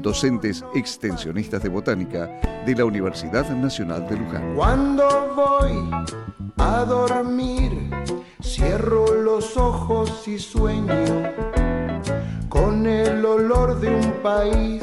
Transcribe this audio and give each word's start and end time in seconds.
docentes 0.00 0.64
extensionistas 0.74 1.62
de 1.62 1.68
botánica 1.68 2.26
de 2.66 2.74
la 2.74 2.84
Universidad 2.84 3.48
Nacional 3.50 4.06
de 4.08 4.16
Luján. 4.16 4.54
Cuando 4.54 5.06
voy 5.34 5.90
a 6.58 6.84
dormir, 6.84 7.90
cierro 8.42 9.14
los 9.14 9.56
ojos 9.56 10.26
y 10.28 10.38
sueño 10.38 10.94
con 12.48 12.86
el 12.86 13.24
olor 13.24 13.78
de 13.80 13.88
un 13.88 14.12
país 14.22 14.82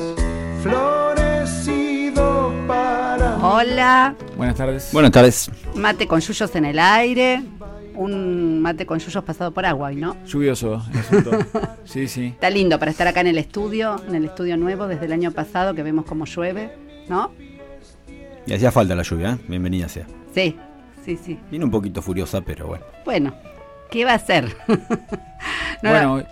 florecido 0.62 2.54
para 2.68 3.38
mí. 3.38 3.42
Hola, 3.44 4.16
Buenas 4.38 4.56
tardes. 4.56 4.90
Buenas 4.92 5.12
tardes. 5.12 5.52
mate 5.76 6.08
con 6.08 6.20
yuyos 6.20 6.56
en 6.56 6.66
el 6.66 6.80
aire. 6.80 7.44
Un 7.96 8.62
mate 8.62 8.86
con 8.86 9.00
yuyos 9.00 9.24
pasado 9.24 9.52
por 9.52 9.66
agua, 9.66 9.92
¿y 9.94 9.96
¿no? 9.96 10.16
Lluvioso 10.26 10.82
el 10.92 11.00
asunto. 11.00 11.32
Sí, 11.86 12.08
sí. 12.08 12.26
Está 12.26 12.50
lindo 12.50 12.80
para 12.80 12.92
estar 12.92 13.08
acá 13.08 13.22
en 13.22 13.28
el 13.28 13.38
estudio, 13.38 13.96
en 14.08 14.16
el 14.16 14.26
estudio 14.26 14.58
nuevo 14.58 14.88
desde 14.88 15.06
el 15.06 15.14
año 15.14 15.32
pasado 15.32 15.76
que 15.76 15.84
vemos 15.84 16.06
cómo 16.06 16.26
llueve, 16.26 16.76
¿no? 17.08 17.32
Y 18.48 18.54
hacía 18.54 18.72
falta 18.72 18.96
la 18.96 19.04
lluvia, 19.04 19.34
¿eh? 19.34 19.38
Bienvenida 19.48 19.88
sea. 19.88 20.08
Sí, 20.34 20.58
sí, 21.04 21.18
sí. 21.18 21.40
Viene 21.50 21.64
un 21.66 21.72
poquito 21.72 22.02
furiosa, 22.02 22.42
pero 22.42 22.68
bueno. 22.68 22.86
Bueno, 23.06 23.34
¿qué 23.90 24.04
va 24.04 24.12
a 24.12 24.16
hacer? 24.16 24.56
No, 25.84 25.92
bueno, 25.92 26.14
hoy, 26.14 26.24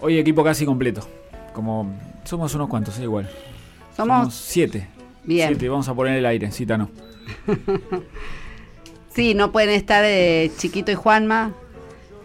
hoy 0.00 0.18
equipo 0.18 0.44
casi 0.44 0.66
completo. 0.66 1.06
Como 1.54 1.94
somos 2.24 2.54
unos 2.54 2.68
cuantos, 2.68 2.98
eh, 2.98 3.04
igual. 3.04 3.30
somos 3.96 4.34
siete. 4.34 4.88
bien. 5.24 5.48
Siete, 5.48 5.68
vamos 5.68 5.88
a 5.88 5.94
poner 5.94 6.18
el 6.18 6.26
aire, 6.26 6.50
cita 6.50 6.76
no. 6.76 6.90
Sí, 9.16 9.34
no 9.34 9.50
pueden 9.50 9.70
estar 9.70 10.04
eh, 10.06 10.50
Chiquito 10.58 10.92
y 10.92 10.94
Juanma. 10.94 11.52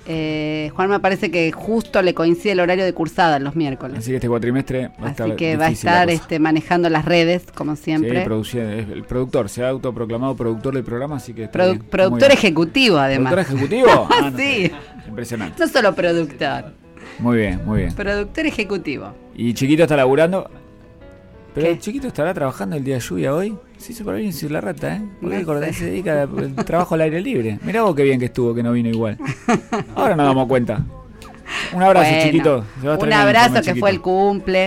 Eh, 0.07 0.71
Juanma 0.75 0.99
parece 0.99 1.29
que 1.31 1.51
justo 1.51 2.01
le 2.01 2.13
coincide 2.13 2.53
el 2.53 2.59
horario 2.59 2.83
de 2.83 2.91
cursada 2.93 3.39
los 3.39 3.55
miércoles. 3.55 3.99
Así 3.99 4.09
que 4.09 4.15
este 4.15 4.27
cuatrimestre 4.27 4.89
va 5.01 5.07
a 5.07 5.11
estar 5.11 5.27
Así 5.27 5.35
que 5.37 5.55
va 5.57 5.65
a 5.65 5.69
la 5.69 5.73
estar 5.73 6.09
este, 6.09 6.39
manejando 6.39 6.89
las 6.89 7.05
redes, 7.05 7.43
como 7.53 7.75
Sí, 7.75 7.83
siempre. 7.83 8.23
es 8.23 8.89
el 8.89 9.03
productor, 9.05 9.47
se 9.47 9.63
ha 9.63 9.69
autoproclamado 9.69 10.35
productor 10.35 10.73
del 10.73 10.83
programa, 10.83 11.17
así 11.17 11.33
que 11.33 11.43
está 11.45 11.59
Produ- 11.59 11.65
bien, 11.69 11.77
muy 11.79 11.87
productor 11.89 12.19
bien. 12.19 12.31
ejecutivo, 12.31 12.97
además. 12.97 13.31
¿Productor 13.33 13.55
ejecutivo? 13.57 14.07
Ah, 14.11 14.31
no 14.31 14.37
Sí. 14.37 14.71
Impresionante. 15.07 15.59
No 15.63 15.67
solo 15.69 15.93
productor, 15.95 16.73
Muy 17.19 17.37
bien, 17.37 17.61
muy 17.65 17.79
bien. 17.81 17.93
productor 17.93 18.45
ejecutivo. 18.47 19.13
Y 19.35 19.53
Chiquito 19.53 19.83
está 19.83 19.95
laburando. 19.95 20.49
Pero 21.53 21.65
¿Qué? 21.67 21.71
el 21.73 21.79
Chiquito 21.79 22.07
estará 22.07 22.33
trabajando 22.33 22.75
el 22.77 22.83
día 22.83 22.95
de 22.95 23.01
lluvia 23.01 23.33
hoy. 23.35 23.57
Se 23.77 23.91
hizo 23.91 24.05
para 24.05 24.17
bien 24.17 24.31
sin 24.31 24.53
la 24.53 24.61
rata, 24.61 24.95
¿eh? 24.95 25.01
Porque 25.21 25.43
No 25.43 25.59
sé. 25.59 25.73
se 25.73 25.85
dedica 25.85 26.21
al 26.23 26.55
trabajo 26.65 26.95
al 26.95 27.01
aire 27.01 27.19
libre. 27.21 27.59
Mirá 27.63 27.81
vos 27.83 27.95
qué 27.95 28.03
bien 28.03 28.19
que 28.19 28.25
estuvo, 28.25 28.53
que 28.53 28.63
no 28.63 28.71
vino 28.71 28.89
igual. 28.89 29.17
Ahora 29.95 30.15
nos 30.15 30.25
damos 30.27 30.47
cuenta. 30.47 30.83
Un 31.73 31.83
abrazo, 31.83 32.09
Bueno, 32.09 32.23
Chiquito. 32.25 32.65
Se 32.79 32.87
va 32.87 32.93
a 32.95 32.97
Un 32.97 33.13
abrazo 33.13 33.53
que 33.55 33.61
Chiquito. 33.61 33.79
fue 33.79 33.89
el 33.89 34.01
cumple. 34.01 34.65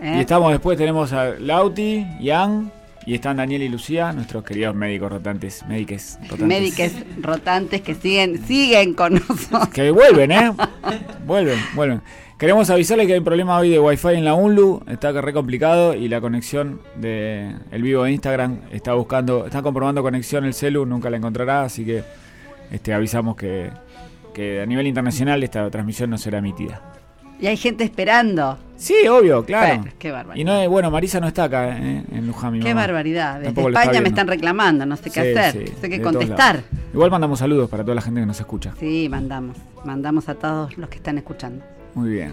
¿eh? 0.00 0.14
Y 0.16 0.20
estamos 0.20 0.50
después, 0.52 0.76
tenemos 0.76 1.12
a 1.12 1.30
Lauti, 1.38 2.06
Ian, 2.20 2.70
y 3.10 3.14
están 3.14 3.38
Daniel 3.38 3.62
y 3.62 3.68
Lucía, 3.68 4.12
nuestros 4.12 4.44
queridos 4.44 4.72
médicos 4.76 5.10
rotantes, 5.10 5.66
médiques 5.66 6.16
rotantes. 6.22 6.46
Médicos 6.46 6.92
rotantes 7.20 7.80
que 7.82 7.96
siguen, 7.96 8.46
siguen 8.46 8.94
con 8.94 9.14
nosotros. 9.14 9.68
Que 9.70 9.90
vuelven, 9.90 10.30
¿eh? 10.30 10.52
vuelven, 11.26 11.58
vuelven. 11.74 12.02
Queremos 12.38 12.70
avisarles 12.70 13.08
que 13.08 13.14
hay 13.14 13.18
un 13.18 13.24
problema 13.24 13.58
hoy 13.58 13.68
de 13.68 13.80
Wi-Fi 13.80 14.10
en 14.10 14.24
la 14.24 14.34
UNLU, 14.34 14.84
está 14.86 15.10
re 15.10 15.32
complicado 15.32 15.96
y 15.96 16.06
la 16.06 16.20
conexión 16.20 16.82
de 16.94 17.52
el 17.72 17.82
vivo 17.82 18.04
de 18.04 18.12
Instagram 18.12 18.60
está 18.70 18.94
buscando, 18.94 19.44
está 19.44 19.60
comprobando 19.60 20.02
conexión 20.02 20.44
el 20.44 20.54
celu, 20.54 20.86
nunca 20.86 21.10
la 21.10 21.16
encontrará, 21.16 21.64
así 21.64 21.84
que 21.84 22.04
este 22.70 22.94
avisamos 22.94 23.34
que, 23.34 23.72
que 24.32 24.60
a 24.60 24.66
nivel 24.66 24.86
internacional 24.86 25.42
esta 25.42 25.68
transmisión 25.68 26.10
no 26.10 26.16
será 26.16 26.38
emitida. 26.38 26.99
Y 27.40 27.46
hay 27.46 27.56
gente 27.56 27.84
esperando. 27.84 28.58
Sí, 28.76 28.94
obvio, 29.08 29.44
claro. 29.44 29.76
Bueno, 29.78 29.92
qué 29.98 30.10
barbaridad. 30.10 30.40
y 30.40 30.44
no 30.44 30.70
bueno, 30.70 30.90
Marisa 30.90 31.20
no 31.20 31.28
está 31.28 31.44
acá 31.44 31.76
¿eh? 31.76 32.02
en 32.12 32.26
Luján, 32.26 32.52
mi 32.54 32.60
Qué 32.60 32.68
mamá. 32.70 32.86
barbaridad. 32.86 33.34
Desde 33.34 33.46
Tampoco 33.46 33.68
lo 33.68 33.74
está 33.74 33.82
España 33.84 34.00
me 34.02 34.08
están 34.08 34.26
reclamando, 34.26 34.86
no 34.86 34.96
sé 34.96 35.10
qué 35.10 35.22
Sí, 35.32 35.38
hacer. 35.38 35.52
sí, 35.66 35.72
no 35.74 35.80
sé 35.80 35.90
qué 35.90 36.00
contestar. 36.00 36.62
Igual 36.94 37.10
mandamos 37.10 37.38
saludos 37.38 37.68
para 37.68 37.82
toda 37.82 37.94
la 37.94 38.00
gente 38.00 38.20
que 38.20 38.26
nos 38.26 38.40
escucha. 38.40 38.72
Sí, 38.80 39.08
mandamos. 39.10 39.56
Mandamos 39.84 40.28
a 40.28 40.34
todos 40.34 40.76
los 40.78 40.88
que 40.88 40.96
están 40.96 41.18
escuchando. 41.18 41.62
Muy 41.94 42.10
bien. 42.10 42.32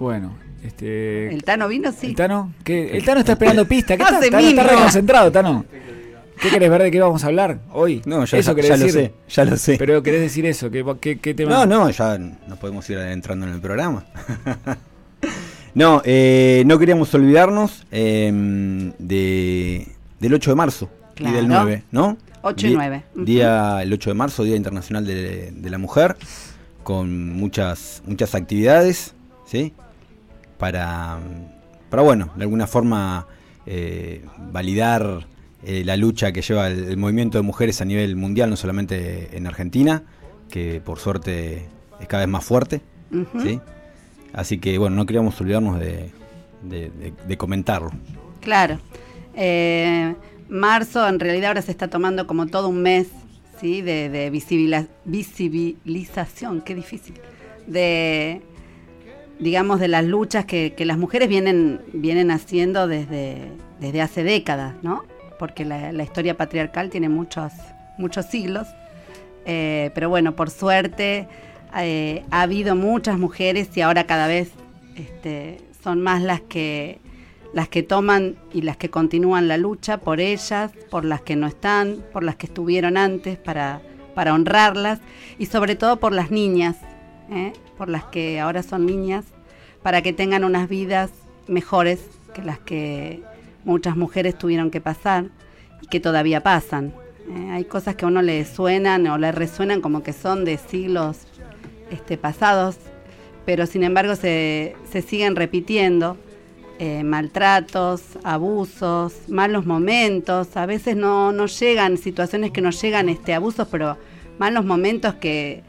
Bueno, 0.00 0.32
este. 0.64 1.32
¿El 1.32 1.44
Tano 1.44 1.68
vino? 1.68 1.92
Sí. 1.92 2.08
¿El 2.08 2.14
Tano? 2.16 2.52
¿Qué? 2.64 2.96
El 2.96 3.04
Tano 3.04 3.20
está 3.20 3.32
esperando 3.32 3.64
pista. 3.68 3.96
¿Qué 3.96 4.02
está, 4.02 4.18
Tano, 4.20 4.38
está 4.38 4.62
reconcentrado, 4.64 5.30
Tano. 5.32 5.64
¿Qué 6.42 6.50
querés 6.50 6.70
ver 6.70 6.82
de 6.82 6.90
qué 6.90 7.00
vamos 7.00 7.22
a 7.22 7.28
hablar 7.28 7.58
hoy? 7.72 8.02
No, 8.04 8.24
ya, 8.24 8.38
eso 8.38 8.50
ya, 8.50 8.54
querés 8.56 8.68
ya 8.70 8.76
lo 8.76 8.84
decir. 8.84 9.00
sé, 9.00 9.14
ya 9.28 9.44
lo 9.44 9.56
sé. 9.56 9.76
Pero 9.78 10.02
querés 10.02 10.20
decir 10.22 10.44
eso, 10.46 10.70
¿qué, 10.70 10.84
qué, 11.00 11.18
qué 11.20 11.34
tema? 11.34 11.50
No, 11.52 11.66
no, 11.66 11.90
ya 11.90 12.18
nos 12.18 12.58
podemos 12.58 12.88
ir 12.90 12.98
adentrando 12.98 13.46
en 13.46 13.52
el 13.52 13.60
programa. 13.60 14.04
no, 15.74 16.02
eh, 16.04 16.62
no 16.66 16.78
queríamos 16.78 17.14
olvidarnos 17.14 17.86
eh, 17.92 18.92
de, 18.98 19.88
del 20.20 20.34
8 20.34 20.50
de 20.50 20.54
marzo 20.56 20.90
y 21.18 21.24
del 21.24 21.46
Claro. 21.46 21.64
9, 21.64 21.82
¿no? 21.92 22.16
8 22.42 22.66
y 22.66 22.70
Di- 22.70 22.74
9. 22.76 23.02
Ujú. 23.14 23.24
Día, 23.24 23.82
el 23.82 23.92
8 23.92 24.10
de 24.10 24.14
marzo, 24.14 24.42
Día 24.42 24.56
Internacional 24.56 25.06
de, 25.06 25.52
de 25.52 25.70
la 25.70 25.78
Mujer, 25.78 26.16
con 26.82 27.32
muchas, 27.34 28.02
muchas 28.06 28.34
actividades, 28.34 29.14
¿sí? 29.46 29.72
Para, 30.58 31.18
para 31.88 32.02
bueno, 32.02 32.30
de 32.36 32.42
alguna 32.42 32.66
forma 32.66 33.26
eh, 33.66 34.24
validar 34.50 35.26
eh, 35.64 35.82
la 35.84 35.96
lucha 35.96 36.32
que 36.32 36.42
lleva 36.42 36.68
el, 36.68 36.84
el 36.84 36.96
movimiento 36.96 37.38
de 37.38 37.42
mujeres 37.42 37.80
a 37.80 37.84
nivel 37.84 38.16
mundial, 38.16 38.50
no 38.50 38.56
solamente 38.56 39.36
en 39.36 39.46
Argentina, 39.46 40.02
que 40.50 40.80
por 40.84 40.98
suerte 40.98 41.66
es 42.00 42.06
cada 42.08 42.24
vez 42.24 42.28
más 42.32 42.44
fuerte. 42.44 42.80
¿sí? 43.42 43.60
Así 44.32 44.58
que 44.58 44.78
bueno, 44.78 44.96
no 44.96 45.04
queríamos 45.06 45.38
olvidarnos 45.40 45.78
de, 45.78 46.10
de- 46.62 46.90
de- 46.90 47.12
de 47.28 47.36
comentarlo. 47.36 47.90
Claro. 48.40 48.78
Eh, 49.34 50.14
marzo 50.48 51.06
en 51.08 51.20
realidad 51.20 51.48
ahora 51.48 51.62
se 51.62 51.70
está 51.70 51.88
tomando 51.88 52.26
como 52.26 52.46
todo 52.46 52.68
un 52.68 52.82
mes 52.82 53.08
¿sí? 53.60 53.82
de, 53.82 54.08
de 54.08 54.30
visibila- 54.30 54.88
visibilización, 55.04 56.60
qué 56.62 56.74
difícil, 56.74 57.14
de 57.66 58.40
digamos 59.38 59.80
de 59.80 59.88
las 59.88 60.04
luchas 60.04 60.44
que, 60.44 60.74
que 60.76 60.84
las 60.84 60.98
mujeres 60.98 61.28
vienen, 61.28 61.80
vienen 61.92 62.30
haciendo 62.30 62.86
desde, 62.86 63.48
desde 63.80 64.00
hace 64.00 64.22
décadas, 64.22 64.74
¿no? 64.82 65.04
Porque 65.42 65.64
la, 65.64 66.04
historia 66.04 66.36
patriarcal 66.36 66.88
tiene 66.88 67.08
muchos, 67.08 67.52
muchos 67.98 68.26
siglos. 68.26 68.68
Eh, 69.44 69.90
pero 69.92 70.08
bueno, 70.08 70.36
por 70.36 70.50
suerte 70.50 71.26
eh, 71.76 72.24
ha 72.30 72.42
habido 72.42 72.76
muchas 72.76 73.18
mujeres 73.18 73.76
y 73.76 73.80
ahora 73.80 74.06
cada 74.06 74.28
vez 74.28 74.52
este, 74.94 75.58
son 75.82 76.00
más 76.00 76.22
las 76.22 76.42
que 76.42 77.00
las 77.52 77.68
que 77.68 77.82
toman 77.82 78.36
y 78.52 78.62
las 78.62 78.76
que 78.76 78.88
continúan 78.88 79.48
la 79.48 79.56
lucha 79.56 79.98
por 79.98 80.20
ellas, 80.20 80.70
por 80.92 81.04
las 81.04 81.22
que 81.22 81.34
no 81.34 81.48
están, 81.48 82.04
por 82.12 82.22
las 82.22 82.36
que 82.36 82.46
estuvieron 82.46 82.96
antes 82.96 83.36
para, 83.36 83.82
para 84.14 84.34
honrarlas 84.34 85.00
y 85.40 85.46
sobre 85.46 85.74
todo 85.74 85.96
por 85.96 86.12
las 86.12 86.30
niñas, 86.30 86.76
¿eh? 87.32 87.52
por 87.76 87.88
las 87.88 88.04
que 88.04 88.38
ahora 88.38 88.62
son 88.62 88.86
niñas, 88.86 89.24
para 89.82 90.02
que 90.02 90.12
tengan 90.12 90.44
unas 90.44 90.68
vidas 90.68 91.10
mejores 91.48 91.98
que 92.32 92.42
las 92.42 92.60
que 92.60 93.24
muchas 93.64 93.96
mujeres 93.96 94.36
tuvieron 94.36 94.70
que 94.70 94.80
pasar 94.80 95.26
y 95.80 95.86
que 95.86 96.00
todavía 96.00 96.42
pasan. 96.42 96.92
Eh, 97.30 97.50
hay 97.52 97.64
cosas 97.64 97.94
que 97.96 98.04
a 98.04 98.08
uno 98.08 98.22
le 98.22 98.44
suenan 98.44 99.06
o 99.06 99.18
le 99.18 99.32
resuenan 99.32 99.80
como 99.80 100.02
que 100.02 100.12
son 100.12 100.44
de 100.44 100.58
siglos 100.58 101.18
este, 101.90 102.16
pasados, 102.16 102.76
pero 103.44 103.66
sin 103.66 103.82
embargo 103.82 104.16
se, 104.16 104.76
se 104.90 105.02
siguen 105.02 105.36
repitiendo. 105.36 106.16
eh, 106.78 107.04
maltratos, 107.04 108.02
abusos, 108.24 109.28
malos 109.28 109.66
momentos, 109.66 110.56
a 110.56 110.66
veces 110.66 110.96
no, 110.96 111.30
no 111.30 111.46
llegan, 111.46 111.96
situaciones 111.96 112.50
que 112.50 112.60
no 112.60 112.70
llegan 112.70 113.08
este, 113.08 113.34
abusos, 113.34 113.68
pero 113.70 113.96
malos 114.38 114.64
momentos 114.64 115.14
que, 115.14 115.62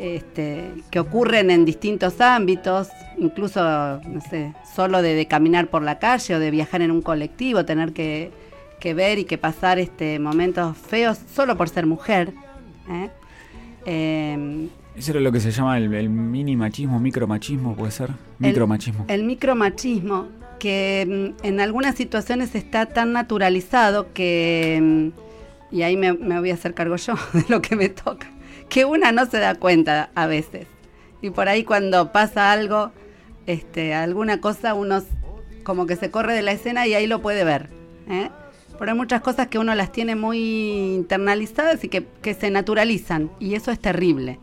este, 0.00 0.70
que 0.90 0.98
ocurren 0.98 1.50
en 1.50 1.64
distintos 1.64 2.20
ámbitos, 2.20 2.88
incluso, 3.18 3.60
no 3.60 4.20
sé, 4.30 4.52
solo 4.74 5.02
de, 5.02 5.14
de 5.14 5.26
caminar 5.26 5.68
por 5.68 5.82
la 5.82 5.98
calle 5.98 6.34
o 6.34 6.38
de 6.40 6.50
viajar 6.50 6.80
en 6.82 6.90
un 6.90 7.02
colectivo, 7.02 7.64
tener 7.64 7.92
que, 7.92 8.30
que 8.80 8.94
ver 8.94 9.18
y 9.18 9.24
que 9.24 9.36
pasar 9.38 9.78
este, 9.78 10.18
momentos 10.18 10.76
feos 10.76 11.18
solo 11.34 11.56
por 11.56 11.68
ser 11.68 11.84
mujer. 11.86 12.32
¿eh? 12.88 13.10
Eh, 13.86 14.68
Eso 14.96 15.12
era 15.12 15.20
lo 15.20 15.32
que 15.32 15.40
se 15.40 15.50
llama 15.50 15.78
el, 15.78 15.92
el 15.94 16.08
mini 16.10 16.56
machismo, 16.56 16.98
micromachismo, 17.00 17.74
puede 17.76 17.92
ser. 17.92 18.10
El- 18.10 18.16
Micromachismo. 18.48 19.04
El 19.08 19.24
micromachismo 19.24 20.28
que 20.58 21.34
mm, 21.42 21.46
en 21.46 21.60
algunas 21.60 21.94
situaciones 21.94 22.54
está 22.54 22.86
tan 22.86 23.12
naturalizado 23.12 24.12
que, 24.12 24.78
mm, 25.72 25.74
y 25.76 25.82
ahí 25.82 25.96
me, 25.96 26.12
me 26.12 26.38
voy 26.40 26.50
a 26.50 26.54
hacer 26.54 26.74
cargo 26.74 26.96
yo 26.96 27.14
de 27.32 27.44
lo 27.48 27.62
que 27.62 27.76
me 27.76 27.88
toca, 27.88 28.28
que 28.70 28.86
una 28.86 29.12
no 29.12 29.26
se 29.26 29.38
da 29.38 29.56
cuenta 29.56 30.10
a 30.14 30.26
veces. 30.26 30.66
Y 31.20 31.30
por 31.30 31.48
ahí 31.48 31.64
cuando 31.64 32.12
pasa 32.12 32.52
algo, 32.52 32.92
este, 33.46 33.92
alguna 33.92 34.40
cosa, 34.40 34.72
uno 34.74 35.02
como 35.62 35.86
que 35.86 35.96
se 35.96 36.10
corre 36.10 36.32
de 36.34 36.42
la 36.42 36.52
escena 36.52 36.86
y 36.86 36.94
ahí 36.94 37.06
lo 37.06 37.20
puede 37.20 37.44
ver. 37.44 37.68
¿eh? 38.08 38.30
Pero 38.78 38.92
hay 38.92 38.96
muchas 38.96 39.20
cosas 39.20 39.48
que 39.48 39.58
uno 39.58 39.74
las 39.74 39.92
tiene 39.92 40.16
muy 40.16 40.94
internalizadas 40.94 41.84
y 41.84 41.88
que, 41.88 42.06
que 42.22 42.32
se 42.32 42.50
naturalizan, 42.50 43.30
y 43.38 43.54
eso 43.54 43.70
es 43.70 43.78
terrible. 43.78 44.38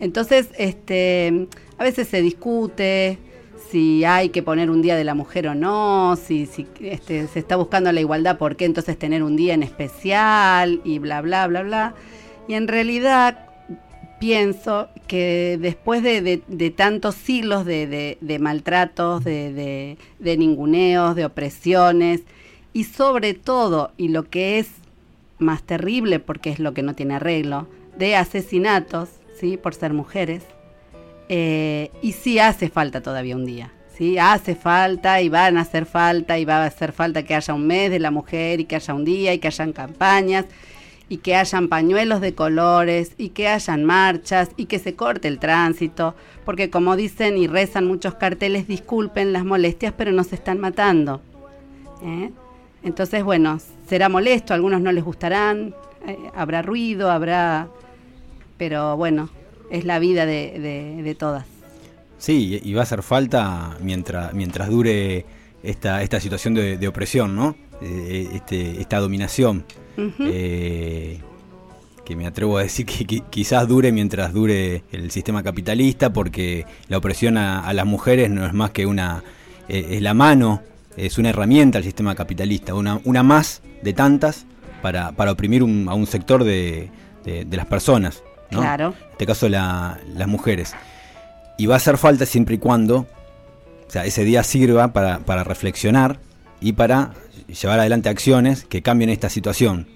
Entonces, 0.00 0.48
este, 0.58 1.46
a 1.76 1.84
veces 1.84 2.08
se 2.08 2.22
discute 2.22 3.18
si 3.70 4.04
hay 4.04 4.30
que 4.30 4.42
poner 4.42 4.70
un 4.70 4.82
día 4.82 4.96
de 4.96 5.04
la 5.04 5.14
mujer 5.14 5.48
o 5.48 5.54
no, 5.54 6.16
si, 6.16 6.46
si 6.46 6.66
este, 6.80 7.26
se 7.28 7.38
está 7.38 7.56
buscando 7.56 7.92
la 7.92 8.00
igualdad, 8.00 8.38
¿por 8.38 8.56
qué 8.56 8.64
entonces 8.64 8.98
tener 8.98 9.22
un 9.22 9.36
día 9.36 9.54
en 9.54 9.62
especial? 9.62 10.80
Y 10.84 10.98
bla, 10.98 11.20
bla, 11.20 11.46
bla, 11.46 11.62
bla. 11.62 11.94
Y 12.48 12.54
en 12.54 12.66
realidad 12.66 13.47
pienso 14.18 14.88
que 15.06 15.58
después 15.60 16.02
de, 16.02 16.72
tantos 16.76 17.14
siglos 17.14 17.64
de, 17.64 18.38
maltratos, 18.40 19.24
de, 19.24 19.96
ninguneos, 20.20 21.16
de 21.16 21.24
opresiones, 21.24 22.22
y 22.72 22.84
sobre 22.84 23.34
todo, 23.34 23.92
y 23.96 24.08
lo 24.08 24.24
que 24.24 24.58
es 24.58 24.68
más 25.38 25.62
terrible, 25.62 26.20
porque 26.20 26.50
es 26.50 26.58
lo 26.58 26.74
que 26.74 26.82
no 26.82 26.94
tiene 26.94 27.14
arreglo, 27.14 27.66
de 27.96 28.16
asesinatos, 28.16 29.08
¿sí? 29.38 29.56
por 29.56 29.74
ser 29.74 29.92
mujeres, 29.92 30.42
eh, 31.28 31.90
y 32.02 32.12
sí 32.12 32.38
hace 32.38 32.68
falta 32.68 33.00
todavía 33.00 33.36
un 33.36 33.46
día. 33.46 33.72
¿sí? 33.96 34.18
Hace 34.18 34.54
falta 34.54 35.20
y 35.20 35.28
van 35.28 35.56
a 35.56 35.62
hacer 35.62 35.86
falta 35.86 36.38
y 36.38 36.44
va 36.44 36.62
a 36.62 36.66
hacer 36.66 36.92
falta 36.92 37.24
que 37.24 37.34
haya 37.34 37.54
un 37.54 37.66
mes 37.66 37.90
de 37.90 37.98
la 37.98 38.10
mujer 38.10 38.60
y 38.60 38.64
que 38.64 38.76
haya 38.76 38.94
un 38.94 39.04
día 39.04 39.34
y 39.34 39.38
que 39.38 39.48
hayan 39.48 39.72
campañas 39.72 40.46
y 41.08 41.18
que 41.18 41.36
hayan 41.36 41.68
pañuelos 41.68 42.20
de 42.20 42.34
colores 42.34 43.12
y 43.16 43.30
que 43.30 43.48
hayan 43.48 43.84
marchas 43.84 44.50
y 44.56 44.66
que 44.66 44.78
se 44.78 44.94
corte 44.94 45.28
el 45.28 45.38
tránsito, 45.38 46.14
porque 46.44 46.70
como 46.70 46.96
dicen 46.96 47.38
y 47.38 47.46
rezan 47.46 47.86
muchos 47.86 48.14
carteles, 48.14 48.68
disculpen 48.68 49.32
las 49.32 49.44
molestias, 49.44 49.94
pero 49.96 50.12
nos 50.12 50.32
están 50.32 50.58
matando. 50.58 51.22
¿eh? 52.02 52.30
Entonces, 52.82 53.24
bueno, 53.24 53.58
será 53.88 54.08
molesto, 54.08 54.52
a 54.52 54.56
algunos 54.56 54.80
no 54.80 54.92
les 54.92 55.02
gustarán, 55.02 55.74
eh, 56.06 56.16
habrá 56.34 56.62
ruido, 56.62 57.10
habrá... 57.10 57.68
Pero 58.56 58.96
bueno, 58.96 59.30
es 59.70 59.84
la 59.84 59.98
vida 59.98 60.26
de, 60.26 61.16
todas. 61.18 61.46
Sí, 62.18 62.60
y 62.62 62.74
va 62.74 62.80
a 62.80 62.82
hacer 62.82 63.04
falta 63.04 63.76
mientras, 63.80 64.34
mientras 64.34 64.68
dure 64.68 65.24
esta, 65.62 66.02
esta 66.02 66.18
situación 66.18 66.54
de, 66.54 66.88
opresión, 66.88 67.36
¿no? 67.36 67.54
Eh, 67.80 68.28
este, 68.32 68.80
esta 68.80 68.98
dominación. 68.98 69.64
Eh, 70.20 71.18
que 72.04 72.16
me 72.16 72.26
atrevo 72.26 72.58
a 72.58 72.62
decir 72.62 72.86
que, 72.86 73.22
quizás 73.30 73.68
dure 73.68 73.92
mientras 73.92 74.32
dure 74.32 74.84
el 74.92 75.10
sistema 75.10 75.42
capitalista, 75.42 76.12
porque 76.12 76.66
la 76.88 76.98
opresión 76.98 77.36
a, 77.36 77.72
las 77.72 77.86
mujeres 77.86 78.30
no 78.30 78.46
es 78.46 78.54
más 78.54 78.70
que 78.70 78.86
una. 78.86 79.22
Eh, 79.68 79.88
es 79.92 80.02
la 80.02 80.14
mano, 80.14 80.62
es 80.96 81.18
una 81.18 81.30
herramienta 81.30 81.78
al 81.78 81.84
sistema 81.84 82.14
capitalista, 82.14 82.74
una, 82.74 83.00
una 83.04 83.22
más 83.22 83.62
de 83.82 83.92
tantas 83.92 84.46
para, 84.82 85.12
para 85.12 85.32
oprimir 85.32 85.62
a 85.62 85.94
un 85.94 86.06
sector 86.06 86.44
de, 86.44 86.90
las 87.50 87.66
personas. 87.66 88.22
Claro. 88.50 88.94
En 88.98 89.12
este 89.12 89.26
caso, 89.26 89.48
las 89.48 90.26
mujeres. 90.26 90.74
Y 91.58 91.66
va 91.66 91.74
a 91.74 91.76
hacer 91.78 91.98
falta 91.98 92.24
siempre 92.24 92.54
y 92.54 92.58
cuando 92.58 93.06
o 93.88 93.90
sea, 93.90 94.04
ese 94.04 94.22
día 94.24 94.42
sirva 94.42 94.92
para, 94.92 95.18
para 95.20 95.44
reflexionar 95.44 96.18
y 96.60 96.72
para 96.72 97.14
llevar 97.46 97.80
adelante 97.80 98.08
acciones 98.08 98.64
que 98.64 98.82
cambien 98.82 99.10
esta 99.10 99.28
situación 99.28 99.86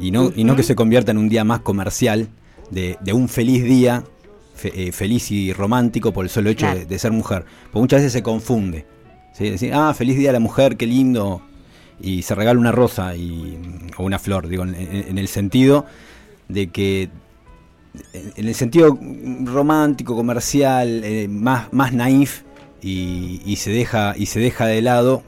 y 0.00 0.10
no, 0.10 0.32
y 0.34 0.44
no 0.44 0.56
que 0.56 0.62
se 0.62 0.74
convierta 0.74 1.10
en 1.10 1.18
un 1.18 1.28
día 1.28 1.44
más 1.44 1.60
comercial 1.60 2.28
de, 2.70 2.96
un 3.12 3.28
feliz 3.28 3.64
día, 3.64 4.04
eh, 4.62 4.92
feliz 4.92 5.30
y 5.30 5.52
romántico 5.52 6.12
por 6.12 6.24
el 6.24 6.30
solo 6.30 6.50
hecho 6.50 6.66
de, 6.66 6.98
ser 6.98 7.12
mujer. 7.12 7.44
Porque 7.64 7.80
muchas 7.80 8.00
veces 8.00 8.12
se 8.12 8.22
confunde. 8.22 8.86
¿sí? 9.32 9.50
Decir, 9.50 9.72
ah, 9.74 9.92
feliz 9.94 10.16
día 10.16 10.30
a 10.30 10.32
la 10.32 10.40
mujer, 10.40 10.76
qué 10.76 10.86
lindo. 10.86 11.42
Y 12.00 12.22
se 12.22 12.34
regala 12.34 12.60
una 12.60 12.72
rosa 12.72 13.16
y, 13.16 13.58
o 13.96 14.04
una 14.04 14.18
flor, 14.18 14.48
digo, 14.48 14.62
en, 14.62 15.18
el 15.18 15.28
sentido 15.28 15.84
de 16.48 16.68
que 16.68 17.10
en 18.14 18.46
el 18.46 18.54
sentido 18.54 18.96
romántico, 19.42 20.14
comercial, 20.14 21.02
eh, 21.02 21.26
más, 21.26 21.72
más 21.72 21.92
naif 21.92 22.42
y, 22.80 23.40
y, 23.44 23.56
se 23.56 23.70
deja, 23.70 24.14
y 24.16 24.26
se 24.26 24.38
deja 24.38 24.66
de 24.66 24.80
lado 24.82 25.24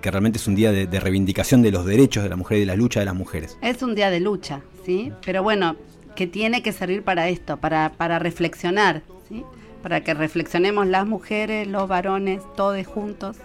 que, 0.00 0.10
realmente 0.10 0.38
es 0.38 0.46
un 0.46 0.54
día 0.54 0.70
de, 0.70 1.00
reivindicación 1.00 1.62
de 1.62 1.70
los 1.70 1.84
derechos 1.84 2.22
de 2.22 2.28
la 2.28 2.36
mujer 2.36 2.58
y 2.58 2.60
de 2.60 2.66
la 2.66 2.76
lucha 2.76 3.00
de 3.00 3.06
las 3.06 3.14
mujeres. 3.14 3.58
Es 3.62 3.82
un 3.82 3.94
día 3.94 4.10
de 4.10 4.20
lucha, 4.20 4.60
¿sí? 4.84 5.12
Pero 5.24 5.42
bueno, 5.42 5.76
que 6.14 6.26
tiene 6.26 6.62
que 6.62 6.72
servir 6.72 7.02
para 7.02 7.28
esto, 7.28 7.56
para, 7.56 7.92
para 7.96 8.18
reflexionar. 8.18 9.02
Para 9.82 10.02
que 10.02 10.14
reflexionemos 10.14 10.86
las 10.86 11.06
mujeres, 11.06 11.68
los 11.68 11.86
varones, 11.88 12.42
todos 12.56 12.84
juntos. 12.86 13.36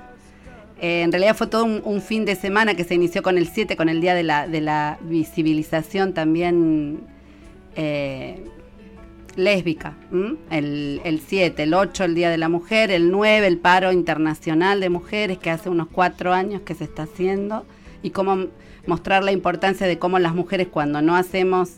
Eh, 0.80 1.02
en 1.04 1.12
realidad 1.12 1.36
fue 1.36 1.48
todo 1.48 1.66
un, 1.66 2.02
fin 2.02 2.26
de 2.26 2.36
semana 2.36 2.74
que 2.74 2.84
se 2.84 2.96
inició 2.96 3.22
con 3.22 3.38
el 3.38 3.48
7, 3.48 3.76
con 3.76 3.90
el 3.90 4.02
Día 4.02 4.16
de 4.16 4.24
la, 4.24 4.48
de 4.48 4.62
la 4.62 4.98
Visibilización 5.02 6.14
también 6.14 7.02
eh, 7.76 8.44
lésbica. 9.36 9.95
El 10.50 11.22
7, 11.25 11.63
el 11.63 11.74
8 11.74 12.04
el 12.04 12.16
Día 12.16 12.30
de 12.30 12.38
la 12.38 12.50
Mujer, 12.50 12.92
el 12.92 13.12
9 13.12 13.48
el 13.48 13.57
paro 13.57 13.92
internacional 13.92 14.80
de 14.80 14.89
mujeres 14.89 15.38
que 15.38 15.50
hace 15.50 15.69
unos 15.69 15.88
cuatro 15.92 16.33
años 16.33 16.62
que 16.62 16.75
se 16.75 16.83
está 16.83 17.04
haciendo 17.04 17.66
y 18.04 18.12
cómo 18.12 18.48
mostrar 18.86 19.24
la 19.24 19.31
importancia 19.31 19.88
de 19.88 20.00
cómo 20.00 20.19
las 20.19 20.33
mujeres 20.33 20.68
cuando 20.68 21.01
no 21.01 21.16
hacemos 21.16 21.78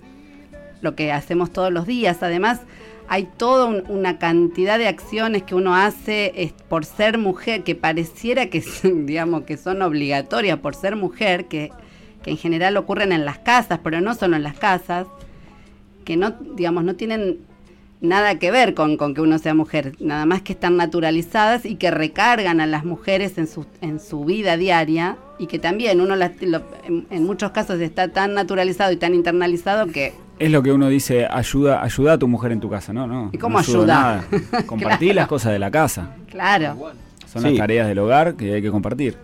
lo 0.81 0.95
que 0.95 1.11
hacemos 1.11 1.51
todos 1.51 1.71
los 1.71 1.87
días, 1.87 2.21
además 2.23 2.61
hay 3.07 3.23
toda 3.37 3.65
una 3.65 4.17
cantidad 4.17 4.77
de 4.77 4.87
acciones 4.87 5.43
que 5.43 5.55
uno 5.55 5.75
hace 5.75 6.53
por 6.69 6.85
ser 6.85 7.17
mujer, 7.17 7.63
que 7.63 7.75
pareciera 7.75 8.49
que, 8.49 8.63
digamos, 8.83 9.43
que 9.43 9.57
son 9.57 9.81
obligatorias 9.81 10.59
por 10.59 10.75
ser 10.75 10.95
mujer, 10.95 11.45
que, 11.45 11.71
que 12.21 12.31
en 12.31 12.37
general 12.37 12.77
ocurren 12.77 13.11
en 13.11 13.25
las 13.25 13.39
casas, 13.39 13.79
pero 13.83 14.01
no 14.01 14.15
solo 14.15 14.35
en 14.35 14.43
las 14.43 14.57
casas, 14.57 15.07
que 16.03 16.17
no, 16.17 16.31
digamos, 16.55 16.83
no 16.83 16.95
tienen 16.95 17.39
nada 18.03 18.37
que 18.37 18.51
ver 18.51 18.73
con, 18.73 18.97
con, 18.97 19.13
que 19.15 19.21
uno 19.21 19.39
sea 19.39 19.53
mujer, 19.53 19.93
nada 19.99 20.25
más 20.25 20.41
que 20.41 20.53
están 20.53 20.75
naturalizadas 20.75 21.65
y 21.65 21.75
que 21.75 21.89
recargan 21.89 22.59
a 22.59 22.67
las 22.67 22.83
mujeres 22.83 23.37
en 23.37 23.47
su, 23.47 23.65
en 23.81 23.99
su 23.99 24.25
vida 24.25 24.57
diaria 24.57 25.17
y 25.39 25.47
que 25.47 25.57
también 25.57 26.01
uno 26.01 26.15
en, 26.15 27.23
muchos 27.23 27.51
casos 27.51 27.79
está 27.79 28.09
tan 28.09 28.33
naturalizado 28.33 28.91
y 28.91 28.97
tan 28.97 29.15
internalizado 29.15 29.87
que... 29.87 30.13
Es 30.37 30.51
lo 30.51 30.61
que 30.61 30.73
uno 30.73 30.89
dice, 30.89 31.25
ayuda, 31.25 31.81
ayuda 31.81 32.13
a 32.13 32.17
tu 32.17 32.27
mujer 32.27 32.51
en 32.51 32.59
tu 32.59 32.69
casa, 32.69 32.91
¿no? 32.91 33.07
no 33.07 33.29
¿Y 33.31 33.37
cómo 33.37 33.57
ayuda? 33.57 34.25
Compartir 34.65 35.15
las 35.15 35.27
cosas 35.27 35.53
de 35.53 35.59
la 35.59 35.71
casa. 35.71 36.09
Claro. 36.29 36.91
Son 37.31 37.43
las 37.43 37.55
tareas 37.55 37.87
del 37.87 37.99
hogar 37.99 38.35
que 38.35 38.53
hay 38.53 38.61
que 38.61 38.69
compartir. 38.69 39.15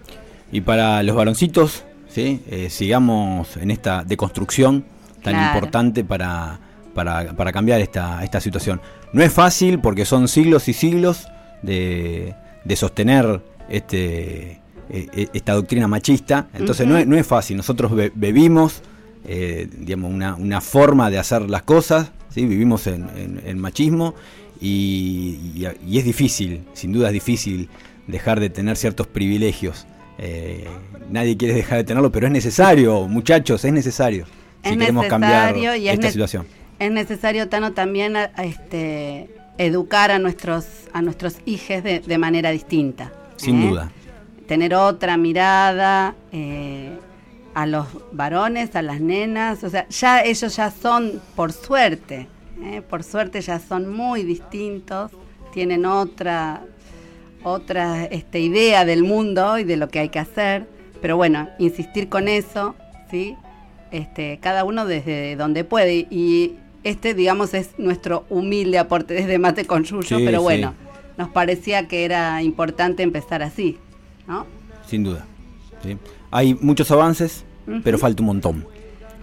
Y 0.51 0.61
para 0.61 1.03
los 1.03 1.15
varoncitos, 1.15 1.83
¿sí? 2.07 2.41
Eh, 2.49 2.69
sigamos 2.69 3.57
en 3.57 3.71
esta 3.71 4.03
deconstrucción 4.03 4.85
tan 5.21 5.35
importante 5.35 6.03
para 6.03 6.59
para, 6.93 7.51
cambiar 7.51 7.81
esta, 7.81 8.23
esta 8.23 8.39
situación. 8.39 8.81
No 9.13 9.23
es 9.23 9.31
fácil 9.31 9.79
porque 9.79 10.05
son 10.05 10.27
siglos 10.27 10.67
y 10.67 10.73
siglos 10.73 11.27
de, 11.61 12.35
sostener 12.75 13.41
este, 13.69 14.61
e, 14.89 15.07
e, 15.13 15.29
esta 15.33 15.53
doctrina 15.53 15.87
machista, 15.87 16.47
entonces 16.53 16.87
no, 16.87 16.97
es, 16.97 17.07
no, 17.07 17.17
es, 17.17 17.25
fácil. 17.25 17.57
Nosotros 17.57 17.91
bebimos 18.13 18.81
eh, 19.27 19.67
digamos, 19.77 20.11
una, 20.11 20.61
forma 20.61 21.09
de 21.09 21.19
hacer 21.19 21.49
las 21.49 21.63
cosas, 21.63 22.11
¿sí? 22.29 22.45
vivimos 22.45 22.87
en, 22.87 23.59
machismo 23.59 24.15
y, 24.61 25.65
es 25.65 26.05
difícil, 26.05 26.63
sin 26.73 26.93
duda 26.93 27.07
es 27.07 27.13
difícil 27.13 27.69
dejar 28.07 28.39
de 28.39 28.49
tener 28.49 28.77
ciertos 28.77 29.07
privilegios. 29.07 29.85
Eh, 30.17 30.65
nadie 31.09 31.37
quiere 31.37 31.53
dejar 31.53 31.79
de 31.79 31.83
tenerlo, 31.83 32.11
pero 32.11 32.27
es 32.27 32.33
necesario, 32.33 33.07
muchachos, 33.07 33.63
es 33.65 33.73
necesario. 33.73 34.25
si 34.63 34.77
queremos 34.77 35.05
cambiar 35.07 35.55
esta 35.57 36.11
situación 36.11 36.58
es 36.79 36.91
necesario, 36.91 37.49
Tano, 37.49 37.73
también 37.73 38.15
este, 38.37 39.29
educar 39.57 40.11
a 40.11 40.19
nuestros, 40.19 40.65
a 40.93 41.01
nuestros 41.01 41.37
hijos 41.45 41.83
de, 41.83 42.17
manera 42.17 42.51
distinta. 42.51 43.11
Sin 43.35 43.61
¿eh? 43.61 43.69
duda. 43.69 43.91
Tener 44.47 44.73
otra 44.73 45.17
mirada 45.17 46.15
eh, 46.31 46.97
a 47.53 47.65
los 47.65 47.85
varones, 48.13 48.75
a 48.75 48.81
las 48.81 49.01
nenas, 49.01 49.63
o 49.63 49.69
sea, 49.69 49.87
ya 49.89 50.23
ellos 50.23 50.55
ya 50.55 50.71
son, 50.71 51.21
por 51.35 51.51
suerte, 51.51 52.27
¿eh? 52.63 52.81
por 52.81 53.03
suerte 53.03 53.41
ya 53.41 53.59
son 53.59 53.93
muy 53.93 54.23
distintos, 54.23 55.11
tienen 55.53 55.85
otra, 55.85 56.61
otra 57.43 58.05
este, 58.05 58.39
idea 58.39 58.85
del 58.85 59.03
mundo 59.03 59.59
y 59.59 59.65
de 59.65 59.75
lo 59.75 59.89
que 59.89 59.99
hay 59.99 60.09
que 60.09 60.19
hacer, 60.19 60.67
pero 61.01 61.17
bueno, 61.17 61.49
insistir 61.59 62.07
con 62.07 62.27
eso, 62.27 62.75
¿sí? 63.11 63.35
Este, 63.91 64.37
cada 64.41 64.63
uno 64.63 64.85
desde 64.85 65.35
donde 65.35 65.63
puede 65.63 66.07
y 66.09 66.55
este, 66.83 67.13
digamos, 67.13 67.53
es 67.53 67.71
nuestro 67.77 68.25
humilde 68.29 68.77
aporte 68.77 69.13
desde 69.13 69.39
Mate 69.39 69.65
con 69.65 69.83
Yuyo, 69.83 70.17
pero 70.17 70.41
bueno, 70.41 70.73
nos 71.17 71.29
parecía 71.29 71.87
que 71.87 72.05
era 72.05 72.41
importante 72.41 73.03
empezar 73.03 73.43
así, 73.43 73.77
¿no? 74.27 74.45
sin 74.89 75.03
duda. 75.03 75.25
¿sí? 75.83 75.97
Hay 76.31 76.55
muchos 76.55 76.89
avances, 76.91 77.45
pero 77.83 77.97
falta 77.97 78.21
un 78.23 78.27
montón. 78.27 78.67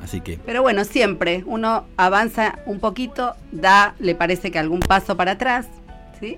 Así 0.03 0.21
que 0.21 0.39
Pero 0.39 0.63
bueno, 0.63 0.85
siempre 0.85 1.43
uno 1.47 1.85
avanza 1.97 2.61
un 2.67 2.79
poquito, 2.79 3.35
da, 3.51 3.97
le 3.99 4.15
parece 4.15 4.53
que 4.53 4.59
algún 4.59 4.79
paso 4.79 5.17
para 5.17 5.33
atrás, 5.33 5.67
¿sí? 6.21 6.37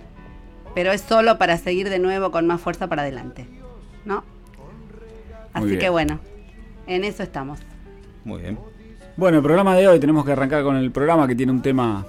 Pero 0.75 0.93
es 0.93 1.03
solo 1.03 1.39
para 1.39 1.59
seguir 1.59 1.91
de 1.91 1.99
nuevo 1.99 2.31
con 2.31 2.47
más 2.47 2.61
fuerza 2.61 2.87
para 2.87 3.03
adelante, 3.03 3.47
¿no? 4.07 4.25
Así 5.53 5.77
que 5.77 5.91
bueno, 5.91 6.21
en 6.87 7.05
eso 7.05 7.23
estamos. 7.23 7.59
muy 8.25 8.41
bien. 8.41 8.59
Bueno, 9.19 9.39
el 9.39 9.43
programa 9.43 9.75
de 9.77 9.89
hoy 9.89 9.99
tenemos 9.99 10.25
que 10.25 10.31
arrancar 10.33 10.63
con 10.63 10.77
el 10.77 10.91
programa 10.93 11.27
que 11.27 11.35
tiene 11.35 11.51
un 11.53 11.61
tema 11.61 12.07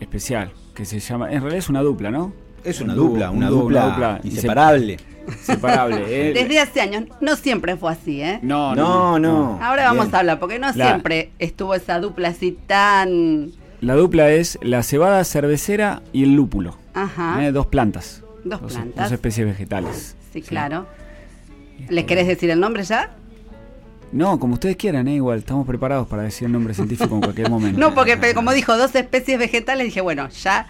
especial, 0.00 0.50
que 0.74 0.84
se 0.84 0.98
llama, 0.98 1.26
en 1.30 1.34
realidad 1.40 1.58
es 1.58 1.68
una 1.68 1.82
dupla, 1.82 2.10
¿no? 2.10 2.32
Es 2.64 2.80
Un 2.80 2.86
una 2.90 2.94
dupla, 2.94 3.30
un 3.30 3.36
una 3.38 3.48
dúo, 3.48 3.62
dupla, 3.62 3.84
una 3.84 3.92
dupla 3.92 4.20
inseparable. 4.24 4.96
Separable. 5.42 6.04
eh. 6.08 6.32
Desde 6.34 6.58
hace 6.58 6.80
años, 6.80 7.04
no 7.20 7.36
siempre 7.36 7.76
fue 7.76 7.92
así, 7.92 8.20
¿eh? 8.20 8.40
No, 8.42 8.74
No, 8.74 9.20
no. 9.20 9.58
Ahora 9.62 9.84
vamos 9.84 10.06
Bien. 10.06 10.16
a 10.16 10.18
hablar, 10.18 10.38
porque 10.40 10.58
no 10.58 10.66
La- 10.74 10.88
siempre 10.88 11.30
estuvo 11.38 11.74
esa 11.76 12.00
dupla 12.00 12.28
así 12.28 12.58
tan... 12.66 13.52
La 13.80 13.94
dupla 13.94 14.30
es 14.30 14.58
la 14.62 14.82
cebada 14.82 15.22
cervecera 15.24 16.02
y 16.12 16.24
el 16.24 16.34
lúpulo. 16.34 16.76
Ajá, 16.94 17.44
Eh, 17.46 17.52
dos 17.52 17.66
plantas. 17.66 18.22
Dos 18.44 18.60
Dos 18.60 18.72
plantas. 18.72 19.12
especies 19.12 19.46
vegetales. 19.46 20.16
sí, 20.32 20.42
claro. 20.42 20.86
¿Les 21.88 22.04
querés 22.04 22.26
decir 22.26 22.50
el 22.50 22.58
nombre 22.60 22.82
ya? 22.82 23.10
No, 24.12 24.38
como 24.38 24.54
ustedes 24.54 24.76
quieran, 24.76 25.08
eh, 25.08 25.14
igual. 25.14 25.38
Estamos 25.38 25.66
preparados 25.66 26.06
para 26.06 26.22
decir 26.22 26.46
el 26.46 26.52
nombre 26.52 26.74
científico 26.74 27.14
en 27.14 27.20
cualquier 27.22 27.48
momento. 27.50 27.80
No, 27.80 27.94
porque 27.94 28.16
como 28.34 28.52
dijo 28.52 28.76
dos 28.76 28.94
especies 28.94 29.38
vegetales, 29.38 29.86
dije, 29.86 30.00
bueno, 30.02 30.28
ya, 30.28 30.66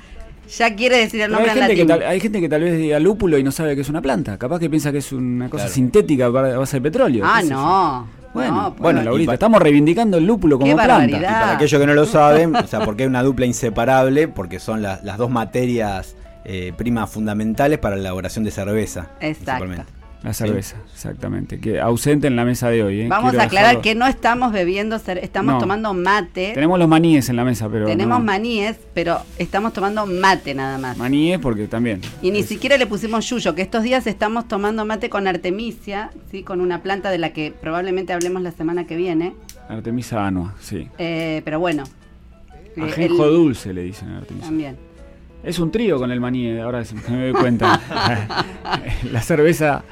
ya 0.56 0.74
quiere 0.76 0.98
decir 0.98 1.20
el 1.22 1.30
hay, 1.30 1.32
nombre 1.32 1.52
en 1.52 1.58
gente 1.58 1.74
que 1.76 1.84
tal, 1.84 2.02
hay 2.02 2.20
gente 2.20 2.40
que 2.40 2.48
tal 2.48 2.62
vez 2.62 2.78
diga 2.78 2.98
lúpulo 3.00 3.38
y 3.38 3.42
no 3.42 3.50
sabe 3.50 3.74
que 3.74 3.80
es 3.82 3.88
una 3.88 4.00
planta. 4.00 4.38
Capaz 4.38 4.60
que 4.60 4.70
piensa 4.70 4.92
que 4.92 4.98
es 4.98 5.12
una 5.12 5.50
cosa 5.50 5.64
Claro. 5.64 5.74
sintética 5.74 6.26
a 6.26 6.30
base 6.30 6.76
de 6.76 6.80
petróleo. 6.80 7.24
Ah, 7.26 7.42
no. 7.42 8.22
Bueno, 8.32 8.54
no, 8.54 8.70
pues, 8.70 8.80
bueno, 8.80 9.02
Laurita, 9.02 9.34
estamos 9.34 9.60
reivindicando 9.60 10.16
el 10.16 10.24
lúpulo 10.24 10.56
como 10.58 10.66
Qué 10.70 10.74
planta. 10.74 10.92
barbaridad. 10.94 11.18
Y 11.20 11.24
para 11.24 11.52
aquellos 11.52 11.80
que 11.80 11.86
no 11.86 11.92
lo 11.94 12.06
saben, 12.06 12.56
o 12.56 12.66
sea, 12.66 12.80
porque 12.84 13.02
es 13.02 13.08
una 13.08 13.22
dupla 13.22 13.44
inseparable, 13.44 14.26
porque 14.28 14.58
son 14.58 14.80
la- 14.80 15.00
las 15.02 15.18
dos 15.18 15.30
materias 15.30 16.16
eh, 16.44 16.72
primas 16.76 17.10
fundamentales 17.10 17.78
para 17.78 17.94
la 17.96 18.00
elaboración 18.02 18.44
de 18.44 18.50
cerveza. 18.50 19.10
Exacto. 19.20 19.66
La 20.22 20.32
cerveza, 20.32 20.76
exactamente. 20.94 21.58
Que 21.58 21.80
ausente 21.80 22.28
en 22.28 22.36
la 22.36 22.44
mesa 22.44 22.70
de 22.70 22.84
hoy. 22.84 23.00
eh. 23.00 23.08
Vamos 23.08 23.30
Quiero 23.30 23.42
a 23.42 23.46
aclarar 23.46 23.68
dejarlo- 23.70 23.82
que 23.82 23.94
no 23.96 24.06
estamos 24.06 24.52
bebiendo, 24.52 24.94
estamos 24.94 25.54
No. 25.54 25.58
tomando 25.60 25.92
mate. 25.94 26.52
Tenemos 26.54 26.78
los 26.78 26.86
maníes 26.88 27.28
en 27.28 27.34
la 27.36 27.44
mesa, 27.44 27.68
pero. 27.68 27.86
Tenemos 27.86 28.20
no. 28.20 28.24
maníes, 28.24 28.76
pero 28.94 29.18
estamos 29.38 29.72
tomando 29.72 30.06
mate 30.06 30.54
nada 30.54 30.78
más. 30.78 30.96
Maníes 30.96 31.40
porque 31.40 31.66
también. 31.66 32.00
Y 32.22 32.30
ni 32.30 32.38
es- 32.40 32.46
siquiera 32.46 32.76
le 32.76 32.86
pusimos 32.86 33.28
yuyo, 33.28 33.54
que 33.56 33.62
estos 33.62 33.82
días 33.82 34.06
estamos 34.06 34.46
tomando 34.46 34.84
mate 34.84 35.10
con 35.10 35.26
artemisia, 35.26 36.10
¿sí? 36.30 36.44
con 36.44 36.60
una 36.60 36.82
planta 36.82 37.10
de 37.10 37.18
la 37.18 37.32
que 37.32 37.52
probablemente 37.60 38.12
hablemos 38.12 38.42
la 38.42 38.52
semana 38.52 38.86
que 38.86 38.94
viene. 38.96 39.34
Artemisa 39.68 40.24
anua, 40.24 40.54
sí. 40.60 40.88
Eh, 40.98 41.42
pero 41.44 41.58
bueno. 41.58 41.82
eh, 42.76 42.82
Ajenjo 42.82 43.24
el- 43.26 43.32
dulce 43.32 43.72
le 43.74 43.82
dicen 43.82 44.08
a 44.10 44.18
Artemisa. 44.18 44.46
También. 44.46 44.76
Es 45.42 45.58
un 45.58 45.72
trío 45.72 45.98
con 45.98 46.12
el 46.12 46.20
maní, 46.20 46.56
ahora 46.60 46.84
me 47.10 47.30
doy 47.30 47.32
cuenta. 47.32 47.80
la 49.10 49.20
cerveza. 49.20 49.82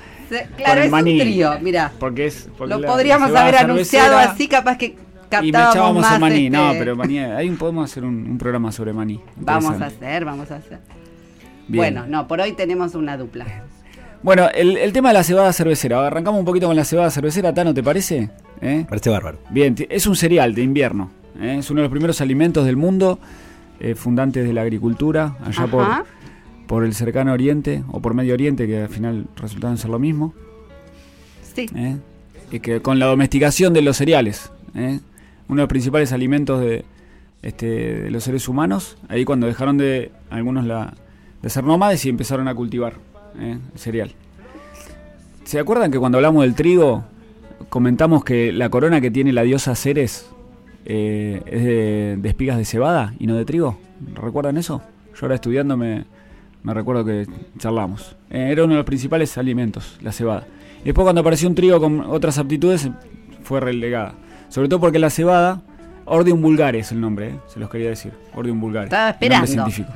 Claro, 0.57 0.81
el 0.81 0.87
es 0.87 0.91
maní. 0.91 1.13
un 1.15 1.19
trío, 1.21 1.53
mira. 1.61 1.93
Porque 1.99 2.27
es. 2.27 2.49
porque 2.57 2.75
Lo 2.75 2.81
la- 2.81 2.87
podríamos 2.89 3.35
haber 3.35 3.57
anunciado 3.57 4.09
cervecera 4.11 4.33
así, 4.33 4.49
capaz 4.49 4.77
que 4.79 4.87
Y 4.87 4.93
me 4.93 5.53
captábamos 5.53 5.75
echábamos 5.75 6.03
más. 6.03 6.15
el 6.15 6.21
maní. 6.21 6.51
No, 6.51 6.67
este, 6.69 6.79
pero 6.79 6.97
maní. 6.97 7.19
Ahí 7.19 7.49
un- 7.49 7.57
podemos 7.57 7.91
hacer 7.91 8.05
un, 8.05 8.15
un 8.31 8.39
programa 8.39 8.73
sobre 8.73 8.93
maní. 8.93 9.21
Vamos 9.37 9.81
a 9.81 9.87
hacer, 9.87 10.25
vamos 10.25 10.51
a 10.51 10.57
hacer. 10.57 10.79
Bien. 11.69 11.95
Bueno, 11.95 12.07
no, 12.09 12.27
por 12.27 12.41
hoy 12.41 12.53
tenemos 12.53 12.95
una 12.95 13.17
dupla. 13.17 13.47
Bueno, 14.23 14.49
el, 14.55 14.77
el 14.77 14.93
tema 14.93 15.09
de 15.11 15.15
la 15.15 15.23
cebada 15.25 15.53
cervecera. 15.53 16.07
Arrancamos 16.07 16.39
un 16.41 16.45
poquito 16.45 16.67
con 16.67 16.77
la 16.77 16.85
cebada 16.85 17.11
cervecera, 17.11 17.55
Tano, 17.55 17.73
¿te 17.73 17.83
parece? 17.83 18.29
¿Eh? 18.61 18.85
Parece 18.89 19.09
bárbaro. 19.09 19.39
Bien, 19.51 19.75
es 19.89 20.07
un 20.07 20.15
cereal 20.17 20.55
de 20.55 20.63
invierno. 20.63 21.11
¿eh? 21.41 21.57
Es 21.59 21.71
uno 21.71 21.79
de 21.81 21.85
los 21.85 21.91
primeros 21.91 22.21
alimentos 22.21 22.67
del 22.67 22.77
mundo, 22.77 23.19
eh, 23.79 23.95
fundantes 23.95 24.47
de 24.47 24.53
la 24.53 24.61
agricultura, 24.63 25.37
allá 25.41 25.63
Ajá. 25.63 25.67
por 25.69 25.87
el 26.85 26.95
cercano 26.95 27.33
oriente 27.33 27.83
o 27.91 28.01
por 28.01 28.15
Medio 28.15 28.33
Oriente, 28.33 28.69
que 28.69 28.83
al 28.83 28.89
final 28.89 29.27
resultaron 29.37 29.77
ser 29.77 29.91
lo 29.91 29.99
mismo. 29.99 30.35
Sí. 31.55 31.67
¿eh? 31.75 31.97
Y 32.53 32.61
que 32.61 32.81
con 32.81 33.01
la 33.01 33.07
domesticación 33.07 33.75
de 33.75 33.83
los 33.83 33.97
cereales, 33.97 34.53
¿eh? 34.77 35.01
uno 35.49 35.57
de 35.57 35.63
los 35.63 35.69
principales 35.69 36.13
alimentos 36.13 36.61
de, 36.61 36.85
este, 37.43 37.67
de 38.03 38.11
los 38.13 38.23
seres 38.23 38.47
humanos, 38.49 38.97
ahí 39.09 39.25
cuando 39.25 39.49
dejaron 39.49 39.79
de 39.79 40.13
algunos 40.31 40.65
la, 40.65 40.95
de 41.43 41.51
ser 41.51 41.65
nómades 41.65 42.05
y 42.05 42.09
empezaron 42.09 42.47
a 42.47 42.55
cultivar 42.55 42.95
¿eh? 43.39 43.59
el 43.73 43.79
cereal. 43.79 44.13
¿Se 45.45 45.59
acuerdan 45.59 45.91
que 45.91 45.99
cuando 45.99 46.19
hablamos 46.19 46.43
del 46.43 46.55
trigo 46.55 47.05
comentamos 47.69 48.25
que 48.25 48.53
la 48.53 48.69
corona 48.69 49.01
que 49.01 49.11
tiene 49.11 49.33
la 49.33 49.43
diosa 49.43 49.75
Ceres 49.75 50.31
eh, 50.85 51.43
es 51.47 51.65
de, 51.65 52.17
de 52.17 52.29
espigas 52.29 52.57
de 52.57 52.65
cebada 52.65 53.15
y 53.19 53.27
no 53.27 53.35
de 53.35 53.45
trigo? 53.45 53.77
¿Recuerdan 54.15 54.57
eso? 54.57 54.83
Yo 55.15 55.19
ahora 55.23 55.35
estudiando 55.35 55.77
me, 56.63 56.75
recuerdo 56.75 57.05
que 57.05 57.27
charlamos. 57.59 58.17
Eh, 58.31 58.49
era 58.51 58.65
uno 58.65 58.75
de 58.75 58.79
los 58.79 58.87
principales 58.87 59.37
alimentos, 59.39 59.99
la 60.03 60.13
cebada. 60.13 60.47
Y 60.83 60.85
después 60.87 61.05
cuando 61.05 61.21
apareció 61.21 61.49
un 61.49 61.55
trigo 61.55 61.79
con 61.81 62.01
otras 62.01 62.39
aptitudes 62.39 62.89
fue 63.43 63.61
relegada. 63.61 64.15
Sobre 64.49 64.69
todo 64.69 64.81
porque 64.81 64.99
la 64.99 65.11
cebada, 65.11 65.63
Ordium 66.07 66.41
vulgaris 66.43 66.87
es 66.87 66.93
el 66.93 67.01
nombre, 67.01 67.29
¿eh? 67.29 67.35
se 67.47 67.61
los 67.61 67.71
quería 67.71 67.91
decir. 67.91 68.13
Ordium 68.35 68.61
vulgaris. 68.61 68.87
Estaba 68.87 69.11
esperando. 69.11 69.47
científico. 69.47 69.89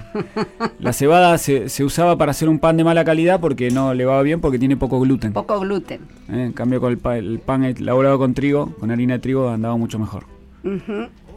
La 0.78 0.92
cebada 0.92 1.36
se, 1.38 1.68
se 1.68 1.82
usaba 1.82 2.16
para 2.16 2.30
hacer 2.30 2.48
un 2.48 2.58
pan 2.60 2.76
de 2.76 2.84
mala 2.84 3.04
calidad 3.04 3.40
porque 3.40 3.70
no 3.70 3.94
le 3.94 4.04
va 4.04 4.22
bien 4.22 4.40
porque 4.40 4.58
tiene 4.58 4.76
poco 4.76 5.00
gluten. 5.00 5.32
Poco 5.32 5.58
gluten. 5.60 6.02
¿eh? 6.30 6.44
En 6.44 6.52
cambio 6.52 6.80
con 6.80 6.92
el, 6.92 6.98
pa- 6.98 7.16
el 7.18 7.40
pan 7.40 7.64
elaborado 7.64 8.18
con 8.18 8.32
trigo, 8.34 8.74
con 8.78 8.90
harina 8.92 9.14
de 9.14 9.20
trigo, 9.20 9.48
andaba 9.50 9.76
mucho 9.76 9.98
mejor. 9.98 10.24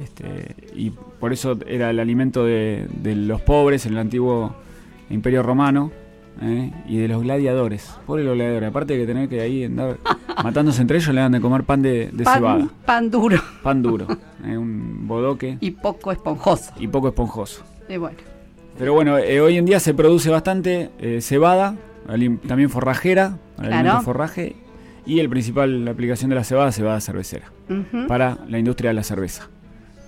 Este, 0.01 0.55
y 0.75 0.91
por 0.91 1.33
eso 1.33 1.57
era 1.67 1.89
el 1.89 1.99
alimento 1.99 2.45
de, 2.45 2.85
de 3.01 3.15
los 3.15 3.41
pobres 3.41 3.85
en 3.85 3.93
el 3.93 3.99
antiguo 3.99 4.55
imperio 5.09 5.43
romano 5.43 5.91
¿eh? 6.41 6.71
y 6.87 6.97
de 6.97 7.07
los 7.07 7.23
gladiadores. 7.23 7.95
Pobres 8.05 8.25
los 8.25 8.35
gladiadores, 8.35 8.69
aparte 8.69 8.93
de 8.93 8.99
que 8.99 9.05
tener 9.07 9.29
que 9.29 9.41
ahí 9.41 9.63
andar 9.63 9.97
matándose 10.43 10.81
entre 10.81 10.97
ellos, 10.97 11.13
le 11.13 11.21
dan 11.21 11.31
de 11.31 11.41
comer 11.41 11.63
pan 11.63 11.81
de, 11.81 12.09
de 12.11 12.23
cebada, 12.25 12.67
Pan, 12.85 13.09
duro 13.09 13.37
pan 13.63 13.81
duro, 13.81 14.07
¿eh? 14.45 14.57
un 14.57 15.07
bodoque 15.07 15.57
y 15.61 15.71
poco 15.71 16.11
esponjoso. 16.11 16.73
y 16.79 16.87
poco 16.87 17.07
esponjoso. 17.09 17.63
Y 17.89 17.97
bueno. 17.97 18.17
Pero 18.77 18.93
bueno, 18.93 19.17
eh, 19.17 19.41
hoy 19.41 19.57
en 19.57 19.65
día 19.65 19.79
se 19.79 19.93
produce 19.95 20.29
bastante 20.29 20.91
eh, 20.99 21.19
cebada, 21.21 21.75
también 22.47 22.69
forrajera, 22.69 23.37
Claro. 23.55 23.73
alimento 23.73 24.01
forraje, 24.01 24.55
y 25.05 25.19
el 25.19 25.29
principal 25.29 25.83
la 25.85 25.91
aplicación 25.91 26.29
de 26.29 26.35
la 26.35 26.43
cebada, 26.43 26.71
cebada 26.71 27.01
cervecera, 27.01 27.51
para 28.07 28.37
la 28.47 28.59
industria 28.59 28.91
de 28.91 28.93
la 28.93 29.03
cerveza. 29.03 29.49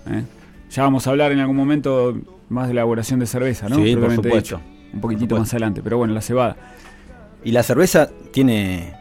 ¿eh? 0.07 0.23
Ya 0.69 0.83
vamos 0.83 1.07
a 1.07 1.09
hablar 1.09 1.31
en 1.31 1.39
algún 1.39 1.55
momento 1.55 2.15
más 2.49 2.67
de 2.67 2.73
elaboración 2.73 3.19
de 3.19 3.25
cerveza, 3.25 3.69
¿no? 3.69 3.77
Sí, 3.77 3.95
por 3.95 4.13
supuesto. 4.13 4.57
dicho. 4.57 4.61
Un 4.93 5.01
poquitito 5.01 5.37
más 5.37 5.49
adelante, 5.53 5.81
pero 5.83 5.97
bueno, 5.97 6.13
la 6.13 6.21
cebada. 6.21 6.55
Y 7.43 7.51
la 7.51 7.63
cerveza 7.63 8.09
tiene, 8.31 8.93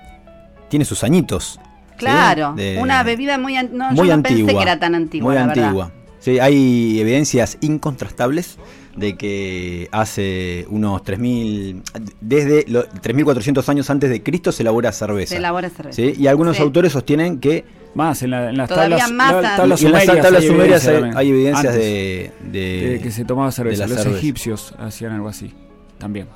tiene 0.68 0.84
sus 0.84 1.02
añitos. 1.04 1.58
¿sí? 1.62 1.96
Claro, 1.98 2.52
De- 2.54 2.78
una 2.80 3.02
bebida 3.02 3.38
muy, 3.38 3.56
an- 3.56 3.70
no, 3.72 3.88
muy 3.90 3.96
yo 3.96 4.04
no 4.04 4.12
antigua. 4.14 4.46
pensé 4.46 4.54
que 4.56 4.62
era 4.62 4.78
tan 4.78 4.94
antigua, 4.94 5.26
Muy 5.26 5.34
la 5.34 5.46
verdad. 5.46 5.64
antigua. 5.64 5.92
Sí, 6.20 6.38
hay 6.38 7.00
evidencias 7.00 7.58
incontrastables 7.60 8.58
de 8.96 9.16
que 9.16 9.88
hace 9.92 10.66
unos 10.70 11.02
3000 11.04 11.82
desde 12.20 12.64
los 12.68 12.88
3400 13.00 13.68
años 13.68 13.88
antes 13.90 14.10
de 14.10 14.22
Cristo 14.24 14.50
se 14.50 14.62
elabora 14.64 14.90
cerveza. 14.92 15.30
Se 15.30 15.36
elabora 15.36 15.70
cerveza. 15.70 15.94
¿sí? 15.96 16.14
Y 16.18 16.26
algunos 16.26 16.56
Sí. 16.56 16.62
autores 16.62 16.92
sostienen 16.92 17.38
que 17.38 17.64
Más 17.94 18.22
en, 18.22 18.30
la- 18.30 18.50
en 18.50 18.56
las 18.56 18.68
tablas, 18.68 19.10
más 19.12 19.32
la- 19.32 19.38
an- 19.52 19.56
tablas 19.56 19.82
y 19.82 19.86
en 19.86 19.92
las 19.92 20.02
sumerias 20.04 20.24
tablas 20.24 20.42
hay 20.42 20.48
sumerias 20.48 20.86
evidencia 20.86 21.18
hay, 21.18 21.28
evidencias 21.30 21.66
Antes 21.66 21.74
de, 21.80 22.32
de- 22.52 22.90
de 22.90 23.00
que 23.00 23.10
se 23.10 23.24
tomaba 23.24 23.50
cerveza. 23.52 23.86
Los 23.86 23.98
cerveza. 23.98 24.18
egipcios 24.18 24.74
hacían 24.78 25.12
algo 25.12 25.28
así, 25.28 25.52
también. 25.98 26.28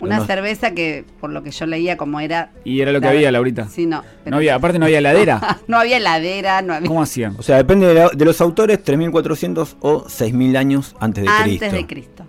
Una 0.00 0.24
cerveza 0.24 0.70
que, 0.70 1.04
por 1.20 1.28
lo 1.30 1.42
que 1.42 1.50
yo 1.50 1.66
leía, 1.66 1.98
como 1.98 2.20
era... 2.20 2.52
Y 2.64 2.80
era 2.80 2.90
lo 2.90 3.00
que 3.00 3.04
La- 3.06 3.12
había, 3.12 3.30
Laurita. 3.30 3.68
Sí, 3.68 3.84
no. 3.84 4.02
pero- 4.24 4.30
No 4.30 4.36
había, 4.38 4.54
aparte 4.54 4.78
no 4.78 4.86
había 4.86 4.96
heladera. 4.96 5.58
no 5.68 5.76
había 5.78 5.98
heladera, 5.98 6.62
no 6.62 6.72
había... 6.72 6.88
¿Cómo 6.88 7.02
hacían? 7.02 7.34
O 7.38 7.42
sea, 7.42 7.58
depende 7.58 7.86
de, 7.86 7.92
la- 7.94 8.08
de 8.08 8.24
los 8.24 8.40
autores, 8.40 8.82
3400 8.82 9.76
o 9.80 10.08
6000 10.08 10.56
años 10.56 10.96
antes 11.00 11.24
de 11.24 11.30
antes 11.30 11.58
Cristo. 11.58 11.76
de 11.76 11.86
Cristo. 11.86 12.24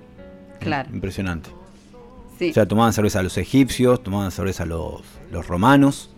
Claro, 0.59 0.89
Impresionante. 0.93 1.49
sí. 2.37 2.49
O 2.49 2.53
sea, 2.53 2.67
tomaban 2.67 2.91
cerveza 2.91 3.23
los 3.23 3.37
egipcios, 3.37 4.03
tomaban 4.03 4.31
cerveza 4.31 4.65
los, 4.65 5.01
los 5.31 5.47
romanos. 5.47 6.09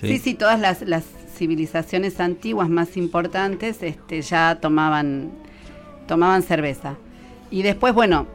Sí, 0.00 0.16
sí, 0.18 0.32
todas 0.34 0.58
las, 0.58 0.80
las 0.82 1.04
civilizaciones 1.36 2.18
antiguas 2.18 2.68
más 2.70 2.96
importantes 2.96 3.82
este, 3.82 4.22
ya 4.22 4.58
tomaban, 4.60 5.30
tomaban 6.08 6.42
cerveza. 6.42 6.96
Y 7.50 7.62
después, 7.62 7.92
bueno, 7.94 8.26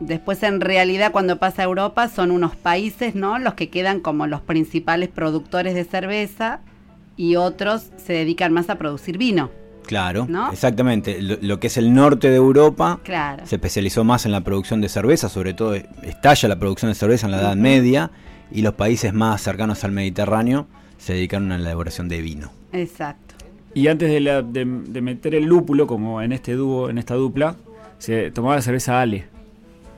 después 0.00 0.42
en 0.42 0.60
realidad 0.60 1.12
cuando 1.12 1.38
pasa 1.38 1.62
a 1.62 1.64
Europa 1.64 2.08
son 2.08 2.30
unos 2.30 2.56
países, 2.56 3.14
¿no? 3.14 3.38
Los 3.38 3.54
que 3.54 3.68
quedan 3.70 4.00
como 4.00 4.26
los 4.26 4.40
principales 4.40 5.08
productores 5.08 5.74
de 5.74 5.84
cerveza 5.84 6.60
y 7.16 7.36
otros 7.36 7.90
se 7.96 8.12
dedican 8.12 8.52
más 8.52 8.68
a 8.70 8.76
producir 8.76 9.18
vino. 9.18 9.50
Claro, 9.86 10.26
¿No? 10.28 10.50
exactamente. 10.50 11.22
Lo, 11.22 11.36
lo 11.40 11.60
que 11.60 11.68
es 11.68 11.76
el 11.76 11.94
norte 11.94 12.28
de 12.28 12.36
Europa 12.36 12.98
Claro. 13.04 13.46
se 13.46 13.54
especializó 13.54 14.02
más 14.02 14.26
en 14.26 14.32
la 14.32 14.40
producción 14.42 14.80
de 14.80 14.88
cerveza, 14.88 15.28
sobre 15.28 15.54
todo 15.54 15.74
estalla 15.74 16.48
la 16.48 16.58
producción 16.58 16.90
de 16.90 16.96
cerveza 16.96 17.26
en 17.26 17.32
la 17.32 17.40
Edad 17.40 17.56
Media 17.56 18.10
y 18.50 18.62
los 18.62 18.74
países 18.74 19.14
más 19.14 19.40
cercanos 19.42 19.84
al 19.84 19.92
Mediterráneo 19.92 20.66
se 20.98 21.12
dedicaron 21.12 21.52
a 21.52 21.58
la 21.58 21.66
elaboración 21.66 22.08
de 22.08 22.20
vino. 22.20 22.50
Exacto. 22.72 23.34
Y 23.74 23.86
antes 23.88 24.10
de, 24.10 24.20
la- 24.20 24.42
de- 24.42 24.64
de 24.64 25.00
meter 25.02 25.34
el 25.36 25.44
lúpulo, 25.44 25.86
como 25.86 26.20
en 26.20 26.32
este 26.32 26.54
dúo, 26.54 26.90
en 26.90 26.98
esta 26.98 27.14
dupla, 27.14 27.54
se 27.98 28.30
tomaba 28.32 28.56
la 28.56 28.62
cerveza 28.62 29.00
Ale. 29.00 29.26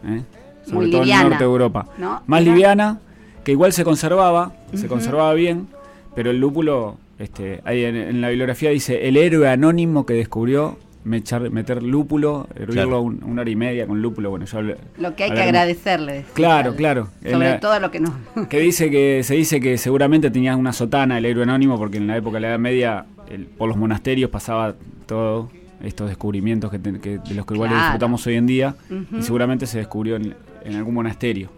¿Eh? 0.06 0.22
Sobre 0.64 0.76
Muy 0.78 0.90
todo 0.90 1.02
en 1.02 1.10
el 1.10 1.20
norte 1.22 1.38
de 1.38 1.44
Europa. 1.44 1.86
¿no? 1.98 2.22
Más 2.26 2.42
Era- 2.42 2.50
liviana, 2.52 2.98
que 3.44 3.52
igual 3.52 3.72
se 3.72 3.84
conservaba, 3.84 4.52
se 4.74 4.86
conservaba 4.88 5.32
bien, 5.34 5.66
pero 6.14 6.30
el 6.30 6.38
lúpulo, 6.40 6.96
este, 7.18 7.60
ahí 7.64 7.84
en, 7.84 7.96
en 7.96 8.20
la 8.20 8.28
bibliografía 8.28 8.70
dice, 8.70 9.08
el 9.08 9.16
héroe 9.16 9.48
anónimo 9.48 10.04
que 10.04 10.12
descubrió 10.14 10.76
mechar- 11.06 11.48
meter 11.50 11.82
lúpulo, 11.82 12.48
hervirlo 12.54 12.72
Claro. 12.74 13.00
un- 13.00 13.24
una 13.24 13.40
hora 13.42 13.50
y 13.50 13.56
media 13.56 13.86
con 13.86 14.02
lúpulo. 14.02 14.28
Bueno, 14.28 14.44
yo 14.44 14.58
hablé- 14.58 14.76
Lo 14.98 15.14
que 15.16 15.24
hay 15.24 15.30
que 15.32 15.40
agradecerle. 15.40 16.26
Claro, 16.34 16.74
claro. 16.76 17.08
Sobre 17.22 17.38
la- 17.50 17.60
todo 17.60 17.80
lo 17.80 17.90
que 17.90 18.00
no. 18.00 18.12
que 18.50 18.60
dice 18.60 18.90
que 18.90 19.22
se 19.22 19.34
dice 19.34 19.60
que 19.60 19.78
seguramente 19.78 20.30
tenía 20.30 20.54
una 20.56 20.74
sotana 20.74 21.16
el 21.16 21.24
héroe 21.24 21.44
anónimo 21.44 21.78
porque 21.78 21.96
en 21.96 22.06
la 22.08 22.16
época 22.18 22.34
de 22.36 22.40
la 22.42 22.48
Edad 22.48 22.58
Media 22.58 23.06
el- 23.30 23.46
por 23.46 23.68
los 23.68 23.78
monasterios 23.78 24.28
pasaba 24.30 24.74
todo 25.06 25.48
estos 25.82 26.08
descubrimientos 26.08 26.70
que, 26.70 26.78
te- 26.78 26.99
que- 27.00 27.18
de 27.18 27.35
los 27.35 27.47
que 27.47 27.54
igual 27.54 27.70
Claro. 27.70 27.85
disfrutamos 27.85 28.26
hoy 28.26 28.35
en 28.37 28.47
día 28.47 28.75
y 29.16 29.23
seguramente 29.23 29.66
se 29.66 29.78
descubrió 29.78 30.16
en, 30.16 30.35
en 30.64 30.75
algún 30.76 30.94
monasterio. 30.94 31.50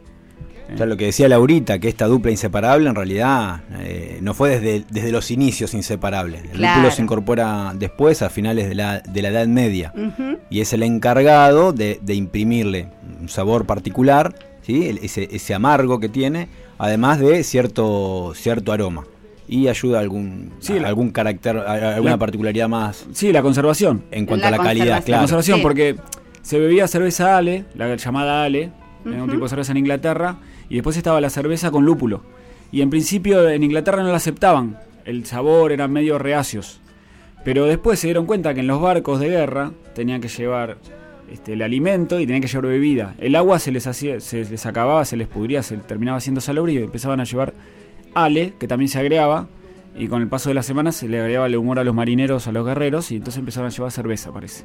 lo 0.78 0.96
que 0.96 1.06
decía 1.06 1.28
Laurita, 1.28 1.78
que 1.80 1.88
esta 1.88 2.06
dupla 2.06 2.30
inseparable 2.30 2.88
en 2.88 2.94
realidad 2.94 3.62
eh, 3.80 4.18
no 4.22 4.34
fue 4.34 4.50
desde, 4.60 4.84
desde 4.90 5.10
los 5.10 5.30
inicios 5.32 5.74
inseparable. 5.74 6.38
El 6.38 6.50
Claro. 6.58 6.76
lúpulo 6.82 6.94
se 6.94 7.02
incorpora 7.02 7.72
después, 7.76 8.22
a 8.22 8.30
finales 8.30 8.68
de 8.68 8.74
la, 8.76 9.00
de 9.00 9.22
la 9.22 9.28
Edad 9.30 9.46
Media. 9.48 9.92
Y 10.48 10.60
es 10.60 10.72
el 10.72 10.82
encargado 10.84 11.72
de, 11.72 11.98
de 12.02 12.14
imprimirle 12.14 12.88
un 13.20 13.28
sabor 13.28 13.66
particular, 13.66 14.34
¿sí? 14.62 14.86
El- 14.88 14.98
ese, 14.98 15.28
ese 15.32 15.54
amargo 15.54 15.98
que 15.98 16.08
tiene, 16.08 16.46
además 16.78 17.18
de 17.18 17.42
cierto, 17.42 18.32
cierto 18.36 18.70
aroma. 18.72 19.04
Y 19.52 19.66
ayuda 19.66 19.98
a 19.98 20.00
algún, 20.02 20.52
Sí, 20.60 20.74
a 20.78 20.80
la- 20.82 20.88
algún 20.88 21.10
carácter, 21.10 21.56
a- 21.56 21.94
alguna 21.96 22.12
la- 22.12 22.18
particularidad 22.18 22.68
más 22.68 23.04
Sí, 23.12 23.32
la 23.32 23.42
conservación. 23.42 24.04
en 24.12 24.24
cuanto 24.24 24.42
La 24.44 24.48
a 24.48 24.50
la 24.52 24.56
calidad, 24.58 24.74
conservación. 24.84 25.00
La 25.00 25.04
claro. 25.04 25.20
conservación 25.22 25.56
Sí. 25.58 25.62
porque 25.62 25.96
se 26.42 26.58
bebía 26.60 26.86
cerveza 26.86 27.36
Ale, 27.36 27.64
la 27.74 27.96
llamada 27.96 28.44
Ale, 28.44 28.70
era 29.04 29.24
un 29.24 29.28
tipo 29.30 29.42
de 29.42 29.48
cerveza 29.48 29.72
en 29.72 29.78
Inglaterra, 29.78 30.36
y 30.68 30.74
después 30.76 30.96
estaba 30.96 31.20
la 31.20 31.30
cerveza 31.30 31.70
con 31.72 31.84
lúpulo. 31.84 32.22
Y 32.70 32.82
en 32.82 32.90
principio 32.90 33.48
en 33.48 33.64
Inglaterra 33.64 34.04
no 34.04 34.10
la 34.10 34.16
aceptaban, 34.18 34.78
el 35.04 35.26
sabor 35.26 35.72
eran 35.72 35.92
medio 35.92 36.18
reacios. 36.20 36.80
Pero 37.44 37.64
después 37.66 37.98
se 37.98 38.06
dieron 38.06 38.26
cuenta 38.26 38.54
que 38.54 38.60
en 38.60 38.68
los 38.68 38.80
barcos 38.80 39.18
de 39.18 39.30
guerra 39.30 39.72
tenían 39.96 40.20
que 40.20 40.28
llevar 40.28 40.76
este, 41.32 41.54
el 41.54 41.62
alimento 41.62 42.20
y 42.20 42.26
tenían 42.26 42.42
que 42.42 42.48
llevar 42.48 42.66
bebida. 42.66 43.14
El 43.18 43.34
agua 43.36 43.58
se 43.58 43.72
les 43.72 43.86
hacía, 43.86 44.20
se 44.20 44.44
les 44.44 44.66
acababa, 44.66 45.04
se 45.04 45.16
les 45.16 45.26
pudría, 45.28 45.62
se 45.62 45.76
terminaba 45.78 46.20
siendo 46.20 46.40
salobre 46.40 46.72
y 46.74 46.76
empezaban 46.78 47.18
a 47.20 47.24
llevar 47.24 47.54
ale, 48.14 48.54
que 48.58 48.66
también 48.68 48.88
se 48.88 48.98
agregaba, 48.98 49.48
y 49.96 50.08
con 50.08 50.22
el 50.22 50.28
paso 50.28 50.48
de 50.48 50.54
las 50.54 50.66
semanas 50.66 50.96
se 50.96 51.08
le 51.08 51.20
agregaba 51.20 51.46
el 51.46 51.56
humor 51.56 51.78
a 51.78 51.84
los 51.84 51.94
marineros, 51.94 52.46
a 52.46 52.52
los 52.52 52.64
guerreros, 52.66 53.10
y 53.10 53.16
entonces 53.16 53.38
empezaron 53.38 53.68
a 53.68 53.72
llevar 53.72 53.90
cerveza, 53.92 54.32
parece. 54.32 54.64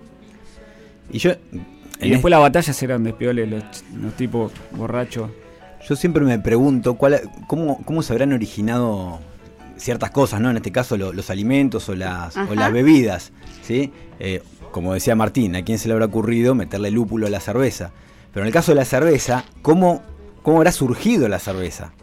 Y 1.12 1.20
yo, 1.20 1.32
Y 2.02 2.10
después 2.10 2.30
las 2.32 2.40
batallas 2.42 2.82
eran 2.84 3.04
de 3.04 3.14
pioles, 3.14 3.50
los, 3.50 3.64
los 4.02 4.14
tipos 4.16 4.52
borrachos. 4.72 5.30
Yo 5.88 5.96
siempre 5.96 6.24
me 6.24 6.40
pregunto 6.40 6.96
cuál, 6.96 7.22
cómo, 7.48 7.82
cómo 7.86 8.02
se 8.02 8.12
habrán 8.14 8.34
originado 8.34 9.20
ciertas 9.78 10.10
cosas, 10.12 10.42
¿no? 10.42 10.50
En 10.50 10.58
este 10.58 10.72
caso 10.72 10.98
lo- 10.98 11.14
los 11.14 11.30
alimentos 11.30 11.88
o 11.90 11.96
las, 11.96 12.36
o 12.38 12.56
las 12.56 12.72
bebidas, 12.74 13.32
¿sí? 13.62 13.92
Eh, 14.20 14.42
como 14.72 14.94
decía 14.94 15.16
Martín, 15.16 15.56
¿a 15.56 15.64
quién 15.64 15.78
se 15.78 15.88
le 15.88 15.94
habrá 15.94 16.06
ocurrido 16.08 16.56
meterle 16.56 16.92
lúpulo 16.92 17.28
a 17.28 17.30
la 17.30 17.40
cerveza? 17.40 17.92
Pero 18.34 18.44
en 18.44 18.48
el 18.48 18.54
caso 18.54 18.72
de 18.72 18.76
la 18.76 18.86
cerveza, 18.86 19.46
¿cómo, 19.62 20.02
cómo 20.44 20.58
habrá 20.58 20.72
surgido 20.72 21.28
la 21.30 21.40
cerveza? 21.40 21.94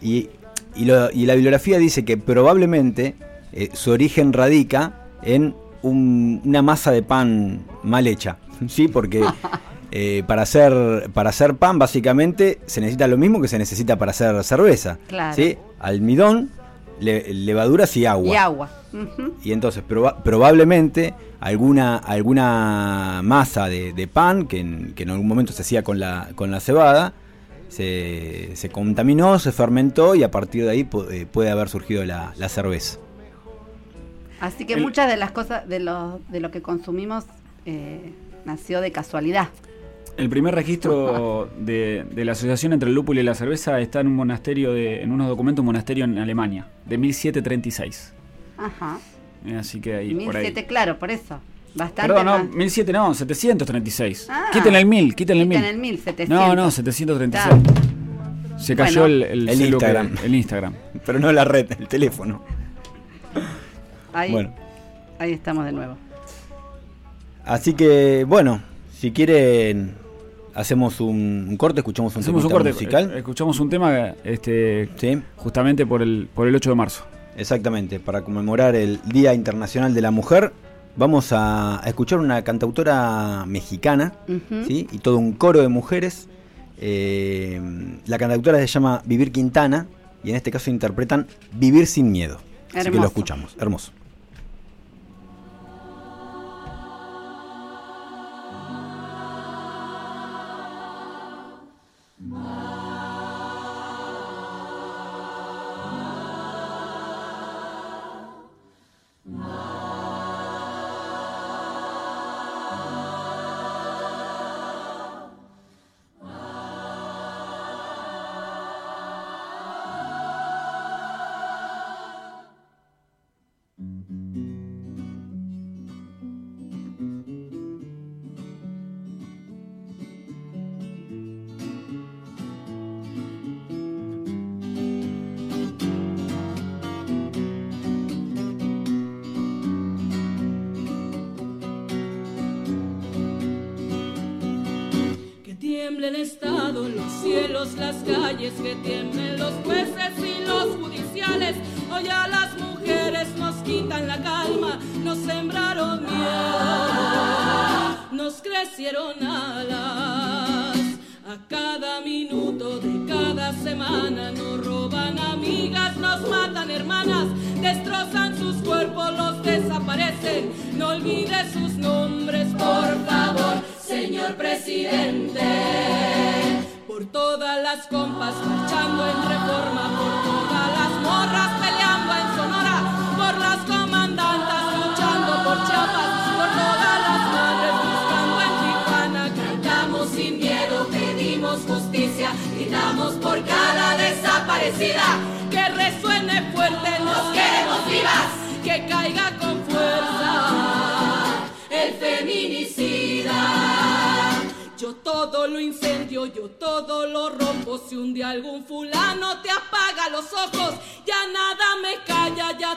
Y, 0.00 0.30
y, 0.74 0.84
lo- 0.84 1.10
y 1.10 1.26
la 1.26 1.34
bibliografía 1.34 1.78
dice 1.78 2.04
que 2.04 2.16
probablemente 2.16 3.14
eh, 3.52 3.70
su 3.72 3.90
origen 3.90 4.32
radica 4.32 4.92
en 5.22 5.54
un- 5.82 6.40
una 6.44 6.62
masa 6.62 6.90
de 6.92 7.02
pan 7.02 7.60
mal 7.82 8.06
hecha, 8.06 8.36
¿sí? 8.68 8.88
Porque 8.88 9.24
eh, 9.90 10.22
para, 10.26 10.42
hacer, 10.42 11.10
para 11.12 11.30
hacer 11.30 11.54
pan 11.56 11.78
básicamente 11.78 12.60
se 12.66 12.80
necesita 12.80 13.06
lo 13.08 13.16
mismo 13.18 13.40
que 13.40 13.48
se 13.48 13.58
necesita 13.58 13.96
para 13.98 14.10
hacer 14.10 14.42
cerveza, 14.44 14.98
Claro. 15.08 15.34
¿sí? 15.34 15.56
Almidón, 15.80 16.50
le- 17.00 17.32
levaduras 17.34 17.96
y 17.96 18.06
agua. 18.06 18.32
Y 18.32 18.36
agua. 18.36 18.70
Y 19.44 19.52
entonces 19.52 19.82
proba- 19.88 20.22
probablemente 20.22 21.14
alguna, 21.40 21.96
alguna 21.96 23.20
masa 23.24 23.66
de, 23.68 23.92
de 23.92 24.06
pan 24.08 24.46
que 24.46 24.60
en, 24.60 24.92
que 24.94 25.04
en 25.04 25.10
algún 25.10 25.26
momento 25.28 25.52
se 25.52 25.62
hacía 25.62 25.82
con 25.82 25.98
la, 26.00 26.28
con 26.34 26.50
la 26.50 26.60
cebada 26.60 27.12
se, 27.70 28.50
se 28.54 28.68
contaminó, 28.68 29.38
se 29.38 29.50
fermentó 29.52 30.14
y 30.14 30.22
a 30.22 30.30
partir 30.30 30.64
de 30.64 30.70
ahí 30.70 30.88
eh, 31.10 31.26
puede 31.30 31.48
haber 31.50 31.70
surgido 31.70 32.04
la, 32.04 32.34
la 32.36 32.48
cerveza. 32.50 32.98
Así 34.40 34.64
que 34.66 34.74
El- 34.74 34.82
muchas 34.82 35.08
de 35.08 35.16
las 35.16 35.32
cosas, 35.32 35.66
de 35.68 35.80
lo, 35.80 36.20
de 36.28 36.40
lo 36.40 36.50
que 36.50 36.60
consumimos, 36.62 37.24
eh, 37.66 38.12
nació 38.44 38.80
de 38.80 38.90
casualidad. 38.92 39.48
El 40.16 40.28
primer 40.28 40.54
registro 40.54 41.48
de, 41.58 42.04
de 42.10 42.24
la 42.24 42.32
asociación 42.32 42.72
entre 42.74 42.88
el 42.90 42.94
lúpulo 42.94 43.20
y 43.20 43.22
la 43.22 43.34
cerveza 43.34 43.80
está 43.80 44.00
en 44.00 44.08
un 44.08 44.16
monasterio, 44.16 44.72
de, 44.72 45.02
en 45.02 45.12
unos 45.12 45.28
documentos, 45.28 45.60
un 45.62 45.66
monasterio 45.66 46.04
en 46.04 46.18
Alemania, 46.18 46.66
de 46.84 46.98
1736. 46.98 48.12
Ajá. 48.58 48.98
Eh, 49.46 49.56
Así 49.56 49.80
que 49.80 49.94
ahí, 49.94 50.08
por 50.14 50.36
ahí. 50.36 50.42
1007, 50.44 50.66
claro, 50.66 50.98
por 50.98 51.10
eso. 51.10 51.38
Bastante 51.74 52.12
Perdón, 52.12 52.26
no, 52.26 52.38
más. 52.44 52.48
1700 52.56 52.94
no, 53.08 53.14
736. 53.14 54.26
Ah. 54.30 54.46
quiten 54.52 54.74
el 54.74 54.86
1000, 54.86 55.14
quiten 55.14 55.38
el 55.38 55.46
1000. 55.46 55.58
Quiten 55.58 55.74
el 55.74 55.80
1700. 55.80 56.28
No, 56.48 56.54
no, 56.56 56.70
736. 56.70 57.54
Claro. 57.54 58.58
Se 58.58 58.76
cayó 58.76 59.02
Bueno. 59.02 59.14
el, 59.14 59.22
el, 59.22 59.48
El 59.48 59.56
celu 59.56 59.78
que- 59.78 59.86
Instagram. 59.86 60.14
el 60.24 60.34
Instagram. 60.34 60.74
Pero 61.06 61.18
no 61.18 61.32
la 61.32 61.44
red, 61.44 61.70
el 61.78 61.88
teléfono. 61.88 62.42
Ahí, 64.12 64.32
Bueno, 64.32 64.52
ahí 65.18 65.32
estamos 65.32 65.64
de 65.64 65.72
nuevo. 65.72 65.96
así 67.44 67.74
que 67.74 68.24
bueno, 68.26 68.60
si 68.92 69.12
quieren 69.12 69.94
hacemos 70.54 71.00
un, 71.00 71.46
un 71.48 71.56
corte, 71.56 71.80
escuchamos 71.80 72.14
un 72.16 72.20
Hacemos 72.22 72.42
un 72.44 72.48
temita 72.50 72.64
corte, 72.64 72.72
musical. 72.72 73.10
eh, 73.14 73.18
escuchamos 73.18 73.60
un 73.60 73.70
tema 73.70 74.14
este, 74.24 74.90
Sí, 74.96 75.22
justamente 75.36 75.86
por 75.86 76.02
el, 76.02 76.28
por 76.34 76.48
el 76.48 76.56
8 76.56 76.70
de 76.70 76.76
marzo. 76.76 77.04
exactamente, 77.36 78.00
para 78.00 78.22
conmemorar 78.22 78.74
el 78.74 79.00
Día 79.06 79.32
Internacional 79.32 79.94
de 79.94 80.00
la 80.02 80.10
Mujer, 80.10 80.52
vamos 80.96 81.32
a, 81.32 81.84
a 81.84 81.88
escuchar 81.88 82.18
una 82.18 82.42
cantautora 82.42 83.44
mexicana. 83.46 84.12
¿sí? 84.66 84.88
y 84.90 84.98
todo 84.98 85.18
un 85.18 85.32
coro 85.32 85.60
de 85.60 85.68
mujeres. 85.68 86.28
Eh, 86.78 87.60
la 88.06 88.18
cantautora 88.18 88.58
se 88.58 88.66
llama 88.66 89.02
Vivir 89.04 89.32
Quintana 89.32 89.86
y 90.24 90.30
en 90.30 90.36
este 90.36 90.50
caso 90.50 90.70
interpretan 90.70 91.26
Vivir 91.52 91.86
sin 91.86 92.10
miedo. 92.10 92.38
Así 92.68 92.74
que 92.74 92.78
Hermoso. 92.80 93.00
lo 93.00 93.06
escuchamos, 93.08 93.56
hermoso. 93.58 93.92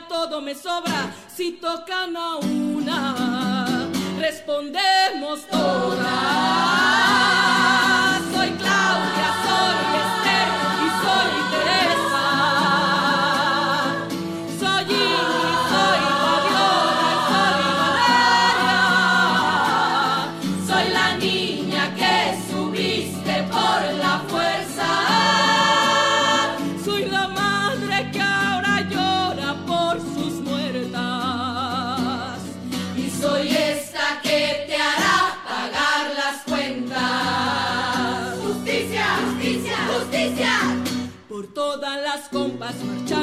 Todo 0.01 0.41
me 0.41 0.55
sobra. 0.55 1.13
Si 1.35 1.53
tocan 1.53 2.15
a 2.17 2.37
una, 2.37 3.89
respondemos 4.19 5.47
todas. 5.47 5.99
Soy 8.33 8.49
Claudia, 8.51 9.22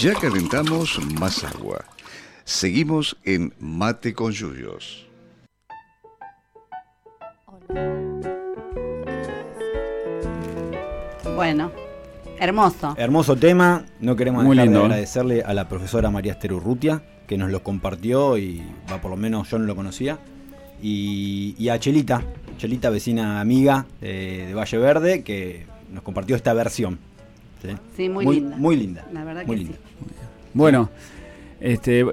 Ya 0.00 0.12
calentamos 0.12 1.00
más 1.18 1.42
agua. 1.42 1.82
Seguimos 2.44 3.16
en 3.24 3.54
Mate 3.58 4.12
con 4.12 4.30
Yuyos. 4.30 5.06
Bueno, 11.34 11.72
hermoso. 12.38 12.94
Hermoso 12.98 13.36
tema, 13.36 13.86
no 13.98 14.16
queremos 14.16 14.44
Muy 14.44 14.54
dejar 14.54 14.68
de 14.68 14.74
lindo, 14.74 14.80
¿eh? 14.80 14.84
agradecerle 14.84 15.42
a 15.42 15.54
la 15.54 15.66
profesora 15.66 16.10
María 16.10 16.32
Esther 16.32 16.52
Urrutia, 16.52 17.02
que 17.26 17.38
nos 17.38 17.50
lo 17.50 17.62
compartió 17.62 18.36
y 18.36 18.62
va 18.92 19.00
por 19.00 19.10
lo 19.10 19.16
menos 19.16 19.48
yo 19.48 19.58
no 19.58 19.64
lo 19.64 19.74
conocía. 19.74 20.18
Y, 20.82 21.54
y 21.58 21.70
a 21.70 21.80
Chelita, 21.80 22.22
Chelita 22.58 22.90
vecina 22.90 23.40
amiga 23.40 23.86
de, 24.02 24.48
de 24.48 24.54
Valle 24.54 24.76
Verde, 24.76 25.22
que 25.22 25.64
nos 25.90 26.02
compartió 26.02 26.36
esta 26.36 26.52
versión. 26.52 26.98
¿Sí? 27.66 27.76
Sí, 27.96 28.08
muy 28.08 28.26
linda. 28.26 28.56
Muy 28.56 28.76
linda. 28.76 29.04
La 29.12 29.24
verdad 29.24 29.44
muy 29.46 29.56
que 29.56 29.62
linda. 29.64 29.78
Bueno, 30.54 30.88
este, 31.60 32.04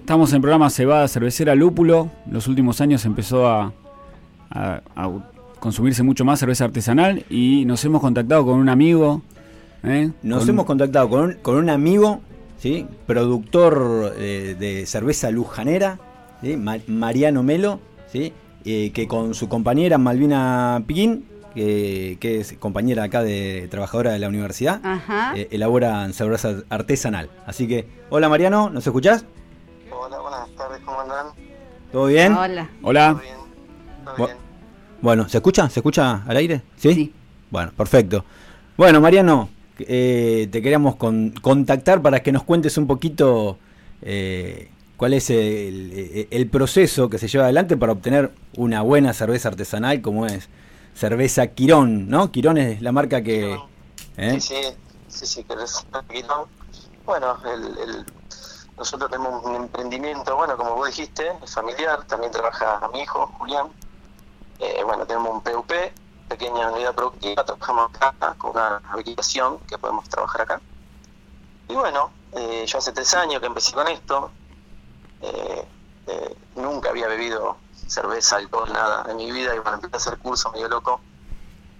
estamos 0.00 0.30
en 0.30 0.36
el 0.36 0.40
programa 0.42 0.70
Cebada 0.70 1.08
Cervecera 1.08 1.54
Lúpulo. 1.54 2.10
Los 2.30 2.46
últimos 2.48 2.80
años 2.80 3.04
empezó 3.04 3.46
a, 3.48 3.72
a- 4.50 4.82
a 4.96 5.10
consumirse 5.60 6.02
mucho 6.02 6.24
más 6.24 6.38
cerveza 6.38 6.64
artesanal 6.66 7.24
y 7.28 7.64
nos 7.64 7.84
hemos 7.84 8.00
contactado 8.00 8.44
con 8.46 8.58
un 8.60 8.68
amigo. 8.68 9.22
¿eh? 9.82 10.10
Nos 10.22 10.40
Con- 10.40 10.50
hemos 10.50 10.64
contactado 10.66 11.08
con 11.10 11.20
un, 11.24 11.32
con 11.42 11.56
un 11.56 11.68
amigo, 11.70 12.20
¿sí? 12.58 12.86
productor 13.06 14.14
eh, 14.16 14.54
de 14.58 14.86
cerveza 14.86 15.30
lujanera, 15.30 15.98
Mariano 16.86 17.42
Melo, 17.42 17.80
¿sí? 18.12 18.32
Eh, 18.64 18.90
que 18.92 19.08
con 19.08 19.34
su 19.34 19.48
compañera 19.48 19.98
Malvina 19.98 20.82
Piquín, 20.86 21.24
que, 21.54 22.16
que 22.20 22.40
es 22.40 22.52
compañera 22.54 23.04
acá 23.04 23.22
de 23.22 23.68
trabajadora 23.70 24.12
de 24.12 24.18
la 24.18 24.28
universidad, 24.28 24.80
Ajá. 24.84 25.32
eh, 25.36 25.48
elaboran 25.50 26.12
cerveza 26.12 26.56
artesanal. 26.68 27.30
Así 27.46 27.66
que, 27.68 27.86
hola 28.10 28.28
Mariano, 28.28 28.70
¿nos 28.70 28.86
escuchás? 28.86 29.24
Hola, 29.90 30.18
buenas 30.20 30.50
tardes, 30.56 30.80
¿cómo 30.84 31.00
andan? 31.00 31.26
¿Todo 31.92 32.06
bien? 32.06 32.32
Hola. 32.34 32.68
Hola. 32.82 33.08
¿Todo 33.12 33.22
bien? 33.22 33.36
¿Todo 34.04 34.26
bien? 34.26 34.38
Bueno, 35.00 35.28
¿se 35.28 35.38
escucha? 35.38 35.68
¿Se 35.70 35.80
escucha 35.80 36.22
al 36.26 36.36
aire? 36.36 36.62
Sí. 36.76 36.92
Sí. 36.94 37.12
Bueno, 37.50 37.72
perfecto. 37.76 38.24
Bueno, 38.76 39.00
Mariano, 39.00 39.48
eh, 39.78 40.48
te 40.50 40.60
queríamos 40.60 40.96
con- 40.96 41.30
contactar 41.40 42.02
para 42.02 42.20
que 42.20 42.32
nos 42.32 42.42
cuentes 42.44 42.76
un 42.78 42.86
poquito 42.86 43.58
eh, 44.02 44.68
cuál 44.96 45.14
es 45.14 45.30
el, 45.30 45.92
el- 45.92 46.28
el 46.30 46.46
proceso 46.48 47.08
que 47.08 47.18
se 47.18 47.26
lleva 47.28 47.44
adelante 47.44 47.76
para 47.76 47.92
obtener 47.92 48.30
una 48.56 48.82
buena 48.82 49.12
cerveza 49.12 49.48
artesanal 49.48 50.00
como 50.02 50.26
es 50.26 50.48
cerveza 50.98 51.46
Quirón, 51.46 52.08
¿no? 52.08 52.30
Quirón 52.32 52.58
es 52.58 52.82
la 52.82 52.90
marca 52.90 53.22
que... 53.22 53.54
¿eh? 54.16 54.32
Sí, 54.32 54.40
sí, 54.40 54.62
sí, 55.08 55.26
sí, 55.26 55.44
que 55.44 55.54
es 55.62 55.86
tranquilo. 55.90 56.48
Bueno, 57.06 57.38
el, 57.44 57.78
el- 57.78 58.06
nosotros 58.76 59.10
tenemos 59.10 59.44
un 59.44 59.54
emprendimiento, 59.56 60.36
bueno, 60.36 60.56
como 60.56 60.74
vos 60.76 60.86
dijiste, 60.88 61.32
es 61.42 61.52
familiar, 61.54 62.04
también 62.04 62.30
trabaja 62.32 62.80
mi 62.92 63.00
hijo, 63.00 63.26
Julián. 63.38 63.68
Eh, 64.60 64.82
bueno, 64.84 65.04
tenemos 65.06 65.32
un 65.32 65.40
PUP, 65.40 65.70
pequeña 66.28 66.70
unidad 66.70 66.94
productiva, 66.94 67.44
trabajamos 67.44 67.90
acá 67.94 68.34
con 68.38 68.50
una 68.52 68.80
habilitación 68.90 69.58
que 69.68 69.78
podemos 69.78 70.08
trabajar 70.08 70.42
acá. 70.42 70.60
Y 71.68 71.74
bueno, 71.74 72.10
eh, 72.36 72.64
yo 72.66 72.78
hace 72.78 72.92
tres 72.92 73.14
años 73.14 73.40
que 73.40 73.46
empecé 73.46 73.72
con 73.72 73.86
esto, 73.88 74.30
eh, 75.22 75.64
eh, 76.06 76.36
nunca 76.56 76.90
había 76.90 77.08
bebido 77.08 77.56
cerveza, 77.88 78.36
alcohol, 78.36 78.72
nada 78.72 79.04
en 79.10 79.16
mi 79.18 79.32
vida, 79.32 79.54
y 79.56 79.60
bueno, 79.60 79.76
empecé 79.76 79.96
a 79.96 79.98
hacer 79.98 80.18
cursos 80.20 80.52
medio 80.54 80.68
loco. 80.68 81.06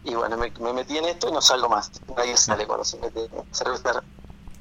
Y 0.04 0.14
bueno, 0.16 0.36
me, 0.38 0.52
me 0.60 0.72
metí 0.74 0.98
en 0.98 1.06
esto 1.06 1.28
y 1.28 1.32
no 1.32 1.42
salgo 1.42 1.68
más. 1.70 1.92
Nadie 2.16 2.36
sale 2.36 2.66
cuando 2.66 2.84
se 2.84 2.98
mete. 2.98 3.30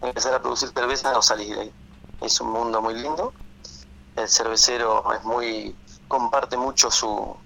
Empezar 0.01 0.33
a 0.35 0.41
producir 0.41 0.69
cerveza, 0.75 1.11
no 1.11 1.21
salís 1.21 1.55
de 1.55 1.61
ahí. 1.61 1.75
Es 2.19 2.39
un 2.41 2.49
mundo 2.51 2.81
muy 2.81 2.93
lindo. 2.95 3.33
El 4.15 4.29
cervecero 4.29 5.11
es 5.13 5.23
muy 5.23 5.79
comparte 6.07 6.57
mucho 6.57 6.91
su, 6.91 7.37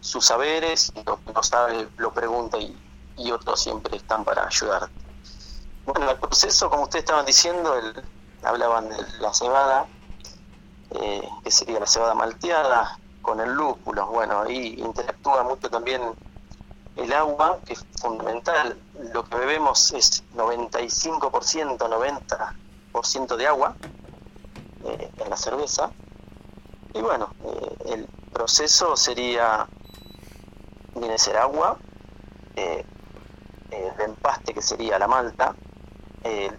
sus 0.00 0.24
saberes, 0.26 0.92
lo 1.06 1.22
que 1.22 1.32
no 1.32 1.42
sabe 1.42 1.90
lo 1.98 2.12
pregunta 2.14 2.58
y, 2.58 2.82
y 3.16 3.32
otros 3.32 3.60
siempre 3.62 3.96
están 3.98 4.24
para 4.24 4.46
ayudar. 4.46 4.92
Bueno, 5.84 6.10
el 6.10 6.18
proceso, 6.18 6.70
como 6.70 6.84
ustedes 6.84 7.04
estaban 7.04 7.26
diciendo, 7.26 7.74
el- 7.76 8.04
hablaban 8.42 8.88
de 8.90 8.96
la 9.20 9.32
cebada, 9.34 9.90
eh, 10.90 11.28
que 11.42 11.50
sería 11.50 11.80
la 11.80 11.86
cebada 11.86 12.14
malteada, 12.14 13.00
con 13.24 13.40
el 13.40 13.52
lúpulo. 13.52 14.06
Bueno, 14.06 14.42
ahí 14.42 14.76
interactúa 14.78 15.42
mucho 15.42 15.68
también 15.68 16.00
el 16.94 17.12
agua, 17.12 17.58
que 17.66 17.72
es 17.72 17.84
fundamental. 18.00 18.76
Lo 19.12 19.24
que 19.24 19.36
bebemos 19.36 19.90
es 19.92 20.22
95%, 20.36 21.78
90% 22.92 23.36
de 23.36 23.46
agua 23.48 23.74
eh, 24.84 25.10
en 25.18 25.30
la 25.30 25.36
cerveza. 25.36 25.90
Y 26.92 27.00
bueno, 27.00 27.30
eh, 27.44 27.76
el 27.86 28.06
proceso 28.32 28.96
sería, 28.96 29.66
viene 30.94 31.14
a 31.14 31.18
ser 31.18 31.36
agua, 31.38 31.78
eh, 32.54 32.84
eh, 33.70 33.92
de 33.98 34.04
empaste 34.04 34.54
que 34.54 34.62
sería 34.62 34.98
la 34.98 35.08
malta, 35.08 35.56
eh, 36.22 36.50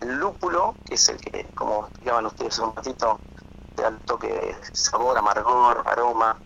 el 0.00 0.14
lúpulo, 0.16 0.74
que 0.86 0.94
es 0.94 1.08
el 1.08 1.18
que, 1.18 1.44
como 1.54 1.86
explicaban 1.86 2.24
ustedes 2.26 2.58
un 2.60 2.74
ratito, 2.74 3.18
te 3.78 3.82
da 3.82 3.88
el 3.90 4.00
toque 4.00 4.26
de 4.26 4.56
sabor, 4.72 5.16
amargor, 5.16 5.84
aroma, 5.86 6.36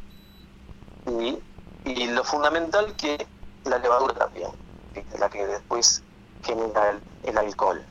y, 1.07 1.43
y 1.85 2.07
lo 2.09 2.23
fundamental 2.25 2.95
que 2.95 3.27
la 3.65 3.79
levadura 3.79 4.15
también, 4.15 4.51
que 4.93 5.01
es 5.01 5.19
la 5.19 5.31
que 5.31 5.47
después 5.47 6.03
genera 6.43 6.91
el, 6.91 7.03
el 7.23 7.39
alcohol. 7.39 7.83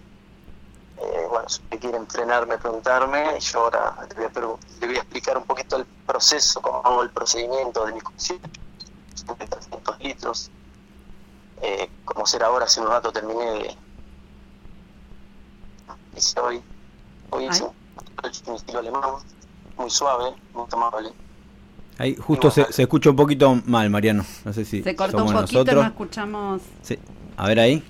Eh, 0.97 1.25
bueno, 1.27 1.49
si 1.49 1.61
quieren 1.79 2.07
frenarme, 2.07 2.59
preguntarme, 2.59 3.39
yo 3.39 3.59
ahora 3.61 3.95
le 4.09 4.15
voy, 4.15 4.25
a, 4.25 4.31
pregun- 4.31 4.59
le 4.79 4.87
voy 4.87 4.95
a 4.97 4.99
explicar 4.99 5.37
un 5.39 5.45
poquito 5.45 5.77
el 5.77 5.85
proceso, 6.05 6.61
cómo 6.61 6.81
hago 6.85 7.01
el 7.01 7.09
procedimiento 7.09 7.83
de 7.85 7.93
mi 7.93 7.99
de 9.39 9.47
300 9.47 9.99
litros. 10.01 10.51
Eh, 11.63 11.89
como 12.05 12.27
será 12.27 12.45
ahora, 12.47 12.65
hace 12.65 12.79
un 12.79 12.87
rato 12.87 13.11
terminé 13.11 13.51
de... 13.53 13.77
Hice 16.15 16.39
hoy, 16.39 16.63
hoy 17.31 17.45
hice 17.47 17.63
un 17.63 17.80
estilo 18.55 18.79
alemán, 18.79 19.01
muy 19.77 19.89
suave, 19.89 20.33
muy 20.53 20.67
tomable. 20.67 21.11
Ahí 21.97 22.15
justo 22.15 22.49
se, 22.49 22.71
se 22.73 22.81
escucha 22.83 23.09
un 23.11 23.15
poquito 23.15 23.55
mal, 23.65 23.89
Mariano. 23.89 24.25
No 24.45 24.53
sé 24.53 24.65
si 24.65 24.81
Se 24.81 24.95
cortó 24.95 25.19
somos 25.19 25.33
un 25.33 25.39
poquito, 25.41 25.59
nosotros. 25.59 25.83
no 25.83 25.89
escuchamos. 25.89 26.61
Sí. 26.81 26.97
A 27.37 27.47
ver 27.47 27.59
ahí. 27.59 27.83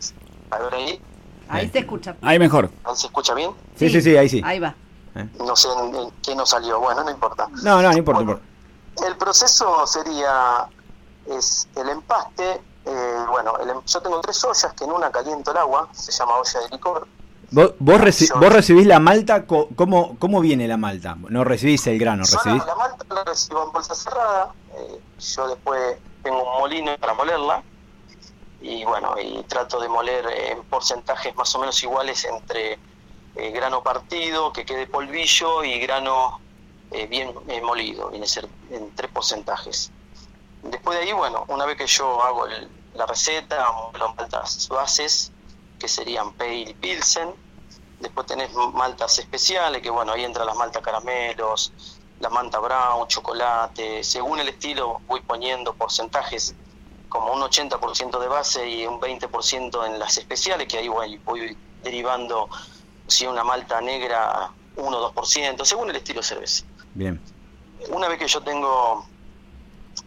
A 0.49 0.57
ver 0.59 0.73
ahí, 0.73 1.01
Ahí 1.47 1.69
se 1.69 1.79
escucha. 1.79 2.15
Ahí 2.21 2.39
mejor. 2.39 2.69
ahí 2.83 2.95
se 2.95 3.07
escucha 3.07 3.33
bien. 3.33 3.51
Sí, 3.75 3.89
sí, 3.89 4.01
sí, 4.01 4.15
ahí 4.17 4.27
sí. 4.29 4.41
Ahí 4.43 4.59
va. 4.59 4.75
No 5.39 5.55
sé 5.55 5.67
en, 5.77 5.95
en 5.95 6.09
qué 6.23 6.33
no 6.35 6.45
salió, 6.45 6.79
bueno, 6.79 7.03
no 7.03 7.11
importa. 7.11 7.47
No, 7.63 7.81
no, 7.81 7.91
no 7.91 7.97
importa. 7.97 8.21
no 8.21 8.25
Bueno, 8.25 8.41
importa. 8.41 9.07
El 9.07 9.17
proceso 9.17 9.85
sería, 9.87 10.67
es 11.27 11.67
el 11.75 11.89
empaste, 11.89 12.61
eh, 12.85 13.25
bueno, 13.29 13.57
el 13.59 13.69
em- 13.69 13.81
yo 13.85 14.01
tengo 14.01 14.19
tres 14.21 14.43
ollas 14.45 14.73
que 14.73 14.83
en 14.85 14.91
una 14.91 15.11
caliento 15.11 15.51
el 15.51 15.57
agua, 15.57 15.89
se 15.93 16.11
llama 16.11 16.35
olla 16.37 16.59
de 16.61 16.69
licor. 16.69 17.07
¿Vos, 17.51 17.73
vos, 17.79 17.99
reci- 17.99 18.27
Yo- 18.29 18.39
vos 18.39 18.51
recibís 18.53 18.85
la 18.87 18.99
malta? 18.99 19.45
co- 19.45 19.67
¿Cómo, 19.75 20.17
¿Cómo 20.19 20.39
viene 20.39 20.67
la 20.67 20.77
malta? 20.77 21.15
No 21.29 21.43
recibís 21.43 21.85
el 21.87 21.99
grano, 21.99 22.23
Yo 22.23 22.37
recibís. 22.37 22.59
la, 22.59 22.65
la 22.65 22.75
malta 22.75 23.05
la 23.13 23.23
recibo 23.25 23.63
en 23.65 23.71
bolsa 23.71 23.93
cerrada, 23.93 24.53
eh, 24.77 24.99
yo 25.19 25.47
después 25.49 25.97
tengo 26.23 26.41
un 26.43 26.59
molino 26.59 26.95
para 26.97 27.13
molerla 27.13 27.63
y 28.61 28.85
bueno, 28.85 29.15
y 29.21 29.43
trato 29.43 29.79
de 29.81 29.89
moler 29.89 30.25
en 30.27 30.63
porcentajes 30.63 31.35
más 31.35 31.53
o 31.55 31.59
menos 31.59 31.81
iguales 31.83 32.23
entre 32.25 32.79
eh, 33.35 33.51
grano 33.51 33.81
partido, 33.83 34.53
que 34.53 34.65
quede 34.65 34.87
polvillo 34.87 35.63
y 35.63 35.79
grano 35.79 36.39
eh, 36.91 37.07
bien 37.07 37.33
eh, 37.47 37.61
molido, 37.61 38.09
viene 38.09 38.25
a 38.25 38.29
ser 38.29 38.47
en 38.69 38.91
tres 38.95 39.09
porcentajes. 39.11 39.91
Después 40.63 40.97
de 40.99 41.05
ahí, 41.05 41.11
bueno, 41.13 41.43
una 41.47 41.65
vez 41.65 41.75
que 41.77 41.87
yo 41.87 42.23
hago 42.23 42.45
el- 42.47 42.69
la 42.93 43.05
receta, 43.05 43.65
las 43.97 44.15
maltas 44.15 44.67
bases, 44.69 45.31
que 45.81 45.87
serían 45.87 46.33
Pale 46.33 46.75
Pilsen, 46.79 47.33
después 47.99 48.27
tenés 48.27 48.53
maltas 48.53 49.17
especiales, 49.17 49.81
que 49.81 49.89
bueno, 49.89 50.11
ahí 50.11 50.23
entran 50.23 50.45
las 50.45 50.55
maltas 50.55 50.83
caramelos, 50.83 51.73
la 52.19 52.29
manta 52.29 52.59
brown, 52.59 53.07
chocolate, 53.07 54.03
según 54.03 54.39
el 54.39 54.49
estilo 54.49 55.01
voy 55.07 55.21
poniendo 55.21 55.73
porcentajes 55.73 56.53
como 57.09 57.33
un 57.33 57.41
80% 57.41 58.19
de 58.19 58.27
base 58.27 58.69
y 58.69 58.85
un 58.85 59.01
20% 59.01 59.87
en 59.87 59.97
las 59.97 60.17
especiales, 60.19 60.67
que 60.67 60.77
ahí 60.77 60.87
voy, 60.87 61.17
voy 61.25 61.57
derivando 61.83 62.47
si 63.07 63.25
una 63.25 63.43
malta 63.43 63.81
negra 63.81 64.51
1 64.75 64.97
o 64.97 65.13
2%, 65.13 65.65
según 65.65 65.89
el 65.89 65.95
estilo 65.95 66.21
cerveza. 66.21 66.63
Bien. 66.93 67.19
Una 67.89 68.07
vez 68.07 68.19
que 68.19 68.27
yo 68.27 68.41
tengo 68.41 69.03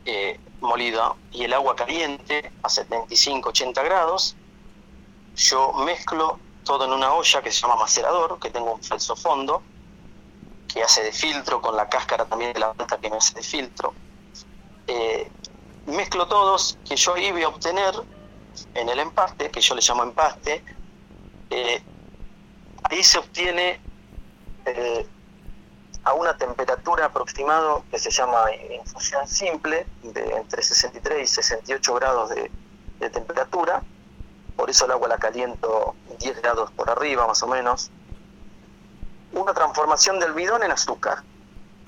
eh, 0.04 0.38
molida 0.60 1.16
y 1.32 1.42
el 1.42 1.52
agua 1.52 1.74
caliente 1.74 2.52
a 2.62 2.68
75-80 2.68 3.84
grados, 3.84 4.36
yo 5.36 5.72
mezclo 5.72 6.38
todo 6.64 6.84
en 6.84 6.92
una 6.92 7.12
olla 7.12 7.42
que 7.42 7.50
se 7.50 7.60
llama 7.60 7.76
macerador, 7.76 8.38
que 8.38 8.50
tengo 8.50 8.74
un 8.74 8.82
falso 8.82 9.16
fondo, 9.16 9.62
que 10.72 10.82
hace 10.82 11.02
de 11.02 11.12
filtro 11.12 11.60
con 11.60 11.76
la 11.76 11.88
cáscara 11.88 12.24
también 12.24 12.52
de 12.52 12.60
la 12.60 12.72
malta 12.74 12.98
que 12.98 13.10
me 13.10 13.16
hace 13.16 13.34
de 13.34 13.42
filtro. 13.42 13.94
Eh, 14.86 15.30
mezclo 15.86 16.26
todos, 16.26 16.78
que 16.84 16.96
yo 16.96 17.14
ahí 17.14 17.30
voy 17.32 17.42
a 17.42 17.48
obtener 17.48 17.94
en 18.74 18.88
el 18.88 18.98
empaste, 18.98 19.50
que 19.50 19.60
yo 19.60 19.74
le 19.74 19.82
llamo 19.82 20.02
empaste, 20.02 20.64
eh, 21.50 21.82
ahí 22.84 23.02
se 23.02 23.18
obtiene 23.18 23.80
eh, 24.64 25.06
a 26.04 26.14
una 26.14 26.36
temperatura 26.36 27.06
aproximada 27.06 27.82
que 27.90 27.98
se 27.98 28.10
llama 28.10 28.44
infusión 28.54 29.26
simple, 29.26 29.86
de 30.02 30.36
entre 30.36 30.62
63 30.62 31.22
y 31.22 31.26
68 31.26 31.94
grados 31.94 32.30
de 32.30 33.10
temperatura. 33.10 33.82
Por 34.56 34.70
eso 34.70 34.84
el 34.86 34.92
agua 34.92 35.08
la 35.08 35.18
caliento 35.18 35.94
10 36.18 36.40
grados 36.42 36.70
por 36.72 36.88
arriba, 36.90 37.26
más 37.26 37.42
o 37.42 37.46
menos. 37.46 37.90
Una 39.32 39.52
transformación 39.52 40.20
del 40.20 40.32
bidón 40.32 40.62
en 40.62 40.70
azúcar, 40.70 41.22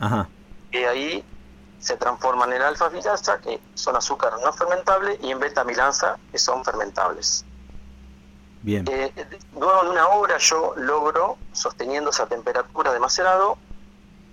Ajá. 0.00 0.28
que 0.72 0.86
ahí 0.88 1.24
se 1.78 1.96
transforman 1.96 2.52
en 2.52 2.62
alfa 2.62 2.90
filasa, 2.90 3.38
que 3.38 3.60
son 3.74 3.94
azúcar 3.96 4.32
no 4.42 4.52
fermentable, 4.52 5.18
y 5.22 5.30
en 5.30 5.38
beta 5.38 5.62
milanza, 5.62 6.16
que 6.32 6.38
son 6.38 6.64
fermentables. 6.64 7.44
Bien. 8.62 8.84
Eh, 8.90 9.12
luego 9.54 9.84
de 9.84 9.90
una 9.90 10.08
hora 10.08 10.38
yo 10.38 10.74
logro, 10.76 11.36
sosteniendo 11.52 12.10
esa 12.10 12.26
temperatura 12.26 12.92
de 12.92 12.98
macerado, 12.98 13.58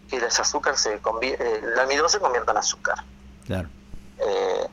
que 0.10 0.16
el 0.18 0.24
azúcar 0.26 0.76
se 0.76 1.00
convier- 1.02 1.40
eh, 1.40 1.60
el 1.64 1.78
almidón 1.78 2.10
se 2.10 2.20
convierta 2.20 2.52
en 2.52 2.58
azúcar. 2.58 3.04
Claro. 3.46 3.70
Eh, 4.18 4.68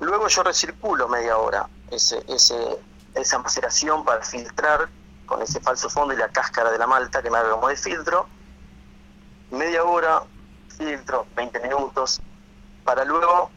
luego 0.00 0.28
yo 0.28 0.42
recirculo 0.42 1.08
media 1.08 1.36
hora 1.36 1.68
ese, 1.90 2.24
esa 3.14 3.38
maceración 3.38 4.04
para 4.04 4.22
filtrar 4.22 4.88
con 5.26 5.42
ese 5.42 5.60
falso 5.60 5.88
fondo 5.88 6.14
y 6.14 6.16
la 6.16 6.28
cáscara 6.28 6.70
de 6.70 6.78
la 6.78 6.86
malta 6.86 7.22
que 7.22 7.30
me 7.30 7.38
haga 7.38 7.50
como 7.50 7.68
de 7.68 7.76
filtro. 7.76 8.26
Media 9.50 9.84
hora, 9.84 10.22
filtro, 10.76 11.26
20 11.36 11.60
minutos, 11.60 12.20
para 12.84 13.04
luego 13.04 13.50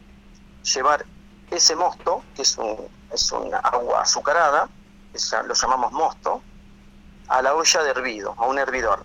llevar 0.62 1.04
ese 1.50 1.76
mosto, 1.76 2.22
que 2.34 2.42
es 2.42 2.56
un, 2.58 2.88
es 3.12 3.30
un 3.32 3.54
agua 3.54 4.02
azucarada, 4.02 4.68
ya 5.14 5.42
lo 5.42 5.54
llamamos 5.54 5.92
mosto, 5.92 6.42
a 7.28 7.42
la 7.42 7.54
olla 7.54 7.82
de 7.82 7.90
hervido, 7.90 8.34
a 8.38 8.46
un 8.46 8.58
hervidor. 8.58 9.04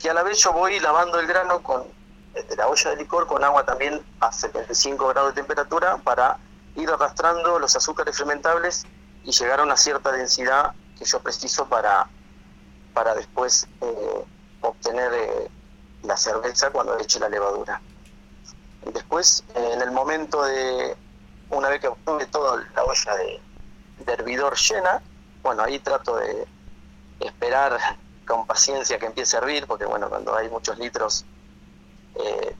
Que 0.00 0.10
a 0.10 0.14
la 0.14 0.22
vez 0.22 0.38
yo 0.38 0.52
voy 0.52 0.80
lavando 0.80 1.20
el 1.20 1.26
grano 1.26 1.62
con 1.62 1.84
de 2.32 2.56
la 2.56 2.66
olla 2.66 2.90
de 2.90 2.96
licor 2.96 3.26
con 3.26 3.44
agua 3.44 3.64
también 3.64 4.02
a 4.20 4.32
75 4.32 5.08
grados 5.08 5.34
de 5.34 5.42
temperatura 5.42 5.98
para 5.98 6.38
ir 6.76 6.88
arrastrando 6.90 7.58
los 7.58 7.76
azúcares 7.76 8.16
fermentables 8.16 8.84
y 9.24 9.32
llegar 9.32 9.60
a 9.60 9.62
una 9.62 9.76
cierta 9.76 10.12
densidad 10.12 10.72
que 10.98 11.04
yo 11.04 11.20
preciso 11.20 11.66
para, 11.66 12.08
para 12.94 13.14
después 13.14 13.68
eh, 13.80 14.24
obtener 14.60 15.12
eh, 15.12 15.50
la 16.02 16.16
cerveza 16.16 16.70
cuando 16.70 16.98
eche 16.98 17.18
la 17.20 17.28
levadura. 17.28 17.80
Después, 18.92 19.44
eh, 19.54 19.70
en 19.74 19.82
el 19.82 19.90
momento 19.90 20.42
de, 20.44 20.96
una 21.50 21.68
vez 21.68 21.80
que 21.80 21.88
obtuve 21.88 22.26
toda 22.26 22.64
la 22.74 22.84
olla 22.84 23.16
de, 23.16 23.40
de 24.04 24.12
hervidor 24.12 24.56
llena, 24.56 25.02
bueno, 25.42 25.62
ahí 25.62 25.78
trato 25.78 26.16
de 26.16 26.46
esperar 27.20 27.78
con 28.26 28.46
paciencia 28.46 28.98
que 28.98 29.06
empiece 29.06 29.36
a 29.36 29.40
hervir, 29.40 29.66
porque 29.66 29.84
bueno, 29.84 30.08
cuando 30.08 30.34
hay 30.34 30.48
muchos 30.48 30.78
litros 30.78 31.24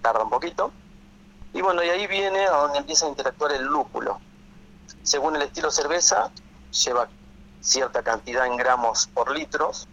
tarda 0.00 0.24
un 0.24 0.30
poquito. 0.30 0.72
Y 1.54 1.60
bueno, 1.60 1.82
y 1.82 1.88
ahí 1.90 2.06
viene 2.06 2.46
a 2.46 2.52
donde 2.52 2.78
empieza 2.78 3.06
a 3.06 3.10
interactuar 3.10 3.52
el 3.52 3.64
lúpulo. 3.64 4.20
Según 5.02 5.36
el 5.36 5.42
estilo 5.42 5.70
cerveza, 5.70 6.30
lleva 6.70 7.08
cierta 7.60 8.02
cantidad 8.02 8.46
en 8.46 8.56
gramos 8.56 9.08
por 9.12 9.30
litros 9.30 9.88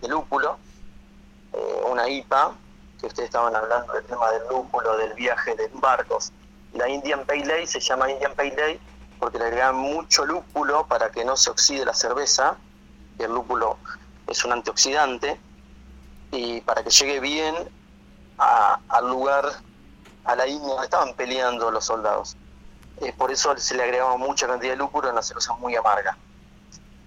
de 0.00 0.08
lúpulo. 0.08 0.58
Eh, 1.52 1.82
una 1.90 2.08
IPA, 2.08 2.54
que 3.00 3.06
ustedes 3.06 3.28
estaban 3.28 3.54
hablando 3.54 3.92
del 3.92 4.04
tema 4.04 4.30
del 4.32 4.42
lúpulo, 4.48 4.96
del 4.96 5.14
viaje 5.14 5.54
de 5.54 5.68
barcos. 5.74 6.32
La 6.72 6.88
Indian 6.88 7.24
Pale 7.24 7.44
Ale 7.44 7.66
se 7.66 7.78
llama 7.78 8.10
Indian 8.10 8.34
Pale 8.34 8.54
Ale 8.62 8.80
porque 9.20 9.38
le 9.38 9.44
agregan 9.44 9.76
mucho 9.76 10.26
lúpulo 10.26 10.86
para 10.86 11.10
que 11.10 11.24
no 11.24 11.36
se 11.36 11.50
oxide 11.50 11.84
la 11.84 11.94
cerveza. 11.94 12.56
Y 13.18 13.22
el 13.22 13.32
lúpulo 13.32 13.78
es 14.26 14.44
un 14.44 14.52
antioxidante. 14.52 15.40
Y 16.32 16.60
para 16.62 16.82
que 16.82 16.90
llegue 16.90 17.20
bien 17.20 17.54
al 18.36 19.08
lugar, 19.08 19.44
a 20.24 20.36
la 20.36 20.46
India 20.46 20.74
estaban 20.82 21.14
peleando 21.14 21.70
los 21.70 21.84
soldados. 21.84 22.36
Eh, 23.00 23.12
por 23.16 23.30
eso 23.30 23.56
se 23.56 23.74
le 23.74 23.82
agregaba 23.82 24.16
mucha 24.16 24.46
cantidad 24.46 24.72
de 24.72 24.76
lúpulo 24.76 25.08
en 25.08 25.14
una 25.14 25.22
cerveza 25.22 25.52
muy 25.54 25.74
amarga. 25.74 26.16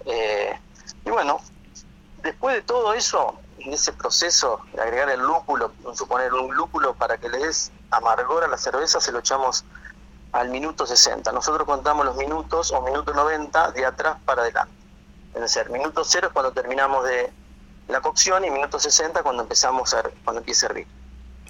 Eh, 0.06 0.58
y 1.06 1.10
bueno, 1.10 1.40
después 2.22 2.56
de 2.56 2.62
todo 2.62 2.94
eso, 2.94 3.36
en 3.60 3.74
ese 3.74 3.94
proceso 3.94 4.62
de 4.74 4.82
agregar 4.82 5.10
el 5.10 5.22
lúpulo, 5.22 5.72
suponer 5.94 6.34
un 6.34 6.56
lúpulo 6.56 6.94
para 6.94 7.18
que 7.18 7.30
le 7.30 7.40
des 7.40 7.72
amargor 7.92 8.44
a 8.44 8.48
la 8.48 8.58
cerveza, 8.58 9.00
se 9.00 9.12
lo 9.12 9.20
echamos 9.20 9.66
al 10.34 10.50
minuto 10.50 10.86
60. 10.86 11.32
Nosotros 11.32 11.66
contamos 11.66 12.06
los 12.06 12.16
minutos 12.18 12.72
o 12.72 12.82
minuto 12.82 13.14
90 13.14 13.72
de 13.72 13.86
atrás 13.86 14.18
para 14.26 14.42
adelante. 14.42 14.74
Es 15.34 15.42
decir, 15.42 15.70
minuto 15.70 16.04
0 16.04 16.28
es 16.28 16.34
cuando 16.34 16.52
terminamos 16.52 17.06
de 17.06 17.32
la 17.88 18.02
cocción 18.02 18.44
y 18.44 18.50
minuto 18.50 18.80
60 18.80 19.24
cuando 19.24 19.44
empezamos 19.44 19.94
a, 19.94 20.04
cuando 20.24 20.40
empieza 20.40 20.66
a 20.66 20.70
hervir. 20.70 20.88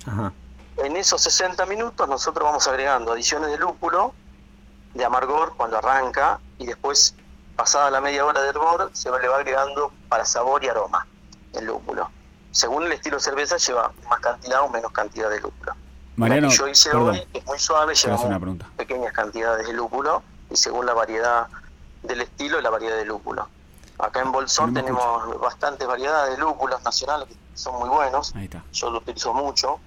Ajá. 0.06 0.32
En 0.78 0.96
esos 0.96 1.22
60 1.22 1.66
minutos 1.66 2.08
nosotros 2.08 2.46
vamos 2.46 2.68
agregando 2.68 3.12
adiciones 3.12 3.50
de 3.50 3.58
lúpulo, 3.58 4.14
de 4.94 5.04
amargor 5.04 5.54
cuando 5.58 5.78
arranca 5.78 6.40
y 6.60 6.66
después, 6.66 7.16
pasada 7.56 7.90
la 7.90 8.02
media 8.02 8.26
hora 8.26 8.42
de 8.42 8.50
hervor, 8.50 8.92
se 8.94 9.10
le 9.10 9.28
va 9.28 9.38
agregando 9.38 9.92
para 10.08 10.26
sabor 10.26 10.64
y 10.64 10.68
aroma 10.68 11.08
el 11.54 11.66
lúpulo. 11.66 12.10
Según 12.52 12.84
el 12.84 12.92
estilo 12.92 13.18
de 13.18 13.24
cerveza 13.24 13.58
lleva 13.58 13.92
más 14.10 14.20
cantidad 14.20 14.62
o 14.62 14.70
menos 14.70 14.92
cantidad 14.92 15.30
de 15.30 15.40
lúpulo. 15.42 15.74
Mariano, 16.16 16.48
la 16.48 16.52
que 16.52 16.58
yo 16.58 16.68
hice 16.68 16.90
perdón, 16.90 17.10
hoy 17.10 17.28
es 17.34 17.46
muy 17.46 17.60
suave, 17.60 17.94
lleva 17.94 18.20
una 18.22 18.40
pregunta. 18.40 18.68
pequeñas 18.76 19.14
cantidades 19.14 19.68
de 19.68 19.74
lúpulo 19.74 20.24
y 20.50 20.56
según 20.56 20.86
la 20.86 20.94
variedad 20.94 21.48
del 22.04 22.22
estilo 22.22 22.62
la 22.62 22.70
variedad 22.70 22.98
de 22.98 23.06
lúpulo. 23.06 23.48
Acá 24.00 24.22
en 24.22 24.32
Bolsón 24.32 24.74
tenemos 24.74 25.40
bastantes 25.40 25.88
variedades 25.88 26.36
de 26.36 26.42
lúpulos 26.42 26.84
nacionales 26.84 27.28
que 27.28 27.36
son 27.56 27.80
muy 27.80 27.90
buenos. 27.90 28.34
Ahí 28.36 28.46
está. 28.46 28.64
Yo 28.72 28.92
lo 28.92 29.00
utilizo 29.00 29.34
mucho. 29.34 29.80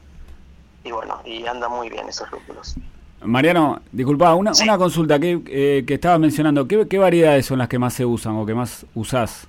Y 0.84 0.90
bueno, 0.92 1.20
y 1.24 1.46
anda 1.46 1.68
muy 1.68 1.88
bien 1.90 2.08
esos 2.08 2.30
lúpulos. 2.30 2.74
Mariano, 3.22 3.80
disculpa, 3.92 4.34
una, 4.34 4.54
Sí. 4.54 4.64
una 4.64 4.78
consulta 4.78 5.18
que, 5.18 5.42
eh, 5.46 5.84
que 5.86 5.94
estaba 5.94 6.18
mencionando. 6.18 6.66
¿Qué, 6.66 6.88
qué 6.88 6.98
variedades 6.98 7.44
son 7.46 7.58
las 7.58 7.68
que 7.68 7.78
más 7.78 7.92
se 7.92 8.04
usan 8.06 8.34
o 8.36 8.46
que 8.46 8.54
más 8.54 8.86
usás? 8.94 9.46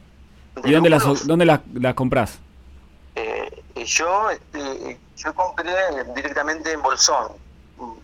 ¿De 0.62 0.70
¿Y 0.70 0.74
dónde 0.74 0.90
las, 0.90 1.26
dónde 1.26 1.46
las, 1.46 1.62
las 1.74 1.94
comprás? 1.94 2.40
Eh, 3.16 3.50
yo, 3.86 4.30
este, 4.30 5.00
yo 5.16 5.34
compré 5.34 5.72
directamente 6.14 6.74
en 6.74 6.82
Bolsón, 6.82 7.30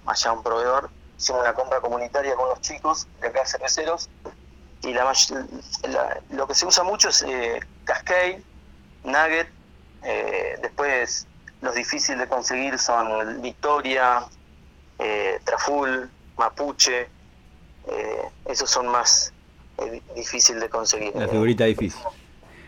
allá 0.06 0.32
un 0.32 0.42
proveedor, 0.42 0.90
hicimos 1.18 1.42
una 1.42 1.54
compra 1.54 1.82
comunitaria 1.82 2.36
con 2.36 2.48
los 2.48 2.62
chicos 2.62 3.06
de 3.20 3.28
acá 3.28 3.46
cerveceros 3.46 4.10
y 4.84 4.94
la, 4.94 5.04
la- 5.90 6.18
lo 6.30 6.48
que 6.48 6.54
se 6.56 6.66
usa 6.66 6.84
mucho 6.86 7.10
es 7.10 7.24
eh, 7.24 7.60
Cascade, 7.84 8.42
Nugget, 9.04 9.50
eh, 10.04 10.58
después 10.62 11.27
los 11.62 11.76
difíciles 11.76 12.20
de 12.20 12.28
conseguir 12.28 12.78
son 12.80 13.42
Victoria, 13.42 14.26
eh, 15.00 15.40
Traful, 15.44 16.10
Mapuche, 16.38 17.10
eh, 17.88 18.22
esos 18.46 18.70
son 18.70 18.88
más 18.88 19.34
eh, 19.78 20.02
difíciles 20.16 20.62
de 20.62 20.70
conseguir. 20.70 21.16
La 21.16 21.28
figurita 21.28 21.66
difícil. 21.66 22.00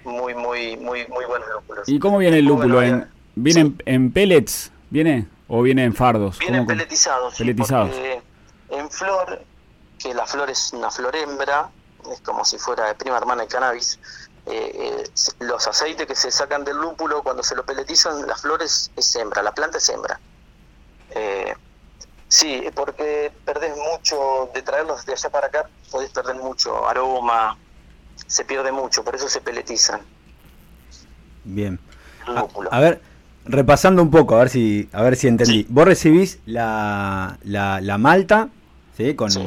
Muy, 0.03 0.33
muy, 0.33 0.77
muy, 0.77 1.05
muy 1.07 1.25
buenos 1.25 1.47
lúpulos. 1.53 1.87
¿Y 1.89 1.99
cómo 1.99 2.17
viene 2.17 2.39
el 2.39 2.45
lúpulo? 2.45 2.75
bueno, 2.75 2.97
¿En, 2.97 3.11
¿Viene 3.35 3.61
en, 3.61 3.81
en 3.85 4.11
pellets? 4.13 4.71
¿Viene? 4.89 5.27
¿O 5.47 5.61
viene 5.61 5.83
en 5.83 5.93
fardos? 5.93 6.39
Vienen 6.39 6.59
¿Cómo- 6.65 6.67
cómo? 6.67 6.77
peletizados, 6.77 7.33
sí, 7.35 7.43
Peletizados. 7.43 7.89
porque 7.89 8.21
en 8.69 8.89
flor, 8.89 9.45
que 9.97 10.13
la 10.13 10.25
flor 10.25 10.49
es 10.49 10.71
una 10.73 10.89
flor 10.89 11.15
hembra, 11.15 11.69
es 12.11 12.21
como 12.21 12.45
si 12.45 12.57
fuera 12.57 12.85
de 12.87 12.95
prima 12.95 13.17
hermana 13.17 13.43
de 13.43 13.47
cannabis, 13.49 13.99
eh, 14.49 14.71
eh, 14.73 15.03
los 15.39 15.67
aceites 15.67 16.07
que 16.07 16.15
se 16.15 16.31
sacan 16.31 16.63
del 16.63 16.77
lúpulo 16.77 17.21
cuando 17.21 17.43
se 17.43 17.55
lo 17.55 17.63
peletizan, 17.63 18.25
las 18.27 18.41
flores 18.41 18.91
es 18.95 19.15
hembra, 19.15 19.43
la 19.43 19.53
planta 19.53 19.77
es 19.77 19.87
hembra. 19.89 20.19
Eh, 21.11 21.53
sí, 22.27 22.63
porque 22.73 23.31
perdés 23.45 23.75
mucho, 23.77 24.49
de 24.53 24.61
traerlos 24.61 25.05
de 25.05 25.13
allá 25.13 25.29
para 25.29 25.47
acá, 25.47 25.69
podés 25.91 26.09
perder 26.11 26.35
mucho 26.35 26.87
aroma, 26.87 27.57
se 28.27 28.43
pierde 28.43 28.71
mucho, 28.71 29.03
por 29.03 29.15
eso 29.15 29.29
se 29.29 29.41
peletizan 29.41 30.01
Bien. 31.43 31.79
A, 32.27 32.45
a 32.71 32.79
ver, 32.79 33.01
repasando 33.45 34.01
un 34.01 34.11
poco, 34.11 34.35
a 34.35 34.39
ver 34.39 34.49
si, 34.49 34.89
a 34.93 35.01
ver 35.01 35.15
si 35.15 35.27
entendí. 35.27 35.63
Sí. 35.63 35.67
Vos 35.69 35.85
recibís 35.85 36.39
la, 36.45 37.37
la, 37.43 37.81
la 37.81 37.97
malta, 37.97 38.49
¿sí? 38.97 39.15
Con, 39.15 39.31
Sí. 39.31 39.39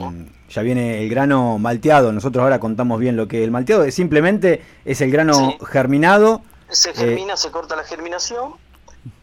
Ya 0.55 0.62
viene 0.62 1.03
el 1.03 1.09
grano 1.09 1.59
malteado. 1.59 2.12
Nosotros 2.12 2.43
ahora 2.43 2.61
contamos 2.61 3.01
bien 3.01 3.17
lo 3.17 3.27
que 3.27 3.38
es 3.38 3.45
el 3.45 3.51
malteado. 3.51 3.85
Es 3.85 3.95
simplemente 3.95 4.62
es 4.85 5.01
el 5.01 5.11
grano 5.11 5.33
Sí. 5.35 5.59
germinado. 5.67 6.43
Se 6.69 6.91
Eh, 6.91 6.95
germina, 6.95 7.37
se 7.37 7.51
corta 7.51 7.75
la 7.77 7.85
germinación 7.85 8.55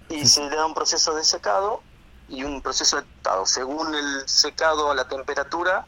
y 0.09 0.25
se 0.25 0.41
le 0.49 0.55
da 0.55 0.65
un 0.65 0.73
proceso 0.73 1.13
de 1.15 1.23
secado 1.23 1.81
y 2.27 2.43
un 2.43 2.61
proceso 2.61 2.97
de 2.97 3.03
tostado. 3.03 3.45
Según 3.45 3.93
el 3.93 4.27
secado 4.27 4.89
a 4.91 4.95
la 4.95 5.07
temperatura, 5.07 5.85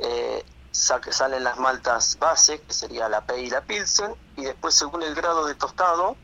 eh, 0.00 0.44
sa- 0.70 1.00
salen 1.10 1.44
las 1.44 1.58
maltas 1.58 2.16
base, 2.20 2.60
que 2.60 2.72
sería 2.72 3.08
la 3.08 3.20
P 3.22 3.40
y 3.42 3.50
la 3.50 3.60
Pilsen, 3.62 4.14
y 4.36 4.44
después 4.44 4.74
según 4.74 5.02
el 5.02 5.14
grado 5.14 5.46
de 5.46 5.54
tostado, 5.56 6.16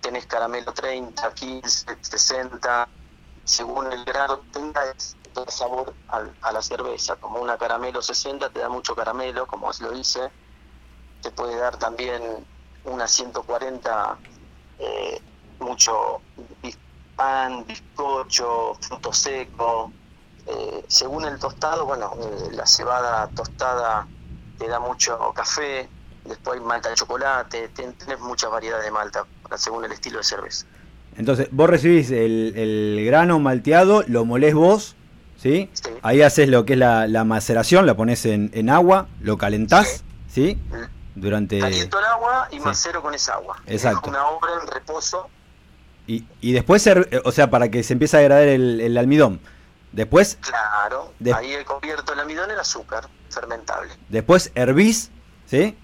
tenés 0.00 0.26
caramelo 0.26 0.72
30, 0.72 1.32
15, 1.32 1.86
60, 2.00 2.88
según 3.44 3.92
el 3.92 4.04
grado 4.04 4.42
que 4.42 4.50
tenga, 4.60 4.80
es 4.96 5.16
da 5.34 5.50
sabor 5.50 5.96
al- 6.08 6.36
a 6.42 6.52
la 6.52 6.62
cerveza. 6.62 7.16
Como 7.16 7.40
una 7.40 7.56
caramelo 7.58 8.00
60 8.02 8.50
te 8.50 8.60
da 8.60 8.68
mucho 8.68 8.94
caramelo, 8.94 9.46
como 9.46 9.70
lo 9.80 9.90
dice, 9.92 10.32
te 11.20 11.30
puede 11.32 11.56
dar 11.56 11.76
también 11.78 12.46
una 12.84 13.08
140 13.08 14.18
eh, 14.78 15.20
mucho 15.60 16.22
pan, 17.14 17.64
bizcocho, 17.66 18.74
fruto 18.80 19.12
seco. 19.12 19.92
eh, 20.46 20.84
según 20.88 21.24
el 21.24 21.38
tostado, 21.38 21.86
bueno, 21.86 22.12
eh, 22.20 22.48
la 22.52 22.66
cebada 22.66 23.26
tostada 23.28 24.06
te 24.58 24.68
da 24.68 24.78
mucho 24.78 25.32
café, 25.34 25.88
después 26.22 26.60
malta 26.60 26.90
de 26.90 26.96
chocolate, 26.96 27.68
ten- 27.70 27.94
tenés 27.94 28.20
muchas 28.20 28.50
variedades 28.50 28.84
de 28.84 28.90
malta 28.90 29.26
según 29.56 29.84
el 29.86 29.92
estilo 29.92 30.18
de 30.18 30.24
cerveza. 30.24 30.66
Entonces, 31.16 31.48
vos 31.50 31.70
recibís 31.70 32.10
el 32.10 33.02
grano 33.06 33.38
malteado, 33.38 34.04
lo 34.06 34.24
molés 34.26 34.54
vos, 34.54 34.96
¿sí? 35.44 35.68
Sí. 35.74 35.90
Ahí 36.02 36.22
haces 36.22 36.48
lo 36.48 36.64
que 36.64 36.72
es 36.72 36.78
la, 36.78 37.06
la 37.06 37.22
maceración, 37.24 37.84
la 37.86 37.94
pones 37.94 38.24
en, 38.24 38.50
en 38.54 38.70
agua, 38.70 39.06
lo 39.20 39.36
calentás, 39.36 40.02
¿sí? 40.26 40.58
Durante... 41.14 41.58
Caliento 41.60 41.98
el 41.98 42.04
agua 42.06 42.48
y 42.50 42.56
sí. 42.56 42.60
macero 42.64 43.02
con 43.02 43.12
esa 43.14 43.34
agua. 43.34 43.56
Exacto. 43.66 44.08
una 44.08 44.26
obra 44.26 44.52
en 44.62 44.66
reposo, 44.68 45.28
Y, 46.06 46.24
y 46.40 46.52
después, 46.52 46.86
eh, 46.86 47.20
o 47.24 47.30
sea, 47.30 47.50
para 47.50 47.68
que 47.70 47.82
se 47.82 47.92
empiece 47.92 48.16
a 48.16 48.20
agradar 48.20 48.48
el, 48.48 48.80
el 48.80 48.96
almidón. 48.96 49.38
Después, 49.92 50.38
claro. 50.40 51.12
De- 51.20 51.32
Ahí 51.34 51.52
he 51.52 51.64
convierto 51.64 52.14
el 52.14 52.20
almidón 52.20 52.50
en 52.50 52.58
azúcar 52.58 53.06
fermentable. 53.30 53.92
después 54.08 54.50
hervís, 54.54 55.10
¿sí? 55.46 55.76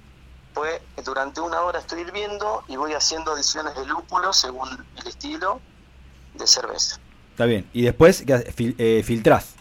Pues 0.55 0.81
durante 1.05 1.41
una 1.41 1.61
hora 1.61 1.79
estoy 1.79 2.01
hirviendo 2.01 2.65
y 2.67 2.77
voy 2.77 2.93
haciendo 2.95 3.33
adiciones 3.33 3.75
de 3.77 3.87
lúpulo 3.87 4.33
según 4.33 4.69
el 4.97 5.07
estilo 5.07 5.61
de 6.35 6.47
cerveza. 6.47 6.99
Está 7.41 7.47
bien. 7.49 7.67
Y 7.73 7.81
después. 7.85 8.23
Fil- 8.27 8.75
eh, 8.77 9.03
filtrás. 9.03 9.55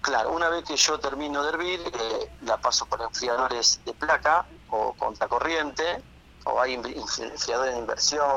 Claro, 0.00 0.32
una 0.32 0.48
vez 0.48 0.64
que 0.64 0.74
yo 0.76 0.98
termino 0.98 1.40
de 1.44 1.50
hervir, 1.50 1.80
eh, 1.80 2.30
la 2.42 2.56
paso 2.56 2.84
por 2.86 3.00
enfriadores 3.00 3.80
de 3.84 3.92
placa 3.94 4.44
o 4.70 4.92
contracorriente, 4.94 6.02
o 6.44 6.60
hay 6.60 6.74
enfriadores 6.74 7.74
de 7.74 7.78
inversión, 7.78 8.28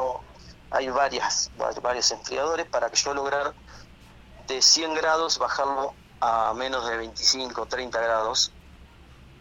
hay 0.69 0.87
varias, 0.89 1.49
va- 1.59 1.71
varios 1.81 2.11
enfriadores 2.11 2.67
para 2.67 2.91
que 2.91 2.97
yo 2.97 3.11
lograr 3.15 3.53
de 4.47 4.61
100 4.61 4.93
grados 4.93 5.39
bajarlo 5.39 5.95
a 6.21 6.53
menos 6.53 6.87
de 6.87 6.95
25 6.97 7.63
o 7.63 7.65
30 7.65 7.99
grados 7.99 8.51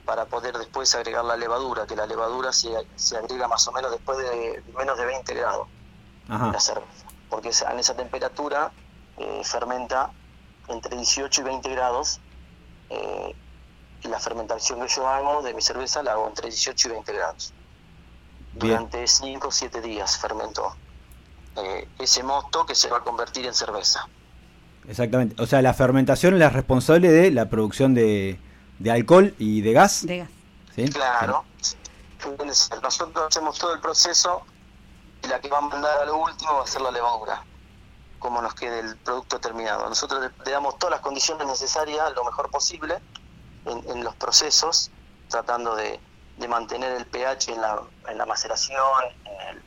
para 0.06 0.24
poder 0.24 0.56
después 0.56 0.94
agregar 0.94 1.26
la 1.26 1.36
levadura, 1.36 1.86
que 1.86 1.96
la 1.96 2.06
levadura 2.06 2.50
se, 2.54 2.70
se 2.96 3.18
agrega 3.18 3.46
más 3.46 3.68
o 3.68 3.72
menos 3.72 3.90
después 3.90 4.16
de 4.16 4.62
menos 4.74 4.96
de 4.96 5.04
20 5.04 5.34
grados 5.34 5.68
Ajá. 6.30 6.50
la 6.50 6.60
cerveza, 6.60 7.06
porque 7.28 7.50
en 7.70 7.78
esa 7.78 7.94
temperatura 7.94 8.70
eh, 9.18 9.42
fermenta 9.44 10.14
entre 10.68 10.96
18 10.96 11.40
y 11.42 11.44
20 11.44 11.70
grados. 11.70 12.20
eh, 12.90 13.34
y 14.02 14.08
la 14.08 14.20
fermentación 14.20 14.80
que 14.80 14.88
yo 14.88 15.08
hago 15.08 15.42
de 15.42 15.54
mi 15.54 15.62
cerveza 15.62 16.02
la 16.02 16.12
hago 16.12 16.28
entre 16.28 16.48
18 16.50 16.88
y 16.88 16.92
20 16.92 17.12
grados. 17.14 17.54
Bien. 18.52 18.88
Durante 18.88 19.06
5 19.06 19.48
o 19.48 19.50
7 19.52 19.80
días 19.82 20.18
fermentó 20.18 20.78
eh, 21.56 21.88
ese 21.98 22.22
mosto 22.22 22.66
que 22.66 22.74
se 22.74 22.88
va 22.90 22.98
a 22.98 23.02
convertir 23.04 23.46
en 23.46 23.54
cerveza. 23.54 24.08
Exactamente. 24.84 25.40
O 25.42 25.46
sea, 25.46 25.62
la 25.62 25.74
fermentación 25.74 26.34
es 26.34 26.40
la 26.40 26.50
responsable 26.50 27.10
de 27.10 27.30
la 27.30 27.48
producción 27.50 27.94
de, 27.94 28.40
de 28.78 28.90
alcohol 28.90 29.34
y 29.38 29.60
de 29.62 29.72
gas. 29.72 30.06
De 30.06 30.18
gas. 30.18 30.30
¿sí? 30.74 30.84
Claro. 30.90 31.44
Nosotros 32.82 33.26
hacemos 33.28 33.58
todo 33.58 33.74
el 33.74 33.80
proceso 33.80 34.46
y 35.22 35.28
la 35.28 35.40
que 35.40 35.48
va 35.48 35.58
a 35.58 35.62
mandar 35.62 36.00
a 36.02 36.04
lo 36.06 36.18
último 36.18 36.54
va 36.54 36.64
a 36.64 36.66
ser 36.66 36.80
la 36.82 36.90
levadura, 36.90 37.44
como 38.18 38.42
nos 38.42 38.54
quede 38.54 38.80
el 38.80 38.96
producto 38.96 39.40
terminado. 39.40 39.88
Nosotros 39.88 40.30
le 40.44 40.50
damos 40.50 40.78
todas 40.78 40.92
las 40.92 41.00
condiciones 41.00 41.46
necesarias, 41.46 42.12
lo 42.14 42.24
mejor 42.24 42.50
posible, 42.50 42.98
en, 43.64 43.90
en 43.90 44.04
los 44.04 44.14
procesos, 44.16 44.90
tratando 45.28 45.74
de, 45.76 46.00
de 46.38 46.48
mantener 46.48 46.92
el 46.92 47.06
pH 47.06 47.52
en 47.52 47.60
la, 47.60 47.82
en 48.08 48.18
la 48.18 48.26
maceración, 48.26 48.78
en 49.24 49.48
el, 49.48 49.62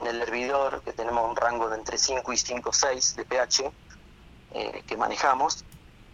en 0.00 0.06
el 0.06 0.22
hervidor, 0.22 0.82
que 0.82 0.92
tenemos 0.92 1.28
un 1.28 1.36
rango 1.36 1.68
de 1.68 1.76
entre 1.76 1.98
5 1.98 2.32
y 2.32 2.36
5,6 2.36 3.14
de 3.16 3.24
pH 3.24 3.72
eh, 4.52 4.84
que 4.86 4.96
manejamos. 4.96 5.64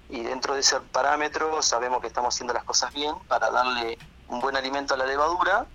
Y 0.08 0.22
dentro 0.22 0.54
de 0.54 0.60
ese 0.60 0.78
parámetro 0.80 1.60
sabemos 1.62 2.00
que 2.00 2.06
estamos 2.06 2.34
haciendo 2.34 2.54
las 2.54 2.62
cosas 2.62 2.92
bien 2.94 3.14
para 3.26 3.50
darle 3.50 3.98
un 4.28 4.40
buen 4.40 4.56
alimento 4.56 4.94
a 4.94 4.96
la 4.96 5.06
levadura 5.06 5.66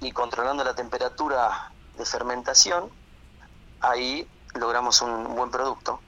y 0.00 0.12
controlando 0.12 0.62
la 0.62 0.74
temperatura 0.74 1.72
de 1.96 2.04
fermentación, 2.04 2.90
ahí 3.80 4.28
logramos 4.54 5.02
un 5.02 5.34
buen 5.34 5.50
producto 5.50 6.00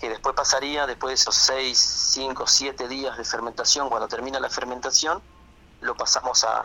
que 0.00 0.08
después 0.08 0.34
pasaría, 0.34 0.86
después 0.86 1.10
de 1.10 1.14
esos 1.14 1.34
6, 1.34 1.78
5, 1.78 2.46
7 2.46 2.88
días 2.88 3.16
de 3.16 3.24
fermentación, 3.24 3.88
cuando 3.88 4.08
termina 4.08 4.40
la 4.40 4.50
fermentación, 4.50 5.22
lo 5.80 5.94
pasamos 5.94 6.44
a, 6.44 6.62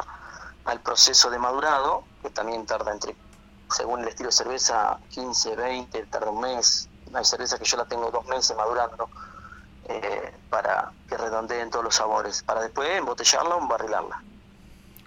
al 0.66 0.82
proceso 0.82 1.30
de 1.30 1.38
madurado, 1.38 2.04
que 2.22 2.30
también 2.30 2.66
tarda 2.66 2.92
entre, 2.92 3.16
según 3.72 4.02
el 4.02 4.10
estilo 4.10 4.30
de 4.30 4.34
cerveza, 4.34 5.00
15, 5.10 5.56
20, 5.56 6.06
tarda 6.08 6.32
un 6.32 6.42
mes. 6.42 6.90
Hay 7.14 7.26
cerveza 7.26 7.58
que 7.58 7.66
yo 7.66 7.78
la 7.78 7.86
tengo 7.86 8.12
dos 8.12 8.26
meses 8.26 8.56
madurando 8.58 9.10
eh, 9.88 10.34
para 10.50 10.92
que 11.08 11.18
redondeen 11.18 11.70
todos 11.70 11.86
los 11.86 11.96
sabores, 11.96 12.44
para 12.44 12.62
después 12.62 12.90
embotellarla 12.92 13.56
o 13.56 13.62
embarrilarla 13.62 14.24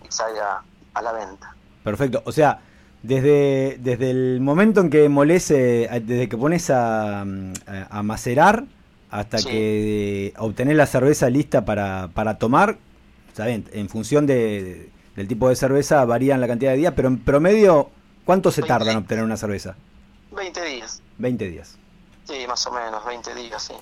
y 0.03 0.11
salga 0.11 0.63
a 0.95 1.03
la 1.03 1.13
venta. 1.13 1.55
Perfecto. 1.85 2.23
O 2.25 2.33
sea, 2.33 2.61
desde, 3.03 3.79
desde 3.81 4.11
el 4.11 4.41
momento 4.41 4.81
en 4.81 4.91
que 4.91 5.09
molece, 5.09 5.89
desde 6.05 6.29
que 6.29 6.37
pones 6.37 6.71
a, 6.71 7.23
a- 7.23 7.25
a 7.91 8.03
macerar 8.03 8.65
hasta 9.11 9.39
Sí. 9.39 9.49
que 9.49 10.35
obtenés 10.39 10.77
la 10.77 10.87
cerveza 10.87 11.29
lista 11.29 11.65
para, 11.65 12.09
para 12.15 12.39
tomar, 12.39 12.79
está 13.29 13.47
bien, 13.47 13.65
en 13.73 13.89
función 13.89 14.27
de, 14.27 14.89
del 15.17 15.29
tipo 15.29 15.49
de 15.49 15.57
cerveza 15.57 16.05
varían 16.05 16.41
la 16.41 16.47
cantidad 16.49 16.71
de 16.73 16.79
días, 16.79 16.93
pero 16.97 17.09
en 17.09 17.19
promedio, 17.19 17.91
¿cuánto 18.25 18.51
se 18.51 18.63
tarda 18.63 18.91
en 18.93 18.99
obtener 18.99 19.25
una 19.25 19.37
cerveza? 19.37 19.75
20 20.35 20.65
días. 20.65 21.03
20 21.19 21.49
días. 21.51 21.77
Sí, 22.25 22.35
más 22.49 22.67
o 22.67 22.73
menos, 22.73 23.05
20 23.05 23.35
días, 23.35 23.63
sí. 23.63 23.75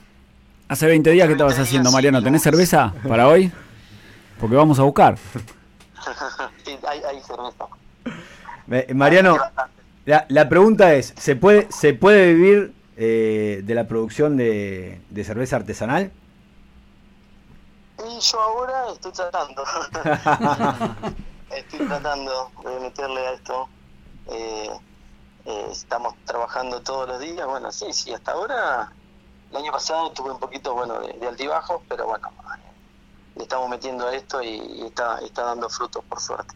Hace 0.66 0.86
20 0.86 1.10
días 1.10 1.26
que 1.26 1.32
estabas 1.32 1.54
20 1.54 1.62
haciendo, 1.68 1.92
Mariano. 1.92 2.22
¿Tenés 2.22 2.42
cerveza 2.42 2.92
para 3.06 3.28
hoy? 3.28 3.52
Porque 4.40 4.56
vamos 4.56 4.78
a 4.78 4.82
buscar. 4.82 5.16
sí, 6.64 6.72
hay, 6.88 7.00
hay 7.08 7.20
cerveza. 7.20 7.66
Mariano, 8.94 9.36
la, 10.04 10.26
la 10.28 10.48
pregunta 10.48 10.94
es, 10.94 11.12
¿se 11.16 11.36
puede, 11.36 11.70
¿se 11.72 11.92
puede 11.94 12.34
vivir 12.34 12.72
eh, 12.96 13.62
de 13.64 13.74
la 13.74 13.86
producción 13.88 14.36
de, 14.36 15.00
de 15.10 15.24
cerveza 15.24 15.56
artesanal? 15.56 16.12
Y 17.98 18.20
yo 18.20 18.40
ahora 18.40 18.92
estoy 18.92 19.12
tratando. 19.12 19.64
estoy 21.50 21.86
tratando 21.86 22.50
de 22.64 22.80
meterle 22.80 23.26
a 23.26 23.32
esto. 23.32 23.68
Eh, 24.30 24.70
eh, 25.46 25.66
estamos 25.70 26.14
trabajando 26.24 26.80
todos 26.80 27.08
los 27.08 27.20
días. 27.20 27.46
Bueno, 27.46 27.72
sí, 27.72 27.92
sí, 27.92 28.12
hasta 28.14 28.32
ahora, 28.32 28.92
el 29.50 29.56
año 29.56 29.72
pasado 29.72 30.12
tuve 30.12 30.30
un 30.30 30.38
poquito, 30.38 30.74
bueno, 30.74 31.00
de, 31.00 31.12
de 31.14 31.26
altibajos, 31.26 31.82
pero 31.88 32.06
bueno, 32.06 32.30
le 33.36 33.42
estamos 33.42 33.68
metiendo 33.68 34.06
a 34.06 34.14
esto 34.14 34.42
y, 34.42 34.48
y 34.48 34.86
está, 34.86 35.18
está 35.20 35.42
dando 35.42 35.68
frutos, 35.68 36.04
por 36.08 36.20
suerte. 36.20 36.54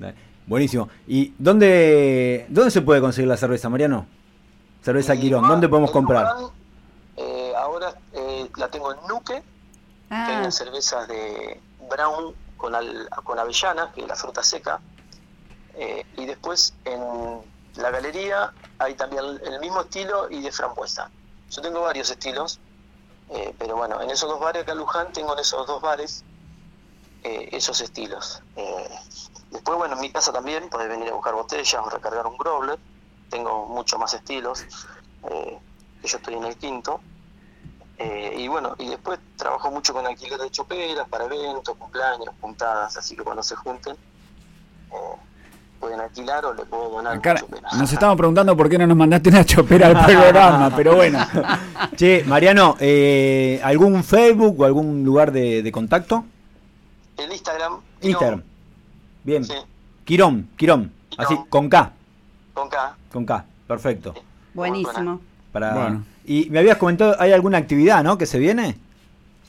Eh, 0.00 0.14
Buenísimo. 0.50 0.88
¿Y 1.06 1.32
dónde, 1.38 2.44
dónde 2.48 2.72
se 2.72 2.82
puede 2.82 3.00
conseguir 3.00 3.28
la 3.28 3.36
cerveza, 3.36 3.68
Mariano? 3.68 4.04
Cerveza 4.82 5.14
Y 5.14 5.20
Quirón, 5.20 5.42
Luján- 5.44 5.48
¿dónde 5.52 5.68
podemos 5.68 5.90
en 5.90 5.94
comprar? 5.94 6.26
Luján, 6.40 6.50
eh, 7.18 7.52
ahora 7.56 7.94
eh, 8.12 8.50
la 8.56 8.66
tengo 8.68 8.92
en 8.92 8.98
Nuque, 9.06 9.34
que 10.08 10.14
hay 10.16 10.34
Ah, 10.34 10.38
unas 10.40 10.56
cervezas 10.56 11.06
de 11.06 11.60
brown 11.88 12.34
con, 12.56 12.74
al- 12.74 13.08
con 13.22 13.38
avellana, 13.38 13.92
que 13.94 14.00
es 14.00 14.08
la 14.08 14.16
fruta 14.16 14.42
seca. 14.42 14.80
Eh, 15.74 16.04
y 16.16 16.26
después 16.26 16.74
en 16.84 17.00
la 17.76 17.90
galería 17.92 18.52
hay 18.80 18.94
también 18.94 19.22
el 19.44 19.60
mismo 19.60 19.82
estilo 19.82 20.28
y 20.30 20.40
de 20.42 20.50
frambuesa. 20.50 21.08
Yo 21.48 21.62
tengo 21.62 21.80
varios 21.82 22.10
estilos, 22.10 22.58
eh, 23.28 23.54
pero 23.56 23.76
bueno, 23.76 24.00
en 24.02 24.10
esos 24.10 24.28
dos 24.28 24.40
bares 24.40 24.62
acá 24.64 24.72
en 24.72 24.78
Luján 24.78 25.12
tengo 25.12 25.32
en 25.34 25.38
esos 25.38 25.64
dos 25.68 25.80
bares 25.80 26.24
eh, 27.22 27.50
esos 27.52 27.80
estilos. 27.80 28.42
Eh, 28.56 28.88
después, 29.50 29.78
bueno, 29.78 29.94
en 29.94 30.00
mi 30.00 30.10
casa 30.10 30.32
también 30.32 30.68
podés 30.68 30.88
venir 30.88 31.08
a 31.08 31.14
buscar 31.14 31.34
botellas 31.34 31.74
o 31.74 31.90
recargar 31.90 32.26
un 32.26 32.36
growler. 32.36 32.78
Tengo 33.28 33.66
mucho 33.66 33.98
más 33.98 34.14
estilos. 34.14 34.64
eh, 35.30 35.58
yo 36.02 36.16
estoy 36.16 36.34
en 36.34 36.44
el 36.44 36.56
quinto. 36.56 37.00
Eh, 37.98 38.34
y 38.38 38.48
bueno, 38.48 38.74
y 38.78 38.88
después 38.88 39.18
trabajo 39.36 39.70
mucho 39.70 39.92
con 39.92 40.06
alquiler 40.06 40.38
de 40.40 40.50
choperas 40.50 41.06
para 41.08 41.26
eventos, 41.26 41.76
cumpleaños, 41.76 42.34
puntadas, 42.40 42.96
así 42.96 43.14
que 43.14 43.22
cuando 43.22 43.42
se 43.42 43.54
junten 43.54 43.92
eh, 43.94 44.96
pueden 45.78 46.00
alquilar 46.00 46.46
o 46.46 46.54
le 46.54 46.64
puedo 46.64 46.88
donar 46.88 47.18
Acá 47.18 47.34
nos 47.76 47.92
estamos 47.92 48.16
preguntando 48.16 48.56
por 48.56 48.70
qué 48.70 48.78
no 48.78 48.86
nos 48.86 48.96
mandaste 48.96 49.28
una 49.28 49.44
chopera 49.44 49.88
al 49.88 50.06
programa, 50.06 50.72
pero 50.74 50.96
bueno. 50.96 51.18
Che, 51.96 52.24
Mariano, 52.26 52.76
eh, 52.80 53.60
¿algún 53.62 54.02
Facebook 54.02 54.58
o 54.60 54.64
algún 54.64 55.04
lugar 55.04 55.30
de, 55.30 55.62
de 55.62 55.70
contacto? 55.70 56.24
El 57.18 57.30
Instagram, 57.32 57.80
Instagram. 58.00 58.42
Bien. 59.24 59.44
Sí, 59.44 59.54
Quirón, 60.04 60.50
Quirón. 60.56 60.92
Así, 61.16 61.36
con 61.48 61.68
K. 61.68 61.92
con 62.54 62.68
K. 62.68 62.96
Con 63.12 63.26
K. 63.26 63.44
Perfecto. 63.66 64.14
buenísimo. 64.54 65.20
Para... 65.52 65.74
Bueno. 65.74 66.04
Y 66.24 66.48
me 66.50 66.60
habías 66.60 66.78
comentado, 66.78 67.16
¿hay 67.18 67.32
alguna 67.32 67.58
actividad, 67.58 68.02
no? 68.04 68.16
Que 68.16 68.26
se 68.26 68.38
viene. 68.38 68.78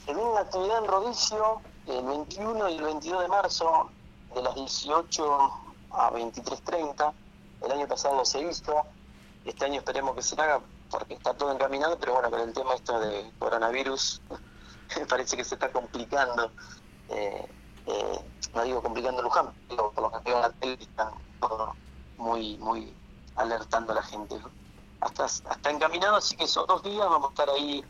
Se 0.05 0.13
viene 0.13 0.29
una 0.29 0.41
actividad 0.41 0.79
en 0.79 0.87
Rodicio 0.87 1.61
el 1.87 2.05
21 2.05 2.69
y 2.69 2.77
el 2.77 2.83
22 2.83 3.21
de 3.21 3.27
marzo, 3.27 3.89
de 4.35 4.41
las 4.41 4.55
18 4.55 5.51
a 5.91 6.11
23.30. 6.11 7.13
El 7.65 7.71
año 7.71 7.87
pasado 7.87 8.23
se 8.25 8.41
hizo, 8.41 8.83
este 9.45 9.65
año 9.65 9.79
esperemos 9.79 10.15
que 10.15 10.21
se 10.21 10.39
haga 10.41 10.61
porque 10.89 11.13
está 11.13 11.33
todo 11.33 11.53
encaminado, 11.53 11.97
pero 11.99 12.13
bueno, 12.13 12.29
con 12.29 12.41
el 12.41 12.53
tema 12.53 12.73
esto 12.75 12.99
de 12.99 13.31
coronavirus 13.39 14.21
me 14.97 15.05
parece 15.09 15.37
que 15.37 15.43
se 15.43 15.55
está 15.55 15.71
complicando. 15.71 16.51
Eh, 17.09 17.45
eh, 17.87 18.19
no 18.53 18.63
digo 18.63 18.81
complicando 18.81 19.21
Luján, 19.21 19.49
pero 19.69 19.91
por 19.91 20.03
lo 20.03 20.11
que 20.11 20.29
veo 20.29 20.35
en 20.37 20.41
la 20.41 20.51
tele 20.51 20.77
están 20.79 21.13
muy, 22.17 22.57
muy 22.57 22.93
alertando 23.35 23.91
a 23.93 23.95
la 23.95 24.03
gente. 24.03 24.39
Hasta, 24.99 25.25
hasta 25.25 25.69
encaminado, 25.69 26.17
así 26.17 26.35
que 26.35 26.43
esos 26.43 26.67
dos 26.67 26.83
días 26.83 27.09
vamos 27.09 27.29
a 27.29 27.31
estar 27.31 27.49
ahí 27.49 27.83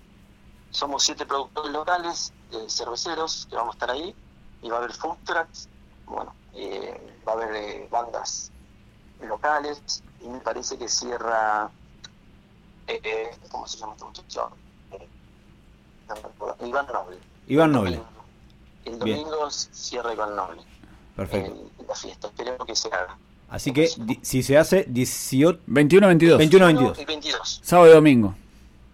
somos 0.72 1.04
siete 1.04 1.26
productores 1.26 1.72
locales, 1.72 2.34
eh, 2.52 2.66
cerveceros, 2.68 3.46
que 3.50 3.56
vamos 3.56 3.74
a 3.74 3.76
estar 3.76 3.92
ahí, 3.92 4.16
y 4.62 4.70
va 4.70 4.78
a 4.78 4.80
haber 4.80 4.94
food 4.94 5.18
trucks, 5.26 5.70
bueno, 6.06 6.34
eh, 6.54 7.20
va 7.28 7.34
a 7.34 7.36
haber 7.36 7.56
eh, 7.56 7.88
bandas 7.92 8.52
locales, 9.20 10.04
y 10.22 10.28
me 10.28 10.40
parece 10.40 10.78
que 10.78 10.88
cierra, 10.88 11.70
eh, 12.88 13.02
eh, 13.04 13.38
¿cómo 13.52 13.68
se 13.68 13.78
llama 13.78 13.94
este 13.94 14.06
muchacho? 14.06 14.52
Iván 16.62 16.88
Noble. 16.88 17.20
Iván 17.48 17.72
Noble. 17.72 18.02
El 18.86 18.98
Bien. 19.00 19.18
domingo 19.20 19.50
cierra 19.52 20.14
Iván 20.14 20.36
Noble, 20.36 20.62
Perfecto. 21.16 21.52
eh, 21.54 21.84
la 21.88 21.96
fiesta, 21.96 22.28
esperemos 22.28 22.66
que 22.66 22.76
se 22.76 22.88
haga. 22.90 23.18
Así 23.50 23.72
que 23.74 23.90
di- 23.98 24.20
si 24.22 24.44
se 24.44 24.58
hace 24.58 24.86
18, 24.88 25.60
21-22. 25.68 26.38
21 26.38 26.70
Y 26.70 26.74
22. 26.74 27.06
22. 27.06 27.60
Sábado 27.64 27.90
y 27.92 27.94
domingo. 27.94 28.36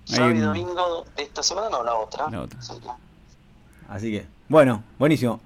Sábado 0.06 0.34
y 0.34 0.40
domingo 0.40 1.06
de 1.16 1.24
esta 1.24 1.44
semana, 1.44 1.70
no, 1.70 1.84
la 1.84 1.96
otra. 1.96 2.30
La 2.30 2.42
otra. 2.42 2.62
Sí, 2.62 2.74
Así 3.90 4.12
que, 4.12 4.26
bueno, 4.50 4.84
buenísimo. 5.00 5.40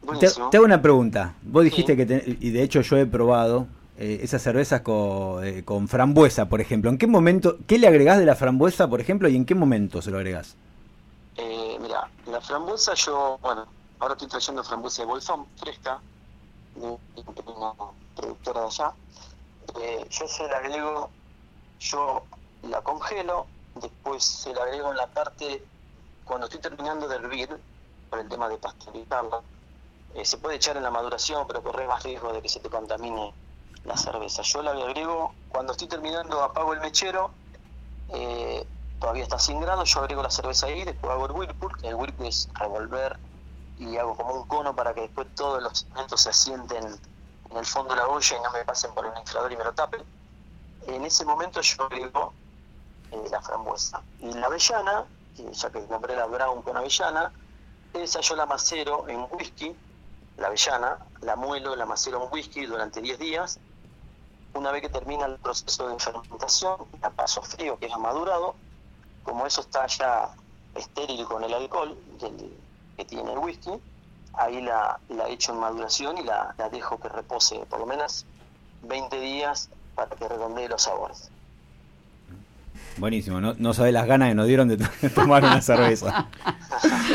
Te, 0.00 0.06
buenísimo. 0.06 0.50
te 0.50 0.56
hago 0.56 0.66
una 0.66 0.80
pregunta. 0.82 1.34
Vos 1.42 1.64
dijiste 1.64 1.92
Sí. 1.92 1.96
que, 1.96 2.06
te- 2.06 2.36
y 2.40 2.50
de 2.50 2.62
hecho 2.62 2.80
yo 2.80 2.96
he 2.96 3.06
probado 3.06 3.66
eh, 3.98 4.20
esas 4.22 4.42
cervezas 4.42 4.80
con, 4.80 5.44
eh, 5.46 5.64
con 5.64 5.86
frambuesa, 5.86 6.48
por 6.48 6.60
ejemplo. 6.60 6.90
¿En 6.90 6.98
qué 6.98 7.06
momento, 7.06 7.58
qué 7.66 7.78
le 7.78 7.86
agregás 7.86 8.18
de 8.18 8.24
la 8.24 8.34
frambuesa, 8.34 8.88
por 8.88 9.00
ejemplo, 9.00 9.28
y 9.28 9.36
en 9.36 9.44
qué 9.44 9.54
momento 9.54 10.00
se 10.00 10.10
lo 10.10 10.16
agregás? 10.16 10.56
La 12.26 12.40
frambuesa 12.40 12.94
yo, 12.94 13.38
bueno, 13.42 13.66
ahora 13.98 14.14
estoy 14.14 14.28
trayendo 14.28 14.64
frambuesa 14.64 15.02
de 15.02 15.08
bolsón 15.08 15.46
fresca, 15.56 16.02
de 16.74 16.98
una 17.46 17.74
productora 18.14 18.62
de 18.62 18.66
allá. 18.66 18.94
Eh, 19.78 20.08
yo 20.10 20.26
se 20.26 20.48
la 20.48 20.56
agrego, 20.56 21.10
yo 21.78 22.26
la 22.62 22.80
congelo, 22.80 23.46
después 23.74 24.24
se 24.24 24.54
la 24.54 24.62
agrego 24.62 24.90
en 24.90 24.96
la 24.96 25.06
parte, 25.06 25.66
cuando 26.24 26.46
estoy 26.46 26.60
terminando 26.60 27.06
de 27.08 27.16
hervir, 27.16 27.60
por 28.08 28.20
el 28.20 28.28
tema 28.28 28.48
de 28.48 28.56
pasteurizarla, 28.58 29.42
eh, 30.14 30.24
se 30.24 30.38
puede 30.38 30.56
echar 30.56 30.76
en 30.76 30.82
la 30.82 30.90
maduración, 30.90 31.46
pero 31.46 31.62
corre 31.62 31.86
más 31.86 32.02
riesgo 32.02 32.32
de 32.32 32.40
que 32.40 32.48
se 32.48 32.60
te 32.60 32.70
contamine 32.70 33.34
la 33.84 33.96
cerveza. 33.96 34.42
Yo 34.42 34.62
la 34.62 34.70
agrego, 34.70 35.34
cuando 35.48 35.72
estoy 35.72 35.88
terminando, 35.88 36.42
apago 36.42 36.72
el 36.72 36.80
mechero, 36.80 37.34
eh, 38.08 38.66
todavía 39.02 39.24
está 39.24 39.36
100 39.36 39.60
grados, 39.60 39.92
yo 39.92 39.98
agrego 39.98 40.22
la 40.22 40.30
cerveza 40.30 40.66
ahí, 40.66 40.84
después 40.84 41.12
hago 41.12 41.26
el 41.26 41.32
whirlpool, 41.32 41.76
que 41.76 41.88
el 41.88 41.96
whirlpool 41.96 42.28
es 42.28 42.48
revolver 42.54 43.18
y 43.76 43.96
hago 43.96 44.14
como 44.14 44.32
un 44.32 44.46
cono 44.46 44.76
para 44.76 44.94
que 44.94 45.00
después 45.00 45.26
todos 45.34 45.60
los 45.60 45.82
elementos 45.86 46.20
se 46.20 46.30
asienten 46.30 46.84
en 47.50 47.56
el 47.56 47.66
fondo 47.66 47.94
de 47.94 48.00
la 48.00 48.06
olla 48.06 48.36
y 48.38 48.40
no 48.40 48.52
me 48.52 48.64
pasen 48.64 48.94
por 48.94 49.04
un 49.04 49.16
inflador 49.18 49.50
y 49.50 49.56
me 49.56 49.64
lo 49.64 49.72
tapen. 49.72 50.04
En 50.86 51.04
ese 51.04 51.24
momento 51.24 51.60
yo 51.60 51.82
agrego 51.82 52.32
eh, 53.10 53.24
la 53.28 53.42
frambuesa. 53.42 54.00
Y 54.20 54.32
la 54.34 54.46
avellana, 54.46 55.04
que 55.36 55.52
ya 55.52 55.70
que 55.70 55.84
compré 55.86 56.14
la 56.14 56.26
brown 56.26 56.62
con 56.62 56.76
avellana, 56.76 57.32
esa 57.94 58.20
yo 58.20 58.36
la 58.36 58.46
macero 58.46 59.08
en 59.08 59.26
whisky, 59.32 59.74
la 60.36 60.46
avellana, 60.46 60.98
la 61.22 61.34
muelo, 61.34 61.74
la 61.74 61.86
macero 61.86 62.22
en 62.22 62.32
whisky 62.32 62.66
durante 62.66 63.00
10 63.00 63.18
días. 63.18 63.58
Una 64.54 64.70
vez 64.70 64.80
que 64.80 64.90
termina 64.90 65.26
el 65.26 65.38
proceso 65.38 65.88
de 65.88 65.98
fermentación, 65.98 66.76
la 67.00 67.10
paso 67.10 67.42
frío, 67.42 67.80
que 67.80 67.86
es 67.86 67.92
amadurado. 67.92 68.54
Como 69.22 69.46
eso 69.46 69.60
está 69.60 69.86
ya 69.86 70.30
estéril 70.74 71.24
con 71.26 71.44
el 71.44 71.52
alcohol 71.54 71.96
del- 72.20 72.52
que 72.96 73.04
tiene 73.04 73.32
el 73.32 73.38
whisky, 73.38 73.70
ahí 74.34 74.60
la, 74.62 74.98
la 75.08 75.28
echo 75.28 75.52
en 75.52 75.60
maduración 75.60 76.18
y 76.18 76.22
la, 76.24 76.54
la 76.58 76.68
dejo 76.68 76.98
que 77.00 77.08
repose 77.08 77.60
por 77.70 77.80
lo 77.80 77.86
menos 77.86 78.26
20 78.82 79.20
días 79.20 79.68
para 79.94 80.14
que 80.16 80.28
redondee 80.28 80.68
los 80.68 80.82
sabores. 80.82 81.30
Buenísimo, 82.98 83.40
no, 83.40 83.54
no 83.58 83.72
sabés 83.72 83.92
las 83.94 84.06
ganas 84.06 84.28
que 84.28 84.34
nos 84.34 84.46
dieron 84.46 84.68
de, 84.68 84.76
to- 84.76 84.84
de 85.00 85.08
tomar 85.10 85.42
una 85.44 85.62
cerveza. 85.62 86.26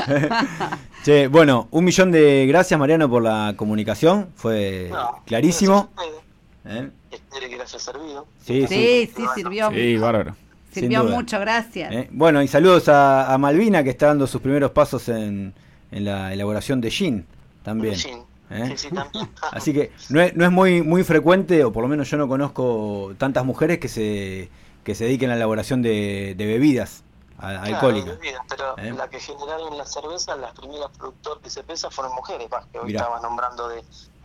che, 1.04 1.28
bueno, 1.28 1.68
un 1.72 1.86
millón 1.86 2.12
de 2.12 2.46
gracias 2.48 2.80
Mariano 2.80 3.10
por 3.10 3.22
la 3.22 3.54
comunicación, 3.56 4.32
fue 4.36 4.88
No, 4.92 5.22
clarísimo. 5.26 5.90
gracias 5.96 6.08
a 6.08 6.72
ustedes. 6.72 6.84
¿eh? 6.84 6.92
Espero 7.12 7.50
que 7.50 7.58
les 7.58 7.70
haya 7.74 7.80
servido. 7.80 8.26
Sí, 8.44 8.68
sí. 8.68 8.68
Sí, 8.68 9.14
sí, 9.16 9.24
sirvió. 9.36 9.70
Sí, 9.72 9.98
bárbaro. 9.98 10.36
Sirvió 10.82 11.04
mucho, 11.04 11.40
gracias. 11.40 11.92
¿eh? 11.92 12.08
Bueno, 12.12 12.42
y 12.42 12.48
saludos 12.48 12.88
a, 12.90 13.34
a 13.34 13.38
Malvina 13.38 13.84
que 13.84 13.90
está 13.92 14.08
dando 14.08 14.28
sus 14.28 14.42
primeros 14.42 14.72
pasos 14.72 15.08
en, 15.10 15.54
en 15.92 16.06
la 16.06 16.34
elaboración 16.34 16.82
de 16.82 16.92
gin 16.92 17.26
también. 17.64 17.96
Gin. 17.96 18.20
¿eh? 18.50 18.66
Sí, 18.76 18.88
sí, 18.90 18.96
también. 18.96 19.30
Así 19.52 19.74
que 19.74 19.92
no 20.10 20.22
es, 20.22 20.36
no 20.36 20.46
es 20.46 20.52
muy 20.52 20.82
muy 20.82 21.04
frecuente, 21.04 21.64
o 21.64 21.72
por 21.72 21.84
lo 21.84 21.88
menos 21.90 22.10
yo 22.10 22.18
no 22.18 22.28
conozco 22.28 23.14
tantas 23.18 23.44
mujeres 23.46 23.80
que 23.80 23.88
se, 23.88 24.50
que 24.84 24.96
se 24.96 25.06
dediquen 25.06 25.30
a 25.30 25.34
la 25.34 25.38
elaboración 25.38 25.82
de, 25.82 26.34
de 26.38 26.46
bebidas 26.46 27.04
Claro, 27.40 27.62
alcohólica. 27.62 28.12
bebidas, 28.14 28.42
pero 28.50 28.76
¿Eh? 28.80 28.94
la 28.98 29.08
que 29.12 29.20
generaron 29.20 29.78
la 29.78 29.86
cerveza, 29.86 30.36
las 30.38 30.54
primeras 30.54 30.90
productores 30.98 31.44
de 31.44 31.50
cerveza 31.52 31.92
fueron 31.92 32.16
mujeres, 32.16 32.50
más 32.50 32.66
que 32.66 32.80
hoy 32.80 32.88
Mirá. 32.88 33.02
estabas 33.02 33.22
nombrando 33.22 33.68
de, 33.70 33.84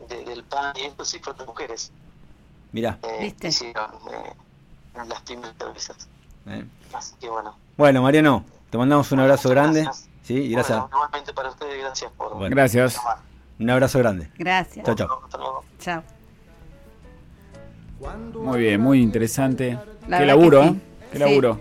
de- 0.08 0.24
del 0.24 0.42
pan 0.44 0.72
y 0.78 0.86
esto 0.86 1.04
sí 1.04 1.18
fueron 1.18 1.44
mujeres. 1.46 1.92
Mirá. 2.72 2.98
Eh, 3.02 3.18
¿Viste? 3.20 3.48
hicieron 3.48 3.90
eh, 4.10 4.32
las 5.06 5.20
primeras 5.22 5.52
cervezas. 5.58 6.08
¿Eh? 6.46 6.64
Así 6.92 7.14
que 7.20 7.28
bueno. 7.28 7.56
Bueno, 7.76 8.02
Mariano, 8.02 8.44
te 8.70 8.78
mandamos 8.78 9.10
un 9.12 9.20
abrazo 9.20 9.48
grande. 9.50 9.82
gracias. 9.82 10.08
Sí, 10.22 10.34
y 10.34 10.50
gracias. 10.50 10.78
Bueno, 10.78 10.94
igualmente 10.96 11.32
para 11.34 11.48
ustedes, 11.50 11.80
gracias 11.80 12.12
por 12.16 12.34
Bueno. 12.36 12.54
Gracias. 12.54 12.96
llamar. 12.96 13.18
Un 13.58 13.70
abrazo 13.70 13.98
grande. 13.98 14.30
Gracias. 14.38 14.84
Chao, 14.86 14.94
chao. 14.94 15.20
Chao. 15.80 16.02
Muy 18.34 18.60
bien, 18.60 18.80
muy 18.80 19.00
interesante. 19.00 19.78
La 20.08 20.18
Qué 20.18 20.26
laburo, 20.26 20.60
que 20.62 20.66
¿eh? 20.66 20.70
sí. 20.70 20.80
Qué 21.12 21.18
Sí. 21.18 21.24
laburo. 21.24 21.60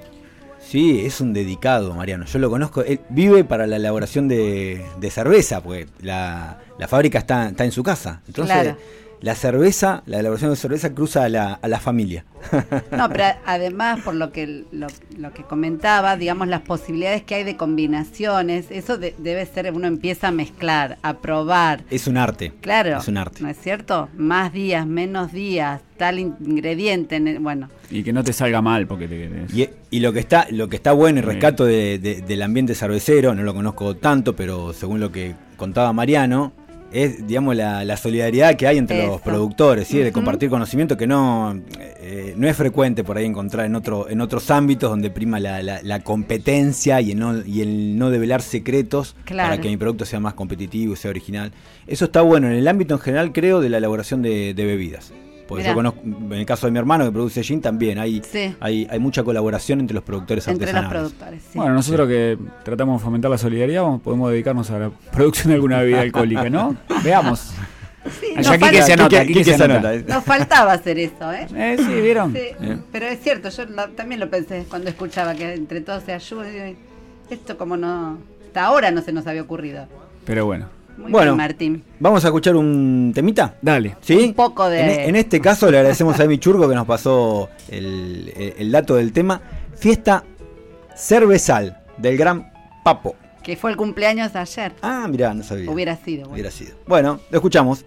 Sí, 0.59 1.05
es 1.05 1.19
un 1.21 1.33
dedicado, 1.33 1.93
Mariano. 1.93 2.25
Yo 2.25 2.39
lo 2.39 2.49
conozco. 2.49 2.81
Él 2.81 3.01
vive 3.09 3.43
para 3.43 3.67
la 3.67 3.75
elaboración 3.75 4.27
de, 4.27 4.85
de 4.99 5.11
cerveza, 5.11 5.61
porque 5.61 5.87
la, 6.01 6.59
la 6.77 6.87
fábrica 6.87 7.19
está, 7.19 7.49
está 7.49 7.65
en 7.65 7.71
su 7.71 7.83
casa. 7.83 8.21
Entonces, 8.27 8.53
Claro. 8.55 8.77
La 9.21 9.35
cerveza, 9.35 10.01
la 10.07 10.19
elaboración 10.19 10.49
de 10.51 10.55
cerveza 10.57 10.93
cruza 10.93 11.23
a 11.23 11.29
la, 11.29 11.53
a 11.53 11.67
la 11.67 11.79
familia. 11.79 12.25
No, 12.91 13.07
pero 13.09 13.23
además, 13.45 14.01
por 14.03 14.15
lo 14.15 14.31
que 14.31 14.65
lo, 14.71 14.87
lo 15.17 15.31
que 15.33 15.43
comentaba, 15.43 16.17
digamos, 16.17 16.47
las 16.47 16.61
posibilidades 16.61 17.23
que 17.23 17.35
hay 17.35 17.43
de 17.43 17.55
combinaciones, 17.55 18.65
eso 18.69 18.97
de- 18.97 19.15
debe 19.17 19.45
ser, 19.45 19.71
uno 19.73 19.87
empieza 19.87 20.29
a 20.29 20.31
mezclar, 20.31 20.97
a 21.03 21.17
probar. 21.17 21.83
es 21.89 22.07
un 22.07 22.17
arte. 22.17 22.51
Claro, 22.61 22.97
Es 22.97 23.07
un 23.07 23.17
arte. 23.17 23.41
¿no 23.43 23.49
es 23.49 23.57
cierto? 23.57 24.09
Más 24.17 24.51
días, 24.53 24.85
menos 24.87 25.31
días, 25.31 25.81
tal 25.97 26.19
in- 26.19 26.35
ingrediente, 26.45 27.15
en 27.17 27.27
el- 27.27 27.39
bueno, 27.39 27.69
Y 27.89 28.03
que 28.03 28.11
no 28.13 28.23
te 28.23 28.33
salga 28.33 28.61
mal, 28.61 28.87
porque 28.87 29.07
te. 29.07 29.29
Y, 29.53 29.69
y 29.89 29.99
lo 29.99 30.13
que 30.13 30.19
está 30.19 30.47
lo 30.49 30.67
que 30.69 30.75
está 30.77 30.93
bueno 30.93 31.19
y 31.19 31.21
rescato 31.21 31.65
de- 31.65 31.99
de- 31.99 32.21
del 32.21 32.41
ambiente 32.41 32.73
cervecero, 32.75 33.33
no 33.35 33.43
lo 33.43 33.53
conozco 33.53 33.95
tanto, 33.95 34.35
pero 34.35 34.73
según 34.73 34.99
lo 34.99 35.11
que 35.11 35.35
contaba 35.57 35.93
Mariano, 35.93 36.53
es 36.93 37.25
digamos 37.27 37.55
la, 37.55 37.83
la 37.85 37.97
solidaridad 37.97 38.55
que 38.55 38.67
hay 38.67 38.77
entre 38.77 39.05
los 39.07 39.21
productores, 39.21 39.87
¿sí? 39.87 39.97
de 39.99 40.11
compartir 40.11 40.49
conocimiento 40.49 40.97
que 40.97 41.07
no, 41.07 41.59
eh, 41.99 42.33
no 42.37 42.47
es 42.47 42.55
frecuente 42.57 43.03
por 43.03 43.17
ahí 43.17 43.25
encontrar 43.25 43.65
en 43.65 43.75
otro 43.75 44.09
en 44.09 44.21
otros 44.21 44.51
ámbitos 44.51 44.89
donde 44.89 45.09
prima 45.09 45.39
la, 45.39 45.61
la- 45.63 45.81
la 45.83 45.99
competencia 46.01 46.99
y 47.01 47.11
el, 47.11 47.19
no, 47.19 47.45
y 47.45 47.61
el 47.61 47.97
no 47.97 48.09
develar 48.09 48.41
secretos 48.41 49.15
Claro. 49.25 49.49
para 49.49 49.61
que 49.61 49.69
mi 49.69 49.77
producto 49.77 50.05
sea 50.05 50.19
más 50.19 50.33
competitivo 50.33 50.93
y 50.93 50.95
sea 50.97 51.09
original. 51.11 51.51
Eso 51.87 52.05
está 52.05 52.21
bueno 52.21 52.47
en 52.47 52.53
el 52.53 52.67
ámbito 52.67 52.93
en 52.95 52.99
general, 52.99 53.31
creo, 53.31 53.59
de 53.61 53.69
la 53.69 53.77
elaboración 53.77 54.21
de, 54.21 54.53
de 54.53 54.65
bebidas. 54.65 55.13
Porque 55.51 55.63
Mirá. 55.63 55.71
yo 55.73 55.75
conozco, 55.75 55.99
en 56.05 56.31
el 56.31 56.45
caso 56.45 56.65
de 56.67 56.71
mi 56.71 56.79
hermano 56.79 57.03
que 57.03 57.11
produce 57.11 57.43
gin, 57.43 57.59
también 57.59 57.99
hay, 57.99 58.21
Sí. 58.23 58.55
hay, 58.61 58.87
hay 58.89 58.99
mucha 58.99 59.21
colaboración 59.23 59.81
entre 59.81 59.93
los 59.95 60.03
productores 60.03 60.47
entre 60.47 60.67
los 60.67 60.75
artesanales. 60.75 61.11
productores. 61.11 61.43
sí. 61.51 61.57
Bueno, 61.57 61.73
nosotros 61.73 62.07
que 62.07 62.37
tratamos 62.63 63.01
de 63.01 63.03
fomentar 63.05 63.29
la 63.29 63.37
solidaridad, 63.37 63.83
podemos 63.99 64.31
dedicarnos 64.31 64.71
a 64.71 64.79
la 64.79 64.89
producción 65.11 65.49
de 65.49 65.55
alguna 65.55 65.79
bebida 65.79 65.99
alcohólica, 66.01 66.49
¿no? 66.49 66.77
Veamos. 67.03 67.51
Sí, 68.19 68.27
Allá 68.35 68.57
nos, 68.57 68.69
que 68.69 68.81
se 68.81 68.93
anota, 68.93 69.25
que 69.25 69.43
se 69.43 69.67
nos 70.07 70.23
faltaba 70.23 70.71
hacer 70.73 70.97
eso, 70.97 71.31
¿eh? 71.33 71.47
Eh, 71.55 71.75
sí, 71.77 72.01
¿vieron? 72.01 72.31
Sí, 72.33 72.39
Eh. 72.61 72.77
pero 72.91 73.07
es 73.07 73.19
cierto, 73.19 73.49
yo 73.49 73.65
lo- 73.65 73.89
también 73.89 74.19
lo 74.21 74.29
pensé 74.29 74.65
cuando 74.69 74.89
escuchaba 74.89 75.35
que 75.35 75.53
entre 75.53 75.81
todos 75.81 76.03
se 76.03 76.13
digo, 76.17 76.77
Esto 77.29 77.57
como 77.57 77.75
no, 77.77 78.17
hasta 78.47 78.63
ahora 78.63 78.89
no 78.91 79.01
se 79.01 79.11
nos 79.11 79.27
había 79.27 79.41
ocurrido. 79.41 79.85
Pero 80.25 80.45
bueno, 80.45 80.67
Muy 80.97 81.11
Bueno. 81.11 81.31
bien, 81.31 81.37
Martín. 81.37 81.83
Vamos 81.99 82.23
a 82.23 82.27
escuchar 82.27 82.55
un 82.55 83.11
temita. 83.15 83.55
dale. 83.61 83.95
¿Sí? 84.01 84.15
Un 84.15 84.33
poco 84.33 84.69
de- 84.69 84.81
En, 85.03 85.09
en 85.09 85.15
este 85.15 85.39
caso 85.41 85.69
le 85.71 85.77
agradecemos 85.77 86.19
a 86.19 86.23
Emi 86.23 86.37
Churgo 86.37 86.67
que 86.69 86.75
nos 86.75 86.85
pasó 86.85 87.49
el, 87.69 88.31
el- 88.35 88.53
el 88.57 88.71
dato 88.71 88.95
del 88.95 89.11
tema. 89.13 89.41
Fiesta 89.75 90.23
cervezal 90.95 91.77
del 91.97 92.17
gran 92.17 92.51
Papo. 92.83 93.15
Que 93.43 93.55
fue 93.55 93.71
el 93.71 93.77
cumpleaños 93.77 94.33
de 94.33 94.39
ayer. 94.39 94.73
Ah, 94.81 95.07
mirá, 95.09 95.33
no 95.33 95.43
sabía. 95.43 95.69
Hubiera 95.71 95.95
sido. 95.95 96.21
bueno. 96.21 96.33
Hubiera 96.33 96.51
sido. 96.51 96.75
Bueno, 96.87 97.19
lo 97.31 97.37
escuchamos. 97.37 97.85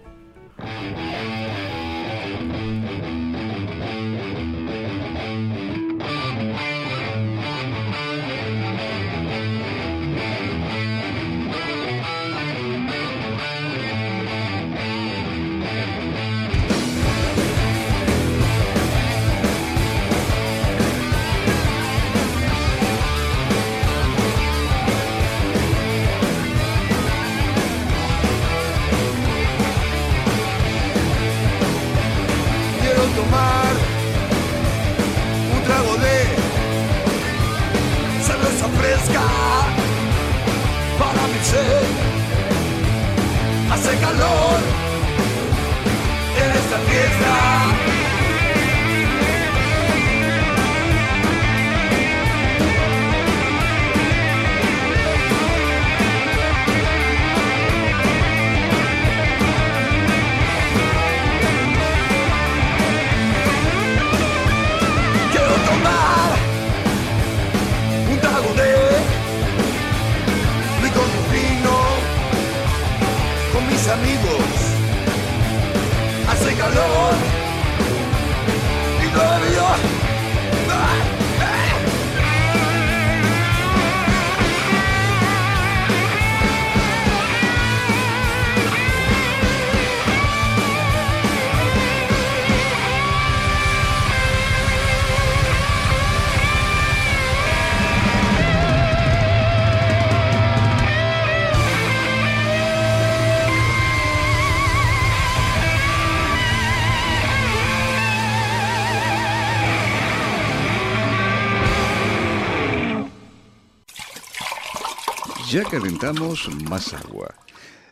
Calentamos 115.79 116.47
más 116.69 116.93
agua. 116.93 117.33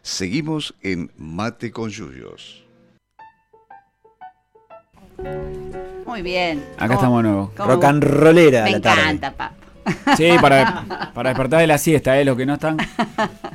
Seguimos 0.02 0.74
en 0.82 1.12
Mate 1.18 1.70
con 1.72 1.90
Yuyos. 1.90 2.64
Muy 6.06 6.22
bien. 6.22 6.64
Acá 6.78 6.88
¿Cómo- 6.88 6.94
estamos 7.00 7.24
de 7.24 7.30
nuevo. 7.30 7.52
cómo- 7.58 7.70
Rock 7.72 7.84
and 7.86 8.04
rollera 8.04 8.64
Me 8.64 8.72
la 8.72 8.80
tarde. 8.82 9.02
encanta, 9.02 9.32
papá. 9.32 9.54
Sí, 10.16 10.30
para, 10.40 10.86
para 11.14 11.30
despertar 11.32 11.60
de 11.60 11.68
la 11.68 11.78
siesta, 11.78 12.18
¿eh? 12.18 12.24
Los 12.24 12.38
que 12.38 12.46
no 12.46 12.54
están. 12.54 12.78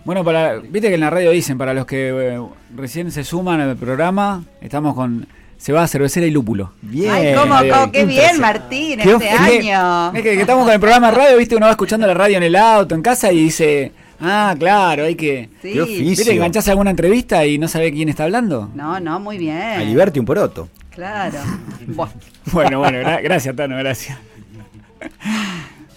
Bueno, 0.05 0.23
para 0.25 0.57
viste 0.57 0.89
que 0.89 0.95
en 0.95 1.01
la 1.01 1.09
radio 1.11 1.31
dicen, 1.31 1.57
para 1.57 1.73
los 1.73 1.87
que 1.87 2.09
eh, 2.11 2.41
recién 2.77 3.11
se 3.11 3.25
suman 3.25 3.61
al 3.63 3.77
programa, 3.77 4.45
estamos 4.61 4.95
con 4.95 5.27
cebada 5.59 5.87
cervecera 5.89 6.27
y 6.27 6.31
lúpulo. 6.31 6.73
Bien. 6.83 7.11
Ay, 7.13 7.35
cómo, 7.35 7.57
cómo- 7.57 7.75
ay, 7.75 7.91
qué 7.93 8.05
bien, 8.05 8.41
Martín, 8.41 9.01
Qué 9.01 9.11
este 9.13 9.29
Es 9.31 9.41
que- 9.41 9.73
año. 9.73 10.09
Es 10.15 10.23
que, 10.23 10.35
que 10.35 10.41
estamos 10.43 10.65
con 10.65 10.73
el 10.75 10.81
programa 10.81 11.11
de 11.11 11.17
radio, 11.17 11.37
viste, 11.39 11.57
uno 11.57 11.65
va 11.67 11.73
escuchando 11.73 12.07
la 12.07 12.15
radio 12.15 12.37
en 12.37 12.43
el 12.43 12.57
auto, 12.57 12.95
en 12.95 13.03
casa 13.03 13.33
y 13.33 13.45
dice, 13.45 13.93
ah, 14.21 14.55
claro, 14.59 15.05
hay 15.05 15.15
que... 15.15 15.49
Sí. 15.63 15.73
Qué 15.73 15.81
oficio. 15.83 16.05
¿Viste 16.09 16.25
que 16.25 16.33
enganchás 16.37 16.69
alguna 16.69 16.91
entrevista 16.91 17.45
y 17.47 17.59
no 17.59 17.69
sabe 17.69 17.93
quién 17.93 18.09
está 18.09 18.25
hablando? 18.25 18.71
No, 18.75 18.99
no, 19.01 19.19
muy 19.21 19.39
bien. 19.39 19.57
A 19.57 19.79
Liberty 19.81 20.21
un 20.21 20.27
poroto. 20.27 20.69
Claro. 20.91 21.39
Bueno, 22.53 22.79
bueno, 22.79 22.99
gra- 23.01 23.23
gracias, 23.23 23.55
Tano, 23.55 23.77
gracias. 23.77 24.17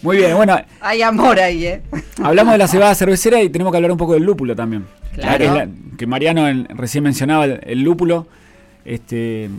Muy 0.01 0.17
bien, 0.17 0.35
bueno, 0.35 0.59
hay 0.81 1.01
amor 1.01 1.39
ahí, 1.39 1.65
¿eh? 1.65 1.81
hablamos 2.23 2.53
de 2.53 2.57
la 2.57 2.67
cebada 2.67 2.95
cervecera 2.95 3.41
y 3.41 3.49
tenemos 3.49 3.71
que 3.71 3.77
hablar 3.77 3.91
un 3.91 3.97
poco 3.97 4.13
del 4.15 4.23
lúpulo 4.23 4.55
también. 4.55 4.85
Claro. 5.13 5.37
Que, 5.37 5.45
la- 5.45 5.67
que 5.97 6.07
Mariano 6.07 6.65
recién 6.69 7.03
mencionaba 7.03 7.45
el, 7.45 7.59
el 7.63 7.81
lúpulo. 7.83 8.27
Este, 8.83 9.49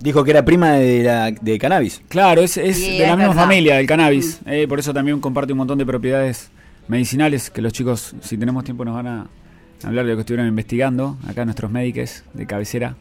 Dijo 0.00 0.24
que 0.24 0.30
era 0.30 0.44
prima 0.44 0.72
de, 0.74 1.02
la, 1.02 1.30
de 1.30 1.58
cannabis. 1.58 2.02
Claro, 2.08 2.40
es, 2.42 2.56
es 2.56 2.76
Sí, 2.76 2.92
de 2.98 2.98
la 3.00 3.10
es 3.12 3.16
misma 3.16 3.28
verdad. 3.28 3.42
familia, 3.42 3.76
del 3.76 3.86
cannabis. 3.86 4.40
eh, 4.46 4.66
por 4.68 4.78
eso 4.78 4.92
también 4.94 5.20
comparte 5.20 5.52
un 5.52 5.58
montón 5.58 5.76
de 5.78 5.84
propiedades 5.86 6.50
medicinales 6.90 7.50
que 7.50 7.62
los 7.62 7.72
chicos, 7.72 8.14
si 8.20 8.36
tenemos 8.36 8.64
tiempo, 8.64 8.84
nos 8.84 8.94
van 8.94 9.06
a 9.06 9.26
hablar 9.84 10.04
de 10.04 10.10
lo 10.12 10.16
que 10.16 10.20
estuvieron 10.20 10.46
investigando. 10.48 11.16
Acá 11.26 11.44
nuestros 11.44 11.70
médicos 11.70 12.24
de 12.34 12.46
cabecera. 12.46 12.96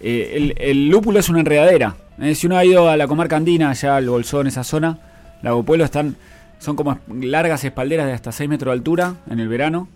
Eh, 0.00 0.52
el, 0.58 0.88
lúpulo 0.88 1.18
es 1.18 1.28
una 1.28 1.40
enredadera. 1.40 1.96
eh, 2.20 2.34
si 2.34 2.46
uno 2.46 2.56
ha 2.58 2.64
ido 2.64 2.88
a 2.88 2.96
la 2.96 3.06
comarca 3.08 3.36
andina, 3.36 3.70
allá 3.70 3.96
al 3.96 4.08
Bolsón, 4.08 4.46
esa 4.46 4.62
zona, 4.64 4.98
Lago 5.42 5.62
Pueblo, 5.62 5.84
están, 5.84 6.16
son 6.58 6.76
como 6.76 6.98
largas 7.20 7.64
espalderas 7.64 8.06
de 8.06 8.12
hasta 8.12 8.32
6 8.32 8.48
metros 8.50 8.70
de 8.72 8.78
altura 8.78 9.14
en 9.30 9.40
el 9.40 9.48
verano. 9.48 9.88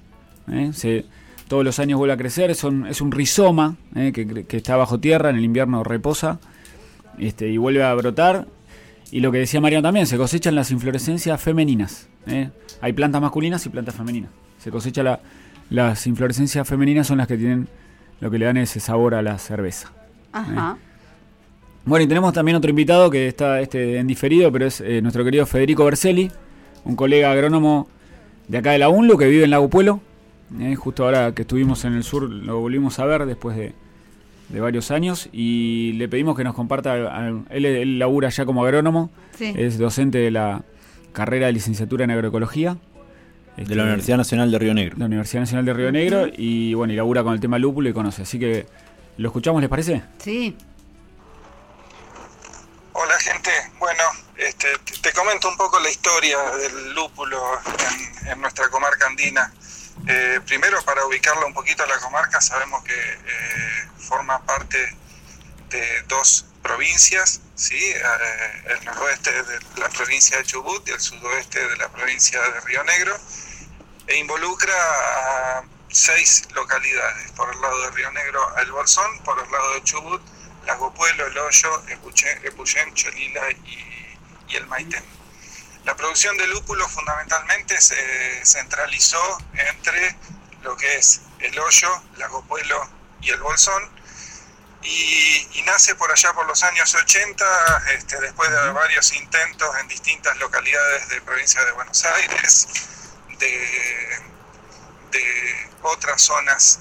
eh, 0.51 0.71
se- 0.73 1.05
todos 1.49 1.65
los 1.65 1.79
años 1.79 1.99
vuelve 1.99 2.13
a 2.13 2.19
crecer. 2.19 2.55
Son, 2.55 2.87
es 2.87 3.01
un 3.01 3.11
rizoma 3.11 3.77
que, 3.95 4.45
que 4.47 4.57
está 4.59 4.77
bajo 4.77 5.01
tierra, 5.01 5.31
en 5.31 5.37
el 5.37 5.45
invierno 5.45 5.83
reposa 5.83 6.41
este, 7.19 7.49
y 7.49 7.57
vuelve 7.57 7.83
a 7.83 7.95
brotar. 7.95 8.47
Y 9.11 9.21
lo 9.21 9.33
que 9.33 9.39
decía 9.39 9.61
Mariano 9.61 9.83
también, 9.83 10.07
se 10.07 10.17
cosechan 10.17 10.55
las 10.55 10.71
inflorescencias 10.71 11.41
femeninas. 11.41 12.09
¿eh? 12.27 12.51
Hay 12.81 12.93
plantas 12.93 13.21
masculinas 13.23 13.65
y 13.67 13.69
plantas 13.71 13.95
femeninas. 13.95 14.31
Se 14.59 14.71
cosecha 14.71 15.03
la- 15.03 15.21
las 15.71 16.07
inflorescencias 16.07 16.67
femeninas, 16.69 17.07
son 17.07 17.19
las 17.19 17.27
que 17.27 17.37
tienen 17.37 17.69
lo 18.21 18.31
que 18.31 18.39
le 18.39 18.45
dan 18.47 18.57
ese 18.57 18.81
sabor 18.81 19.15
a 19.15 19.23
la 19.23 19.39
cerveza. 19.39 19.93
Ajá. 20.33 20.77
Bueno, 21.85 22.05
y 22.05 22.09
tenemos 22.09 22.33
también 22.35 22.57
otro 22.57 22.69
invitado 22.69 23.11
que 23.11 23.29
está 23.29 23.61
este, 23.61 23.99
en 23.99 24.07
diferido, 24.07 24.53
pero 24.53 24.67
es 24.67 24.81
eh, 24.81 25.01
nuestro 25.01 25.25
querido 25.25 25.47
Federico 25.47 25.85
Berselli, 25.85 26.31
un 26.85 26.97
colega 26.97 27.31
agrónomo 27.33 27.89
de 28.47 28.59
acá 28.59 28.73
de 28.73 28.79
la 28.79 28.89
UNLU 28.91 29.17
que 29.17 29.27
vive 29.27 29.45
en 29.45 29.51
Lago 29.51 29.71
Puelo. 29.71 30.01
Eh, 30.61 30.75
justo 30.75 31.05
ahora 31.05 31.33
que 31.35 31.43
estuvimos 31.43 31.85
en 31.85 31.95
el 31.95 32.03
sur 32.05 32.29
lo 32.29 32.61
volvimos 32.61 32.99
a 32.99 33.07
ver 33.07 33.25
después 33.27 33.57
de, 33.57 33.73
de 34.49 34.61
varios 34.61 34.91
años 34.91 35.29
y 35.33 35.93
le 35.95 36.09
pedimos 36.09 36.37
que 36.37 36.45
nos 36.45 36.55
comparta, 36.55 36.97
él, 37.51 37.65
él 37.67 37.99
labura 37.99 38.29
ya 38.31 38.45
como 38.47 38.65
agrónomo, 38.65 39.11
Sí. 39.37 39.53
es 39.57 39.79
docente 39.79 40.19
de 40.19 40.31
la 40.31 40.63
carrera 41.13 41.47
de 41.47 41.53
licenciatura 41.53 42.05
en 42.05 42.11
agroecología. 42.11 42.77
De 43.57 43.63
este, 43.65 43.75
la 43.75 43.83
Universidad 43.85 44.17
Nacional 44.19 44.51
de 44.53 44.59
Río 44.59 44.73
Negro. 44.75 44.97
la 44.99 45.07
Universidad 45.07 45.41
Nacional 45.43 45.65
de 45.65 45.75
Río 45.75 45.91
Negro 45.93 46.27
y 46.37 46.75
bueno, 46.75 46.93
y 46.93 46.97
labura 46.97 47.23
con 47.25 47.33
el 47.35 47.41
tema 47.41 47.59
lúpulo 47.59 47.89
y 47.89 47.93
conoce. 47.93 48.23
Así 48.23 48.39
que, 48.39 48.67
¿lo 49.17 49.29
escuchamos, 49.29 49.61
les 49.61 49.69
parece? 49.69 50.03
Sí. 50.19 50.57
Hola 52.93 53.15
gente, 53.21 53.51
bueno, 53.79 54.03
este, 54.37 54.67
te 54.85 55.01
te 55.01 55.13
comento 55.13 55.49
un 55.49 55.57
poco 55.57 55.79
la 55.81 55.89
historia 55.91 56.37
del 56.61 56.95
lúpulo 56.95 57.39
en, 58.25 58.29
en 58.33 58.41
nuestra 58.41 58.69
comarca 58.69 59.07
andina. 59.07 59.53
Eh, 60.07 60.41
primero, 60.47 60.83
para 60.85 61.05
ubicarla 61.05 61.47
un 61.47 61.55
poquito 61.55 61.83
a 61.83 61.87
la 61.87 61.99
comarca, 61.99 62.41
sabemos 62.41 62.83
que 62.85 62.95
eh, 62.95 63.89
forma 63.99 64.43
parte 64.45 64.97
de 65.69 66.03
dos 66.03 66.47
provincias, 66.63 67.41
¿sí? 67.55 67.79
Eh, 67.79 68.63
el 68.67 68.85
noroeste 68.85 69.43
de 69.43 69.59
la 69.77 69.89
provincia 69.89 70.39
de 70.39 70.45
Chubut 70.45 70.87
y 70.89 70.93
el 70.93 71.01
sudoeste 71.01 71.67
de 71.67 71.77
la 71.77 71.89
provincia 71.89 72.41
de 72.41 72.61
Río 72.61 72.85
Negro, 72.85 73.19
e 74.07 74.17
involucra 74.17 74.75
a 74.75 75.65
seis 75.91 76.49
localidades, 76.55 77.33
por 77.33 77.53
el 77.53 77.61
lado 77.61 77.81
de 77.83 77.91
Río 77.91 78.11
Negro 78.13 78.59
El 78.59 78.73
Bolsón, 78.73 79.19
por 79.25 79.39
el 79.39 79.51
lado 79.51 79.75
de 79.75 79.83
Chubut, 79.83 80.23
Lago 80.67 80.93
Pueblo, 80.93 81.27
El 81.27 81.39
Hoyo, 81.39 81.83
Epuyén, 81.89 82.95
Cholila 82.95 83.51
y, 83.51 84.17
y 84.49 84.57
el 84.57 84.67
Maitén. 84.67 85.03
La 85.89 85.97
producción 85.97 86.37
de 86.37 86.47
lúpulo 86.49 86.87
fundamentalmente 86.87 87.81
se 87.81 88.45
centralizó 88.45 89.39
entre 89.55 90.15
lo 90.61 90.77
que 90.77 90.97
es 90.97 91.23
El 91.39 91.59
Hoyo, 91.59 91.89
Lago 92.19 92.45
Pueblo 92.45 92.87
y 93.23 93.31
El 93.31 93.41
Bolsón, 93.41 93.91
y, 94.83 95.49
y 95.51 95.63
nace 95.63 95.95
por 95.95 96.13
allá 96.13 96.35
por 96.35 96.47
los 96.47 96.63
años 96.63 96.95
80, 96.95 97.85
este, 97.97 98.21
después 98.21 98.51
de 98.51 98.71
varios 98.73 99.15
intentos 99.15 99.75
en 99.81 99.89
distintas 99.89 100.37
localidades 100.37 101.09
de 101.09 101.23
provincia 101.23 101.65
de 101.65 101.73
Buenos 101.73 102.05
Aires, 102.05 102.69
de, 103.39 104.21
de 105.11 105.71
otras 105.81 106.21
zonas 106.21 106.81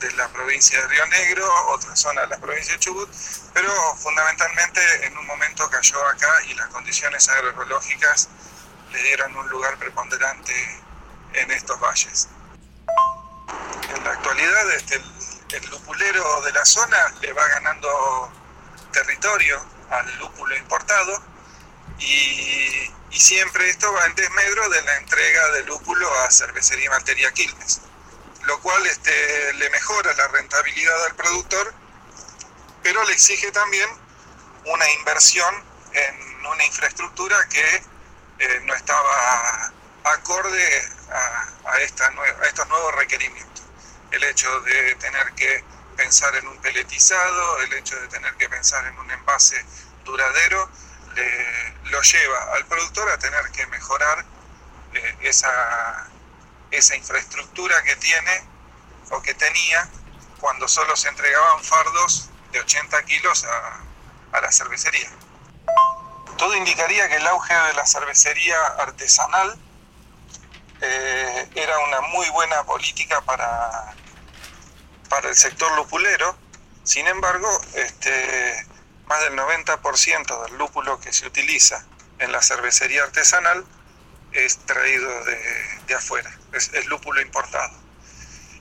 de 0.00 0.10
la 0.12 0.28
provincia 0.28 0.80
de 0.80 0.88
Río 0.88 1.06
Negro, 1.06 1.46
otras 1.68 2.00
zonas 2.00 2.28
de 2.28 2.36
la 2.36 2.40
provincia 2.40 2.72
de 2.72 2.80
Chubut, 2.80 3.08
pero 3.52 3.70
fundamentalmente 3.96 4.80
en 5.06 5.16
un 5.16 5.26
momento 5.26 5.68
cayó 5.70 6.04
acá 6.08 6.42
y 6.48 6.54
las 6.54 6.68
condiciones 6.68 7.28
agroecológicas 7.28 8.28
le 8.92 9.02
dieron 9.02 9.36
un 9.36 9.48
lugar 9.48 9.78
preponderante 9.78 10.82
en 11.34 11.50
estos 11.50 11.78
valles. 11.78 12.28
En 13.94 14.04
la 14.04 14.12
actualidad 14.12 14.70
este, 14.72 14.96
el, 14.96 15.04
el 15.52 15.70
lupulero 15.70 16.40
de 16.42 16.52
la 16.52 16.64
zona 16.64 17.14
le 17.20 17.32
va 17.32 17.46
ganando 17.48 18.32
territorio 18.92 19.64
al 19.90 20.18
lúpulo 20.18 20.56
importado 20.56 21.22
y, 21.98 22.90
y 23.10 23.20
siempre 23.20 23.68
esto 23.68 23.92
va 23.92 24.06
en 24.06 24.14
desmedro 24.14 24.68
de 24.70 24.82
la 24.82 24.96
entrega 24.96 25.50
de 25.52 25.64
lúpulo 25.64 26.08
a 26.20 26.30
Cervecería 26.30 26.86
y 26.86 26.88
Maltería 26.88 27.32
Quilmes, 27.32 27.80
lo 28.42 28.60
cual 28.60 28.86
este, 28.86 29.52
le 29.54 29.70
mejora 29.70 30.12
la 30.14 30.28
rentabilidad 30.28 31.04
al 31.06 31.14
productor, 31.16 31.74
pero 32.82 33.02
le 33.04 33.12
exige 33.12 33.50
también 33.52 33.88
una 34.64 34.90
inversión 34.92 35.64
en 35.92 36.46
una 36.46 36.64
infraestructura 36.64 37.36
que 37.48 37.82
eh, 38.38 38.60
no 38.64 38.74
estaba 38.74 39.72
acorde 40.04 40.82
a, 41.10 41.78
estos 41.80 42.68
nuevos 42.68 42.94
requerimientos. 42.96 43.64
El 44.10 44.24
hecho 44.24 44.60
de 44.60 44.94
tener 44.96 45.32
que 45.34 45.64
pensar 45.96 46.34
en 46.36 46.48
un 46.48 46.56
peletizado, 46.58 47.58
el 47.62 47.72
hecho 47.74 48.00
de 48.00 48.08
tener 48.08 48.34
que 48.34 48.48
pensar 48.48 48.84
en 48.86 48.98
un 48.98 49.10
envase 49.10 49.64
duradero, 50.04 50.68
lo 51.84 52.02
lleva 52.02 52.54
al 52.54 52.66
productor 52.66 53.10
a 53.10 53.18
tener 53.18 53.50
que 53.50 53.66
mejorar 53.66 54.24
eh, 54.94 55.16
esa, 55.22 56.08
esa 56.70 56.96
infraestructura 56.96 57.82
que 57.82 57.96
tiene 57.96 58.44
o 59.10 59.20
que 59.22 59.34
tenía 59.34 59.88
cuando 60.40 60.68
solo 60.68 60.96
se 60.96 61.08
entregaban 61.08 61.62
fardos 61.62 62.30
de 62.52 62.60
80 62.60 63.02
kilos 63.04 63.44
a, 63.44 64.40
la 64.40 64.52
cervecería. 64.52 65.10
Todo 66.38 66.54
indicaría 66.56 67.08
que 67.08 67.16
el 67.16 67.26
auge 67.26 67.52
de 67.52 67.74
la 67.74 67.84
cervecería 67.84 68.58
artesanal 68.78 69.58
eh, 70.80 71.50
era 71.54 71.78
una 71.80 72.00
muy 72.02 72.28
buena 72.30 72.64
política 72.64 73.20
para, 73.22 73.94
para 75.08 75.28
el 75.28 75.34
sector 75.34 75.70
lupulero. 75.76 76.36
Sin 76.84 77.06
embargo, 77.06 77.48
este, 77.74 78.66
más 79.06 79.20
del 79.22 79.36
90% 79.36 80.44
del 80.44 80.56
lúpulo 80.56 80.98
que 81.00 81.12
se 81.12 81.26
utiliza 81.26 81.84
en 82.20 82.32
la 82.32 82.40
cervecería 82.40 83.02
artesanal 83.02 83.66
es 84.32 84.58
traído 84.66 85.24
de, 85.24 85.80
de 85.86 85.94
afuera, 85.94 86.30
es, 86.52 86.70
lúpulo 86.86 87.20
importado. 87.20 87.78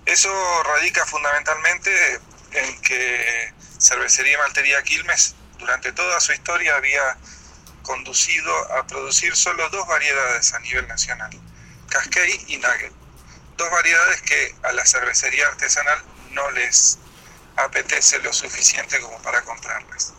Eso 0.05 0.29
radica 0.63 1.05
fundamentalmente 1.05 2.19
en 2.51 2.81
que 2.81 3.53
Cervecería 3.79 4.37
Maltería 4.39 4.81
Quilmes 4.83 5.35
durante 5.57 5.91
toda 5.91 6.19
su 6.19 6.31
historia 6.33 6.75
había 6.75 7.17
conducido 7.83 8.51
a 8.73 8.85
producir 8.87 9.35
solo 9.35 9.69
dos 9.69 9.87
variedades 9.87 10.53
a 10.53 10.59
nivel 10.59 10.87
nacional, 10.87 11.31
Cascade 11.89 12.41
y 12.47 12.57
Nugget. 12.57 12.93
Dos 13.57 13.69
variedades 13.71 14.21
que 14.21 14.55
a 14.63 14.71
la 14.71 14.85
cervecería 14.85 15.47
artesanal 15.47 16.01
no 16.31 16.49
les 16.51 16.97
apetece 17.57 18.19
lo 18.19 18.31
suficiente 18.31 18.99
como 19.01 19.21
para 19.21 19.41
comprarlas. 19.41 20.13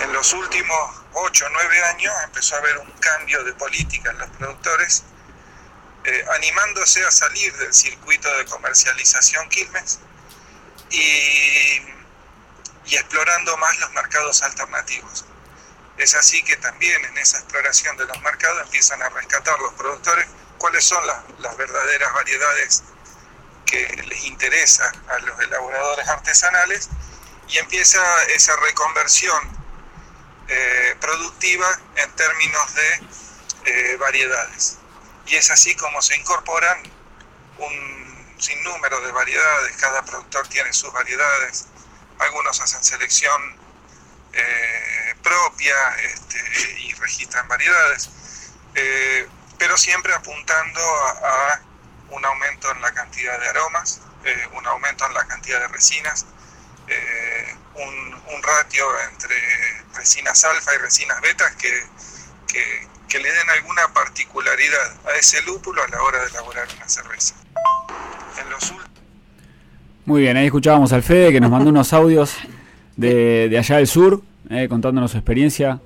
En 0.00 0.12
los 0.12 0.32
últimos 0.34 0.90
8 1.14 1.46
o 1.46 1.48
9 1.48 1.84
años 1.84 2.14
empezó 2.24 2.54
a 2.54 2.58
haber 2.58 2.76
un 2.78 2.90
cambio 2.92 3.42
de 3.44 3.54
política 3.54 4.10
en 4.10 4.18
los 4.18 4.28
productores, 4.30 5.04
eh, 6.04 6.24
animándose 6.34 7.04
a 7.04 7.10
salir 7.10 7.56
del 7.56 7.72
circuito 7.72 8.32
de 8.36 8.44
comercialización 8.44 9.48
Quilmes 9.48 9.98
y, 10.90 11.80
y 12.86 12.96
explorando 12.96 13.56
más 13.56 13.78
los 13.78 13.90
mercados 13.92 14.42
alternativos. 14.42 15.24
Es 15.96 16.14
así 16.14 16.42
que 16.42 16.56
también 16.58 17.02
en 17.06 17.16
esa 17.16 17.38
exploración 17.38 17.96
de 17.96 18.04
los 18.04 18.20
mercados 18.20 18.62
empiezan 18.64 19.00
a 19.02 19.08
rescatar 19.08 19.58
los 19.60 19.72
productores 19.74 20.26
cuáles 20.58 20.84
son 20.84 21.06
las, 21.06 21.18
las 21.38 21.56
verdaderas 21.56 22.12
variedades 22.12 22.82
que 23.64 24.04
les 24.08 24.24
interesa 24.24 24.92
a 25.08 25.18
los 25.20 25.40
elaboradores 25.40 26.06
artesanales 26.06 26.90
y 27.48 27.58
empieza 27.58 28.00
esa 28.26 28.54
reconversión 28.56 29.55
eh, 30.48 30.94
productiva 31.00 31.66
en 31.96 32.12
términos 32.12 32.74
de 32.74 33.00
eh, 33.64 33.96
variedades. 33.96 34.78
Y 35.26 35.34
es 35.34 35.50
así 35.50 35.74
como 35.74 36.00
se 36.00 36.16
incorporan 36.16 36.82
un 37.58 38.36
sinnúmero 38.38 39.00
de 39.00 39.10
variedades, 39.10 39.76
cada 39.76 40.04
productor 40.04 40.46
tiene 40.46 40.72
sus 40.72 40.92
variedades, 40.92 41.66
algunos 42.20 42.60
hacen 42.60 42.84
selección 42.84 43.56
eh, 44.34 45.14
propia 45.20 45.74
este, 46.04 46.38
y 46.80 46.92
registran 46.94 47.48
variedades, 47.48 48.10
pero 49.58 49.76
siempre 49.76 50.14
apuntando 50.14 50.80
a, 50.80 51.60
un 52.10 52.24
aumento 52.24 52.70
en 52.70 52.82
la 52.82 52.92
cantidad 52.92 53.40
de 53.40 53.48
aromas, 53.48 54.00
un 54.52 54.66
aumento 54.66 55.06
en 55.06 55.14
la 55.14 55.26
cantidad 55.26 55.58
de 55.60 55.68
resinas, 55.68 56.24
un 57.74 58.42
ratio 58.42 59.00
entre 59.00 59.75
resinas 59.96 60.44
alfa 60.44 60.74
y 60.74 60.78
resinas 60.78 61.20
betas 61.20 61.54
que, 61.56 61.70
que, 62.46 62.62
que 63.08 63.18
le 63.18 63.28
den 63.28 63.50
alguna 63.58 63.82
particularidad 63.94 64.96
a 65.06 65.18
ese 65.18 65.42
lúpulo 65.42 65.82
a 65.82 65.88
la 65.88 66.02
hora 66.02 66.20
de 66.22 66.28
elaborar 66.28 66.68
una 66.76 66.88
cerveza. 66.88 67.34
En 68.42 68.50
los 68.50 68.72
Muy 70.04 70.22
bien, 70.22 70.36
ahí 70.36 70.46
escuchábamos 70.46 70.92
al 70.92 71.02
Fede 71.02 71.32
que 71.32 71.40
nos 71.40 71.50
mandó 71.50 71.70
unos 71.70 71.92
audios 71.92 72.36
de, 72.96 73.48
de 73.48 73.58
allá 73.58 73.76
del 73.76 73.86
sur, 73.86 74.22
eh, 74.50 74.68
contándonos 74.68 75.10
su 75.12 75.16
experiencia. 75.16 75.80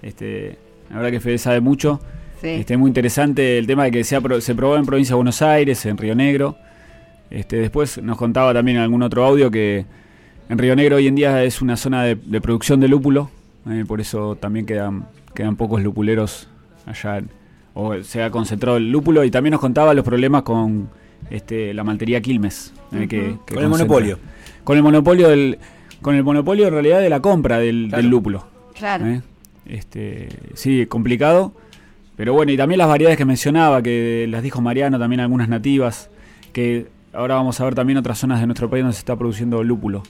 Este, 0.00 0.58
la 0.90 0.96
verdad 0.96 1.10
que 1.10 1.20
Fede 1.20 1.38
sabe 1.38 1.60
mucho. 1.60 2.00
Sí. 2.40 2.48
Este, 2.48 2.76
muy 2.76 2.88
interesante 2.88 3.58
el 3.58 3.66
tema 3.66 3.84
de 3.84 3.92
que 3.92 4.04
se, 4.04 4.18
se 4.40 4.54
probó 4.54 4.76
en 4.76 4.84
provincia 4.84 5.12
de 5.12 5.16
Buenos 5.16 5.42
Aires, 5.42 5.84
en 5.86 5.96
Río 5.96 6.14
Negro. 6.14 6.56
Este, 7.30 7.56
después 7.56 8.02
nos 8.02 8.18
contaba 8.18 8.52
también 8.52 8.78
en 8.78 8.82
algún 8.82 9.02
otro 9.02 9.24
audio 9.24 9.50
que 9.50 9.86
en 10.48 10.58
Río 10.58 10.76
Negro 10.76 10.96
hoy 10.96 11.06
en 11.06 11.14
día 11.14 11.42
es 11.44 11.62
una 11.62 11.76
zona 11.76 12.02
de, 12.02 12.16
de 12.16 12.40
producción 12.40 12.80
de 12.80 12.88
lúpulo, 12.88 13.30
eh, 13.70 13.84
por 13.86 14.00
eso 14.00 14.36
también 14.36 14.66
quedan, 14.66 15.06
quedan 15.34 15.56
pocos 15.56 15.82
lupuleros 15.82 16.48
allá, 16.86 17.22
o 17.74 17.94
se 18.02 18.22
ha 18.22 18.30
concentrado 18.30 18.76
el 18.76 18.90
lúpulo 18.90 19.24
y 19.24 19.30
también 19.30 19.52
nos 19.52 19.60
contaba 19.60 19.94
los 19.94 20.04
problemas 20.04 20.42
con 20.42 20.88
este, 21.30 21.72
la 21.74 21.84
maltería 21.84 22.20
Quilmes. 22.20 22.72
eh, 22.92 23.06
que- 23.08 23.36
Con 23.54 23.62
el 23.62 23.68
monopolio. 23.68 24.18
Con 24.64 24.76
el 24.76 24.82
monopolio 24.82 25.28
del, 25.28 25.58
con 26.02 26.14
el 26.14 26.22
monopolio 26.24 26.66
en 26.68 26.72
realidad 26.74 27.00
de 27.00 27.08
la 27.08 27.20
compra 27.20 27.58
del, 27.58 27.86
Claro. 27.88 28.02
del 28.02 28.10
lúpulo. 28.10 28.46
Claro. 28.74 29.06
¿eh? 29.06 29.22
Este, 29.66 30.28
sí, 30.54 30.86
complicado. 30.86 31.52
Pero 32.16 32.34
bueno, 32.34 32.52
y 32.52 32.56
también 32.56 32.78
las 32.78 32.88
variedades 32.88 33.16
que 33.16 33.24
mencionaba, 33.24 33.82
que 33.82 34.26
las 34.28 34.42
dijo 34.42 34.60
Mariano, 34.60 34.98
también 34.98 35.20
algunas 35.20 35.48
nativas, 35.48 36.10
que 36.52 36.88
ahora 37.14 37.36
vamos 37.36 37.58
a 37.60 37.64
ver 37.64 37.74
también 37.74 37.96
otras 37.98 38.18
zonas 38.18 38.40
de 38.40 38.46
nuestro 38.46 38.68
país 38.68 38.82
donde 38.82 38.94
se 38.94 38.98
está 39.00 39.16
produciendo 39.16 39.62
lúpulo. 39.64 40.02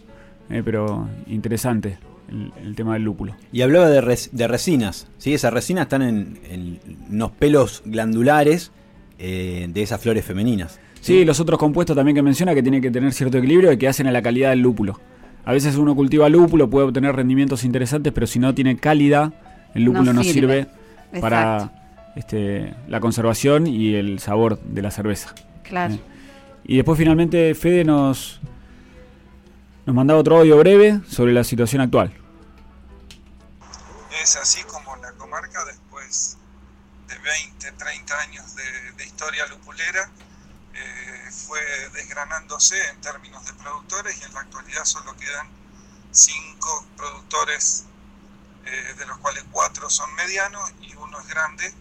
Eh, 0.51 0.63
pero 0.65 1.07
interesante 1.29 1.97
el, 2.33 2.53
el 2.65 2.75
tema 2.75 2.95
del 2.95 3.05
lúpulo. 3.05 3.37
Y 3.53 3.61
hablaba 3.63 3.89
de, 3.89 4.01
res- 4.01 4.31
de 4.33 4.49
resinas. 4.49 5.07
¿sí? 5.19 5.35
Esas 5.35 5.53
resinas 5.53 5.83
están 5.83 6.03
en, 6.03 6.39
en 6.51 6.81
unos 7.11 7.31
pelos 7.33 7.83
glandulares 7.85 8.73
eh, 9.19 9.69
de 9.71 9.83
esas 9.83 10.01
flores 10.01 10.25
femeninas. 10.25 10.81
Sí, 11.01 11.25
los 11.25 11.41
otros 11.41 11.59
compuestos 11.59 11.97
también 11.97 12.15
que 12.15 12.23
menciona 12.23 12.55
que 12.55 12.63
tienen 12.63 12.81
que 12.81 12.91
tener 12.91 13.13
cierto 13.13 13.39
equilibrio 13.39 13.73
y 13.73 13.77
que 13.77 13.89
hacen 13.89 14.07
a 14.07 14.13
la 14.13 14.23
calidad 14.23 14.51
del 14.51 14.61
lúpulo. 14.61 15.01
A 15.45 15.53
veces 15.53 15.77
uno 15.77 15.97
cultiva 15.97 16.29
lúpulo, 16.29 16.71
puede 16.71 16.87
obtener 16.87 17.17
rendimientos 17.17 17.65
interesantes, 17.65 18.13
pero 18.13 18.29
si 18.29 18.39
no 18.39 18.55
tiene 18.55 18.77
calidad, 18.77 19.33
el 19.75 19.83
lúpulo 19.83 20.13
no, 20.13 20.23
sirve, 20.23 20.69
para 21.21 21.73
este, 22.15 22.75
la 22.87 23.01
conservación 23.01 23.67
y 23.67 23.95
el 23.95 24.21
sabor 24.21 24.61
de 24.61 24.81
la 24.83 24.93
cerveza. 24.93 25.35
Claro. 25.65 25.95
Eh. 25.95 25.99
Y 26.65 26.77
después 26.77 26.97
finalmente 26.97 27.53
Fede 27.57 27.83
nos, 27.83 28.41
nos 29.85 29.97
mandaba 29.97 30.21
otro 30.21 30.39
audio 30.39 30.57
breve 30.59 31.01
sobre 31.09 31.33
la 31.33 31.43
situación 31.43 31.83
actual. 31.83 32.13
Es 34.23 34.37
así 34.37 34.63
como 34.63 34.95
la 34.99 35.11
comarca, 35.15 35.65
después 35.65 36.37
de 37.09 37.19
20, 37.19 37.73
30 37.73 38.19
años 38.21 38.55
de, 38.55 39.05
historia 39.05 39.45
lupulera, 39.47 40.09
eh, 40.75 41.31
fue 41.49 41.61
desgranándose 41.89 42.81
en 42.91 43.01
términos 43.01 43.45
de 43.45 43.53
productores 43.55 44.17
y 44.21 44.23
en 44.23 44.33
la 44.33 44.41
actualidad 44.43 44.85
solo 44.85 45.17
quedan 45.17 45.49
cinco 46.13 46.87
productores, 46.97 47.87
eh, 48.65 48.95
de 48.97 49.07
los 49.07 49.19
cuales 49.19 49.43
cuatro 49.51 49.91
son 49.91 50.15
medianos 50.15 50.73
y 50.81 50.95
uno 50.95 51.19
es 51.19 51.27
grande, 51.27 51.75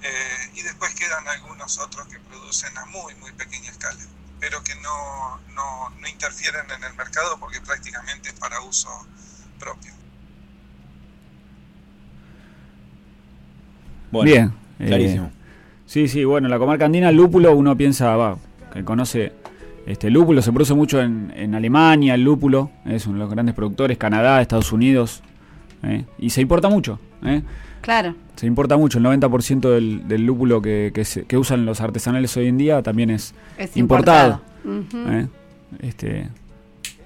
eh, 0.00 0.50
y 0.54 0.62
después 0.62 0.94
quedan 0.94 1.28
algunos 1.28 1.76
otros 1.80 2.08
que 2.08 2.18
producen 2.18 2.78
a 2.78 2.86
muy, 2.86 3.14
muy 3.16 3.32
pequeña 3.32 3.70
escala, 3.70 4.06
pero 4.40 4.64
que 4.64 4.74
no, 4.76 5.38
no, 5.48 5.90
no 5.90 6.08
interfieren 6.08 6.70
en 6.70 6.82
el 6.82 6.94
mercado 6.94 7.38
porque 7.38 7.60
prácticamente 7.60 8.30
es 8.30 8.36
para 8.36 8.58
uso 8.62 9.06
propio. 9.58 9.97
Bueno, 14.10 14.30
Bien. 14.30 14.52
eh, 14.80 14.86
Clarísimo. 14.86 15.30
Sí, 15.86 16.08
sí, 16.08 16.24
bueno, 16.24 16.48
la 16.48 16.58
comarca 16.58 16.84
andina, 16.84 17.08
el 17.08 17.16
lúpulo, 17.16 17.54
uno 17.56 17.76
piensa, 17.76 18.14
va, 18.16 18.36
que 18.72 18.84
conoce 18.84 19.32
este 19.86 20.10
lúpulo, 20.10 20.42
se 20.42 20.52
produce 20.52 20.74
mucho 20.74 21.00
en, 21.00 21.32
en 21.34 21.54
Alemania, 21.54 22.14
el 22.14 22.22
lúpulo, 22.24 22.70
es 22.84 23.06
uno 23.06 23.14
de 23.16 23.20
los 23.20 23.30
grandes 23.30 23.54
productores, 23.54 23.96
Canadá, 23.96 24.42
Estados 24.42 24.70
Unidos, 24.72 25.22
¿eh? 25.82 26.04
y 26.18 26.28
se 26.30 26.42
importa 26.42 26.68
mucho, 26.68 26.98
¿eh? 27.24 27.42
Claro. 27.80 28.14
se 28.36 28.46
importa 28.46 28.76
mucho, 28.76 28.98
el 28.98 29.04
90% 29.04 29.60
del, 29.70 30.06
del 30.08 30.26
lúpulo 30.26 30.60
que, 30.60 30.90
que, 30.92 31.04
se- 31.06 31.24
que 31.24 31.38
usan 31.38 31.64
los 31.64 31.80
artesanales 31.80 32.36
hoy 32.36 32.48
en 32.48 32.58
día 32.58 32.82
también 32.82 33.08
es, 33.08 33.34
Es 33.56 33.74
importado. 33.78 34.42
¿eh? 34.94 35.26
este, 35.80 36.28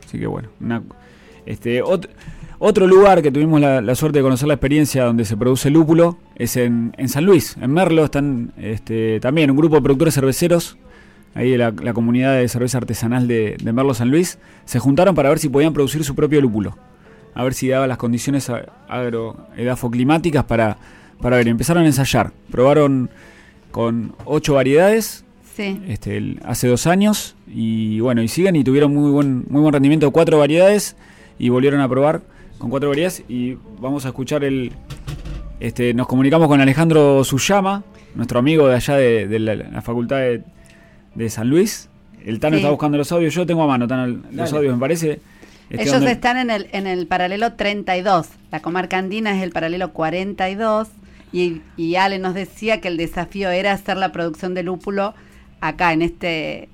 así 0.04 0.18
que 0.18 0.26
bueno, 0.26 0.48
una- 0.60 0.82
este, 1.46 1.82
ot- 1.84 2.08
otro 2.58 2.86
lugar 2.86 3.22
que 3.22 3.30
tuvimos 3.30 3.60
la, 3.60 3.80
la 3.80 3.94
suerte 3.94 4.18
de 4.18 4.22
conocer 4.24 4.48
la 4.48 4.54
experiencia 4.54 5.04
donde 5.04 5.24
se 5.24 5.36
produce 5.36 5.70
lúpulo 5.70 6.18
es 6.42 6.56
en, 6.56 6.92
en 6.98 7.08
San 7.08 7.24
Luis, 7.24 7.56
en 7.60 7.72
Merlo, 7.72 8.04
están 8.04 8.52
este, 8.56 9.20
también 9.20 9.50
un 9.50 9.56
grupo 9.56 9.76
de 9.76 9.82
productores 9.82 10.14
cerveceros, 10.14 10.76
ahí 11.34 11.50
de 11.50 11.58
la, 11.58 11.70
la 11.70 11.92
comunidad 11.94 12.36
de 12.36 12.48
cerveza 12.48 12.78
artesanal 12.78 13.26
de, 13.28 13.56
de 13.62 13.72
Merlo 13.72 13.94
San 13.94 14.10
Luis, 14.10 14.38
se 14.64 14.78
juntaron 14.78 15.14
para 15.14 15.28
ver 15.28 15.38
si 15.38 15.48
podían 15.48 15.72
producir 15.72 16.04
su 16.04 16.14
propio 16.14 16.40
lúpulo, 16.40 16.76
a 17.34 17.44
ver 17.44 17.54
si 17.54 17.68
daba 17.68 17.86
las 17.86 17.96
condiciones 17.98 18.50
agroedafoclimáticas 18.88 20.44
para, 20.44 20.76
para 21.20 21.36
ver, 21.36 21.48
empezaron 21.48 21.84
a 21.84 21.86
ensayar, 21.86 22.32
probaron 22.50 23.10
con 23.70 24.14
ocho 24.24 24.54
variedades, 24.54 25.24
Sí. 25.56 25.82
este, 25.86 26.16
el- 26.16 26.40
hace 26.44 26.66
dos 26.66 26.86
años 26.86 27.36
y 27.46 28.00
bueno, 28.00 28.22
y 28.22 28.28
siguen 28.28 28.56
y 28.56 28.64
tuvieron 28.64 28.94
muy 28.94 29.10
buen, 29.10 29.44
muy 29.50 29.60
buen 29.60 29.72
rendimiento 29.74 30.10
cuatro 30.10 30.38
variedades 30.38 30.96
y 31.38 31.50
volvieron 31.50 31.80
a 31.82 31.88
probar 31.90 32.22
con 32.56 32.70
cuatro 32.70 32.88
variedades 32.88 33.22
y 33.28 33.58
vamos 33.80 34.06
a 34.06 34.08
escuchar 34.08 34.44
el... 34.44 34.72
Este, 35.62 35.94
nos 35.94 36.08
comunicamos 36.08 36.48
con 36.48 36.60
Alejandro 36.60 37.22
Suyama, 37.22 37.84
nuestro 38.16 38.40
amigo 38.40 38.66
de 38.66 38.74
allá 38.74 38.96
de, 38.96 39.28
de 39.28 39.38
la, 39.38 39.54
la 39.54 39.80
Facultad 39.80 40.16
de, 40.16 40.42
de 41.14 41.30
San 41.30 41.48
Luis. 41.48 41.88
El 42.26 42.40
Tano 42.40 42.56
Sí. 42.56 42.62
está 42.62 42.70
buscando 42.70 42.98
los 42.98 43.12
audios, 43.12 43.32
yo 43.32 43.46
tengo 43.46 43.62
a 43.62 43.68
mano 43.68 43.86
Tano, 43.86 44.08
los 44.08 44.50
Dale. 44.50 44.56
audios, 44.56 44.74
me 44.74 44.80
parece. 44.80 45.20
Este, 45.70 45.82
Ellos 45.84 45.94
donde- 45.94 46.10
están 46.10 46.36
en 46.38 46.50
el, 46.50 46.66
en 46.72 46.88
el 46.88 47.06
paralelo 47.06 47.52
32. 47.52 48.26
La 48.50 48.58
comarca 48.60 48.98
andina 48.98 49.36
es 49.36 49.42
el 49.44 49.52
paralelo 49.52 49.92
42. 49.92 50.88
Y, 51.32 51.60
y 51.76 51.94
Ale 51.94 52.18
nos 52.18 52.34
decía 52.34 52.80
que 52.80 52.88
el 52.88 52.96
desafío 52.96 53.48
era 53.50 53.70
hacer 53.72 53.96
la 53.98 54.10
producción 54.10 54.54
de 54.54 54.64
lúpulo 54.64 55.14
acá, 55.60 55.92
en, 55.92 56.02
este, 56.02 56.68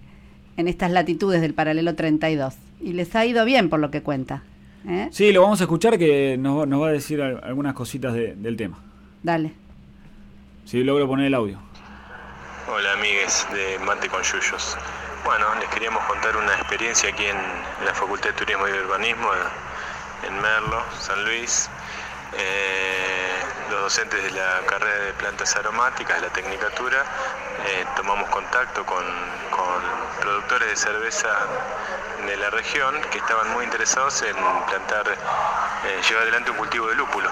en 0.56 0.66
estas 0.66 0.90
latitudes 0.92 1.42
del 1.42 1.52
paralelo 1.52 1.94
32. 1.94 2.54
Y 2.82 2.94
les 2.94 3.14
ha 3.14 3.26
ido 3.26 3.44
bien, 3.44 3.68
por 3.68 3.80
lo 3.80 3.90
que 3.90 4.00
cuenta. 4.00 4.44
¿Eh? 4.88 5.08
Sí, 5.12 5.32
lo 5.32 5.42
vamos 5.42 5.60
a 5.60 5.64
escuchar 5.64 5.98
que 5.98 6.36
nos, 6.38 6.66
nos 6.66 6.82
va 6.82 6.88
a 6.88 6.92
decir 6.92 7.20
al- 7.22 7.40
algunas 7.44 7.74
cositas 7.74 8.12
de- 8.14 8.34
del 8.34 8.56
tema. 8.56 8.78
Dale. 9.22 9.52
Si 10.64 10.82
logro 10.82 11.06
poner 11.06 11.26
el 11.26 11.34
audio. 11.34 11.58
Hola 12.70 12.92
amigues 12.94 13.46
de 13.52 13.78
Mate 13.84 14.08
con 14.08 14.22
Yuyos. 14.22 14.76
Bueno, 15.24 15.46
les 15.60 15.68
queríamos 15.70 16.02
contar 16.04 16.36
una 16.36 16.52
experiencia 16.54 17.10
aquí 17.10 17.24
en 17.24 17.36
la 17.86 17.94
Facultad 17.94 18.30
de 18.30 18.32
Turismo 18.34 18.68
y 18.68 18.72
Urbanismo 18.72 19.28
en 20.26 20.34
Merlo, 20.40 20.82
San 20.98 21.24
Luis. 21.24 21.68
Eh, 22.38 23.07
docentes 23.88 24.22
de 24.22 24.30
la 24.32 24.60
carrera 24.66 24.98
de 25.06 25.14
plantas 25.14 25.56
aromáticas, 25.56 26.16
de 26.20 26.26
la 26.26 26.30
tecnicatura, 26.30 27.02
eh, 27.64 27.86
tomamos 27.96 28.28
contacto 28.28 28.84
con, 28.84 29.02
productores 30.20 30.68
de 30.68 30.76
cerveza 30.76 31.30
de 32.26 32.36
la 32.36 32.50
región 32.50 33.00
que 33.10 33.16
estaban 33.16 33.48
muy 33.50 33.64
interesados 33.64 34.20
en 34.22 34.36
plantar, 34.66 35.08
eh, 35.08 36.00
llevar 36.06 36.24
adelante 36.24 36.50
un 36.50 36.58
cultivo 36.58 36.88
de 36.88 36.96
lúpulo. 36.96 37.30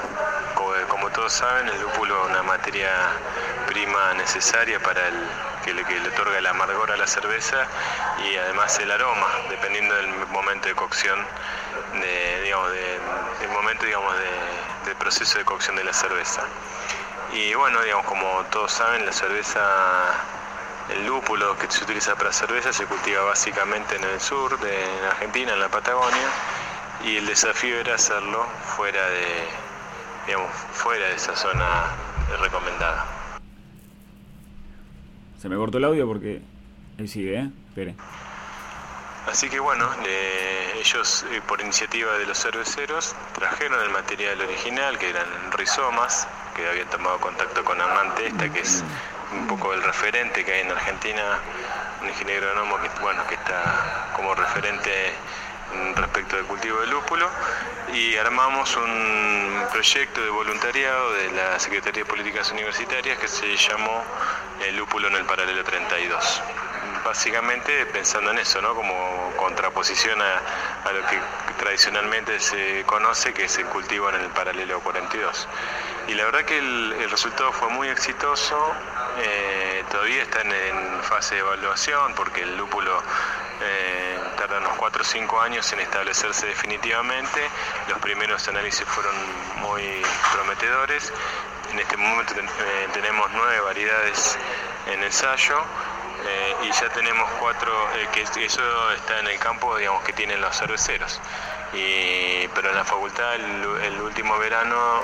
Como, 0.89 1.11
todos 1.11 1.33
saben, 1.35 1.69
el 1.69 1.79
lúpulo 1.83 2.25
es 2.25 2.31
una 2.31 2.43
materia 2.43 2.91
prima 3.67 4.15
necesaria 4.15 4.81
para 4.81 5.09
el 5.09 5.29
que 5.63 5.75
le, 5.75 5.85
que 5.85 6.01
le 6.01 6.09
otorga 6.09 6.39
el 6.39 6.47
amargor 6.47 6.91
a 6.91 6.97
la 6.97 7.07
cerveza 7.07 7.67
y 8.25 8.37
además 8.37 8.79
el 8.79 8.91
aroma, 8.91 9.27
dependiendo 9.51 9.95
del 9.95 10.09
momento 10.29 10.69
de 10.69 10.75
cocción, 10.75 11.19
de, 12.01 12.41
digamos, 12.45 12.71
de- 12.71 13.01
del 13.41 13.49
momento 13.51 13.85
digamos, 13.85 14.17
de- 14.17 14.76
del 14.87 14.97
proceso 14.97 15.39
de 15.39 15.45
cocción 15.45 15.77
de 15.77 15.85
la 15.85 15.93
cerveza. 15.93 16.43
Y 17.35 17.55
bueno, 17.55 17.83
digamos, 17.83 18.07
como 18.07 18.45
todos 18.51 18.73
saben, 18.73 19.05
la 19.05 19.13
cerveza, 19.13 19.61
el 20.95 21.07
lúpulo 21.07 21.59
que 21.59 21.71
se 21.71 21.85
utiliza 21.85 22.15
para 22.15 22.33
cerveza 22.33 22.73
se 22.73 22.87
cultiva 22.87 23.23
básicamente 23.25 23.97
en 23.97 24.05
el 24.05 24.21
sur 24.21 24.59
de 24.61 24.85
en 24.99 25.05
Argentina, 25.05 25.53
en 25.53 25.61
la 25.61 25.69
Patagonia, 25.69 26.29
y 27.05 27.17
el 27.17 27.27
desafío 27.27 27.79
era 27.79 27.97
hacerlo 27.97 28.47
fuera 28.77 29.07
de, 29.11 29.27
digamos, 30.27 30.51
fuera 30.73 31.07
de 31.09 31.15
esa 31.15 31.37
zona 31.37 31.67
recomendada. 32.41 33.07
Se 35.41 35.49
me 35.49 35.57
cortó 35.57 35.79
el 35.79 35.85
audio 35.85 36.07
porque... 36.07 36.41
Ahí 36.99 37.09
sigue, 37.09 37.39
¿eh? 37.39 37.51
Espere. 37.69 37.95
Así 39.27 39.51
que 39.51 39.59
bueno, 39.59 39.91
ellos 40.79 41.27
eh, 41.31 41.41
por 41.47 41.61
iniciativa 41.61 42.17
de 42.17 42.27
los 42.27 42.39
cerveceros 42.39 43.15
trajeron 43.35 43.83
el 43.83 43.91
material 43.91 44.41
original, 44.41 44.99
que 44.99 45.11
eran 45.11 45.51
rizomas, 45.53 46.29
que 46.55 46.67
habían 46.67 46.89
tomado 46.89 47.19
contacto 47.19 47.65
con 47.65 47.81
Hernán 47.81 48.15
Testa, 48.15 48.49
que 48.53 48.61
es 48.61 48.85
un 49.33 49.47
poco 49.49 49.75
el 49.75 49.83
referente 49.83 50.45
que 50.45 50.53
hay 50.53 50.61
en 50.61 50.71
Argentina, 50.71 51.41
un 52.01 52.09
ingeniero 52.09 52.49
agrónomo 52.49 52.81
que, 52.81 52.89
bueno, 53.01 53.27
que 53.27 53.35
está 53.35 54.13
como 54.15 54.35
referente 54.35 55.13
respecto 55.97 56.37
del 56.37 56.47
cultivo 56.47 56.81
de 56.81 56.87
lúpulo 56.87 57.29
y 57.93 58.17
armamos 58.17 58.77
un 58.77 59.67
proyecto 59.73 60.23
de 60.23 60.31
voluntariado 60.31 61.13
de 61.15 61.33
la 61.33 61.59
Secretaría 61.59 62.05
de 62.05 62.09
Políticas 62.09 62.51
Universitarias 62.53 63.19
que 63.19 63.29
se 63.29 63.57
llamó 63.57 64.05
El 64.67 64.77
lúpulo 64.77 65.09
en 65.09 65.17
el 65.17 65.25
paralelo 65.25 65.65
32. 65.65 66.43
Básicamente 67.07 67.87
pensando 67.87 68.33
en 68.33 68.39
eso, 68.39 68.61
¿no? 68.61 68.75
como 68.75 69.33
contraposición 69.37 70.21
a, 70.21 70.91
lo 70.91 71.07
que 71.07 71.17
tradicionalmente 71.57 72.41
se 72.41 72.83
conoce 72.85 73.33
que 73.33 73.45
es 73.45 73.57
el 73.59 73.67
cultivo 73.67 74.09
en 74.09 74.17
el 74.17 74.29
paralelo 74.31 74.81
42. 74.81 75.47
Y 76.09 76.15
la 76.15 76.25
verdad 76.25 76.45
que 76.45 76.59
el, 76.59 77.09
resultado 77.09 77.53
fue 77.53 77.69
muy 77.69 77.87
exitoso, 77.91 78.75
eh, 79.19 79.85
todavía 79.89 80.25
están 80.25 80.51
en 80.51 81.01
fase 81.05 81.37
de 81.37 81.43
evaluación 81.43 82.13
porque 82.17 82.43
el 82.43 82.57
lúpulo 82.57 83.01
eh, 83.61 84.19
tarda 84.37 84.59
unos 84.59 84.77
4 84.77 85.03
o 85.03 85.05
5 85.05 85.41
años 85.41 85.73
en 85.73 85.81
establecerse 85.81 86.49
definitivamente. 86.49 87.41
Los 87.89 87.99
primeros 88.01 88.49
análisis 88.49 88.85
fueron 88.85 89.15
muy 89.61 90.03
prometedores. 90.33 91.13
En 91.71 91.79
este 91.79 91.97
momento 91.97 92.35
eh, 92.35 92.89
tenemos 92.93 93.31
nueve 93.33 93.61
variedades 93.61 94.37
en 94.87 95.05
ensayo. 95.05 95.63
Eh, 96.27 96.57
y 96.65 96.73
ya 96.73 96.89
tenemos 96.91 97.31
cuatro, 97.39 97.73
que 98.13 98.23
eso 98.23 98.93
está 98.93 99.21
en 99.21 99.29
el 99.29 99.39
campo, 99.39 99.77
digamos, 99.77 100.03
que 100.05 100.13
tienen 100.13 100.41
los 100.41 100.57
cerveceros. 100.57 101.21
pero 102.55 102.71
en 102.71 102.77
la 102.77 102.85
facultad 102.85 103.35
el, 103.35 104.01
último 104.01 104.39
verano 104.39 105.03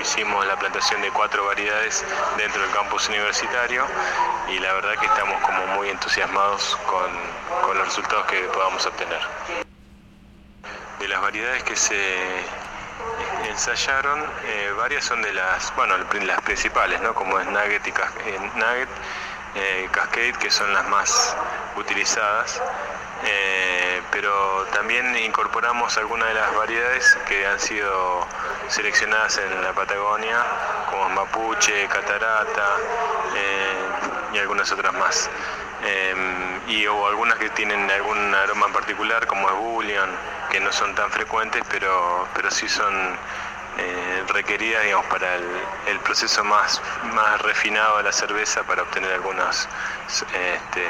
hicimos 0.00 0.46
la 0.46 0.56
plantación 0.56 1.02
de 1.02 1.10
cuatro 1.10 1.44
variedades 1.44 2.04
dentro 2.36 2.62
del 2.62 2.70
campus 2.70 3.08
universitario 3.08 3.84
y 4.48 4.58
la 4.58 4.72
verdad 4.72 4.94
que 4.98 5.06
estamos 5.06 5.40
como 5.42 5.66
muy 5.76 5.88
entusiasmados 5.90 6.76
con, 6.86 7.76
los 7.76 7.86
resultados 7.86 8.26
que 8.26 8.40
podamos 8.54 8.84
obtener. 8.86 9.20
De 10.98 11.08
las 11.08 11.20
variedades 11.20 11.62
que 11.64 11.76
se 11.76 12.16
ensayaron, 13.48 14.24
eh, 14.44 14.72
varias 14.76 15.04
son 15.04 15.20
de 15.22 15.32
las, 15.32 15.74
bueno, 15.76 15.96
las 15.98 16.40
principales, 16.42 17.00
¿no? 17.02 17.14
como 17.14 17.38
es 17.38 17.46
Nugget 17.46 17.86
y 17.86 17.90
eh, 17.90 18.50
Nugget, 18.54 18.88
eh, 19.54 19.88
Cascade, 19.90 20.34
que 20.34 20.50
son 20.50 20.72
las 20.72 20.86
más 20.88 21.36
utilizadas. 21.76 22.60
Eh, 23.24 24.00
pero 24.12 24.64
también 24.72 25.16
incorporamos 25.16 25.96
algunas 25.98 26.28
de 26.28 26.34
las 26.34 26.54
variedades 26.54 27.18
que 27.26 27.46
han 27.46 27.58
sido 27.58 28.26
seleccionadas 28.68 29.38
en 29.38 29.62
la 29.62 29.72
Patagonia, 29.72 30.44
como 30.88 31.08
mapuche, 31.10 31.88
catarata 31.88 32.76
eh, 33.34 34.34
y 34.34 34.38
algunas 34.38 34.70
otras 34.70 34.94
más. 34.94 35.28
Eh, 35.84 36.14
y 36.68 36.86
o 36.86 37.06
algunas 37.06 37.38
que 37.38 37.50
tienen 37.50 37.90
algún 37.90 38.34
aroma 38.34 38.66
en 38.66 38.72
particular, 38.72 39.26
como 39.26 39.48
es 39.48 39.56
bullion, 39.56 40.10
que 40.50 40.60
no 40.60 40.72
son 40.72 40.94
tan 40.94 41.10
frecuentes, 41.10 41.62
pero, 41.70 42.26
pero 42.34 42.50
sí 42.50 42.68
son 42.68 43.16
eh, 43.78 44.22
requerida 44.32 44.80
digamos, 44.82 45.06
para 45.06 45.36
el, 45.36 45.98
proceso 46.04 46.42
más, 46.44 46.80
más 47.14 47.40
refinado 47.42 47.98
de 47.98 48.04
la 48.04 48.12
cerveza 48.12 48.62
para 48.66 48.82
obtener 48.82 49.12
algunos 49.12 49.68
este, 50.06 50.82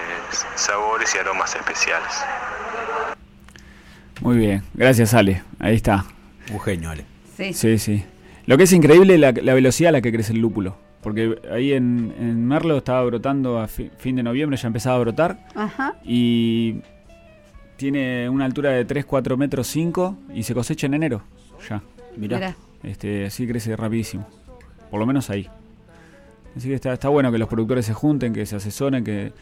sabores 0.54 1.14
y 1.14 1.18
aromas 1.18 1.54
especiales. 1.54 2.08
Muy 4.20 4.36
bien, 4.36 4.62
gracias 4.74 5.14
Ale, 5.14 5.42
ahí 5.58 5.76
está. 5.76 6.04
Un 6.50 6.60
genio 6.60 6.90
Ale. 6.90 7.04
Sí, 7.36 7.52
sí. 7.52 7.78
sí. 7.78 8.04
Lo 8.46 8.56
que 8.56 8.64
es 8.64 8.72
increíble 8.72 9.14
es 9.14 9.20
la, 9.20 9.32
velocidad 9.32 9.90
a 9.90 9.92
la 9.92 10.00
que 10.00 10.10
crece 10.10 10.32
el 10.32 10.40
lúpulo. 10.40 10.76
Porque 11.02 11.38
ahí 11.52 11.72
en, 11.72 12.46
Merlo 12.46 12.78
estaba 12.78 13.04
brotando 13.04 13.60
a 13.60 13.68
fin 13.68 14.16
de 14.16 14.22
noviembre, 14.22 14.56
ya 14.56 14.66
empezaba 14.66 14.96
a 14.96 15.00
brotar. 15.00 15.46
Ajá. 15.54 15.96
Y 16.02 16.80
tiene 17.76 18.28
una 18.28 18.46
altura 18.46 18.70
de 18.70 18.84
3, 18.84 19.04
4 19.04 19.36
metros 19.36 19.66
5 19.68 20.16
y 20.34 20.42
se 20.42 20.54
cosecha 20.54 20.86
en 20.86 20.94
enero. 20.94 21.22
Ya. 21.68 21.82
Mirá. 22.16 22.56
Este, 22.82 23.26
así 23.26 23.46
crece 23.46 23.76
rapidísimo. 23.76 24.26
Por 24.90 25.00
lo 25.00 25.06
menos 25.06 25.30
ahí. 25.30 25.48
Así 26.56 26.68
que 26.68 26.74
está, 26.74 26.92
está 26.92 27.08
bueno 27.08 27.30
que 27.30 27.38
los 27.38 27.48
productores 27.48 27.86
se 27.86 27.94
junten, 27.94 28.32
que 28.32 28.46
se 28.46 28.56
asesoren, 28.56 29.04
que 29.04 29.32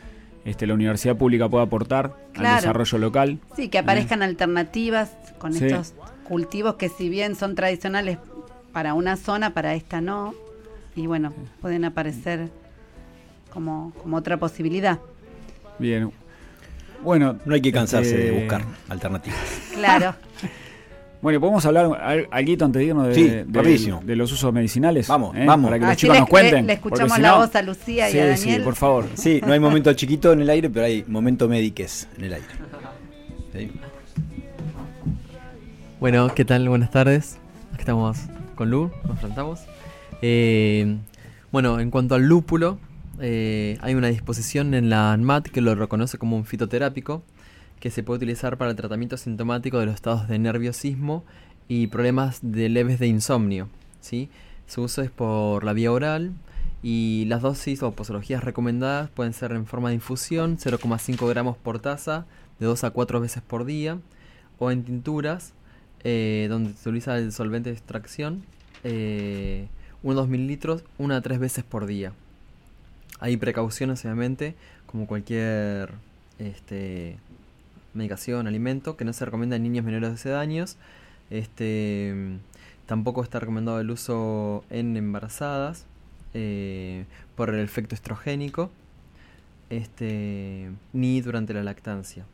este, 0.44 0.66
la 0.66 0.74
universidad 0.74 1.16
pública 1.16 1.48
pueda 1.48 1.64
aportar 1.64 2.14
al 2.36 2.56
desarrollo 2.56 2.98
local. 2.98 3.38
Sí, 3.56 3.68
que 3.68 3.78
aparezcan 3.78 4.22
alternativas 4.22 5.10
con 5.38 5.54
estos 5.54 5.94
cultivos 6.24 6.74
que 6.74 6.88
si 6.88 7.08
bien 7.08 7.36
son 7.36 7.54
tradicionales 7.54 8.18
para 8.72 8.94
una 8.94 9.16
zona, 9.16 9.54
para 9.54 9.74
esta 9.74 10.00
no. 10.00 10.34
Y 10.94 11.06
bueno, 11.06 11.32
pueden 11.60 11.84
aparecer 11.84 12.50
como, 13.50 13.92
como 14.02 14.16
otra 14.16 14.36
posibilidad. 14.36 14.98
Bien. 15.78 16.10
Bueno, 17.02 17.38
no 17.44 17.54
hay 17.54 17.60
que 17.60 17.72
cansarse 17.72 18.16
de 18.16 18.28
este, 18.28 18.40
buscar 18.40 18.64
alternativas. 18.88 19.38
Claro. 19.74 20.14
Bueno, 21.22 21.40
¿podemos 21.40 21.64
hablar 21.64 21.86
algo 22.30 22.64
antes 22.64 22.72
de 22.72 22.84
irnos 22.84 23.08
de, 23.08 23.44
de, 23.44 24.16
los 24.16 24.30
usos 24.32 24.52
medicinales? 24.52 25.08
Vamos, 25.08 25.34
¿Eh? 25.34 25.44
vamos. 25.46 25.70
Para 25.70 25.78
que 25.80 25.86
los 25.86 25.96
chicos 25.96 26.18
nos 26.18 26.28
cuenten. 26.28 26.66
Le, 26.66 26.74
escuchamos 26.74 27.18
la 27.18 27.36
voz 27.36 27.54
a 27.56 27.62
Lucía 27.62 28.10
y 28.10 28.18
a 28.18 28.26
Daniel. 28.26 28.58
Sí, 28.58 28.64
por 28.64 28.74
favor. 28.74 29.06
Sí, 29.16 29.40
no 29.44 29.52
hay 29.52 29.60
momento 29.60 29.92
chiquito 29.94 30.32
en 30.32 30.42
el 30.42 30.50
aire, 30.50 30.70
pero 30.70 30.86
hay 30.86 31.04
momento 31.08 31.48
médiques 31.48 32.06
en 32.18 32.24
el 32.24 32.34
aire. 32.34 32.46
Bueno, 35.98 36.32
¿qué 36.34 36.44
tal? 36.44 36.68
Buenas 36.68 36.90
tardes. 36.90 37.38
Aquí 37.72 37.80
estamos 37.80 38.18
con 38.54 38.70
Lu, 38.70 38.90
nos 39.02 39.12
enfrentamos. 39.12 39.60
Eh, 40.22 40.96
bueno, 41.50 41.80
en 41.80 41.90
cuanto 41.90 42.14
al 42.14 42.22
lúpulo, 42.22 42.78
eh, 43.20 43.78
hay 43.80 43.94
una 43.94 44.08
disposición 44.08 44.74
en 44.74 44.90
la 44.90 45.12
ANMAT 45.12 45.48
que 45.48 45.60
lo 45.60 45.74
reconoce 45.74 46.18
como 46.18 46.36
un 46.36 46.44
fitoterápico 46.44 47.22
que 47.80 47.90
se 47.90 48.02
puede 48.02 48.18
utilizar 48.18 48.56
para 48.56 48.70
el 48.70 48.76
tratamiento 48.76 49.16
sintomático 49.16 49.78
de 49.78 49.86
los 49.86 49.94
estados 49.94 50.28
de 50.28 50.38
nerviosismo 50.38 51.24
y 51.68 51.88
problemas 51.88 52.38
de 52.42 52.68
leves 52.68 52.98
de 52.98 53.06
insomnio. 53.06 53.68
¿sí? 54.00 54.28
Su 54.66 54.82
uso 54.82 55.02
es 55.02 55.10
por 55.10 55.64
la 55.64 55.72
vía 55.72 55.92
oral 55.92 56.32
y 56.82 57.24
las 57.28 57.42
dosis 57.42 57.82
o 57.82 57.92
posologías 57.92 58.44
recomendadas 58.44 59.10
pueden 59.10 59.32
ser 59.32 59.52
en 59.52 59.66
forma 59.66 59.88
de 59.88 59.96
infusión, 59.96 60.58
0,5 60.58 61.28
gramos 61.28 61.56
por 61.56 61.78
taza, 61.78 62.26
de 62.58 62.66
2 62.66 62.84
a 62.84 62.90
4 62.90 63.20
veces 63.20 63.42
por 63.42 63.64
día, 63.64 63.98
o 64.58 64.70
en 64.70 64.84
tinturas, 64.84 65.52
eh, 66.04 66.46
donde 66.48 66.72
se 66.74 66.88
utiliza 66.88 67.18
el 67.18 67.32
solvente 67.32 67.70
de 67.70 67.76
extracción, 67.76 68.44
eh, 68.84 69.66
1 70.02 70.14
2 70.14 70.28
mililitros, 70.28 70.84
1 70.98 71.14
a 71.14 71.20
3 71.20 71.38
veces 71.38 71.64
por 71.64 71.86
día. 71.86 72.12
Hay 73.18 73.36
precauciones, 73.36 74.04
obviamente, 74.04 74.54
como 74.86 75.06
cualquier 75.06 75.90
este, 76.38 77.16
medicación, 77.96 78.46
alimento, 78.46 78.96
que 78.96 79.04
no 79.04 79.12
se 79.12 79.24
recomienda 79.24 79.56
en 79.56 79.62
niños 79.62 79.84
menores 79.84 80.10
de 80.10 80.16
6 80.18 80.34
años. 80.34 80.76
Este, 81.30 82.38
tampoco 82.86 83.22
está 83.22 83.40
recomendado 83.40 83.80
el 83.80 83.90
uso 83.90 84.64
en 84.70 84.96
embarazadas 84.96 85.86
eh, 86.34 87.04
por 87.34 87.50
el 87.50 87.64
efecto 87.64 87.94
estrogénico, 87.94 88.70
este, 89.70 90.70
ni 90.92 91.20
durante 91.20 91.54
la 91.54 91.62
lactancia. 91.62 92.24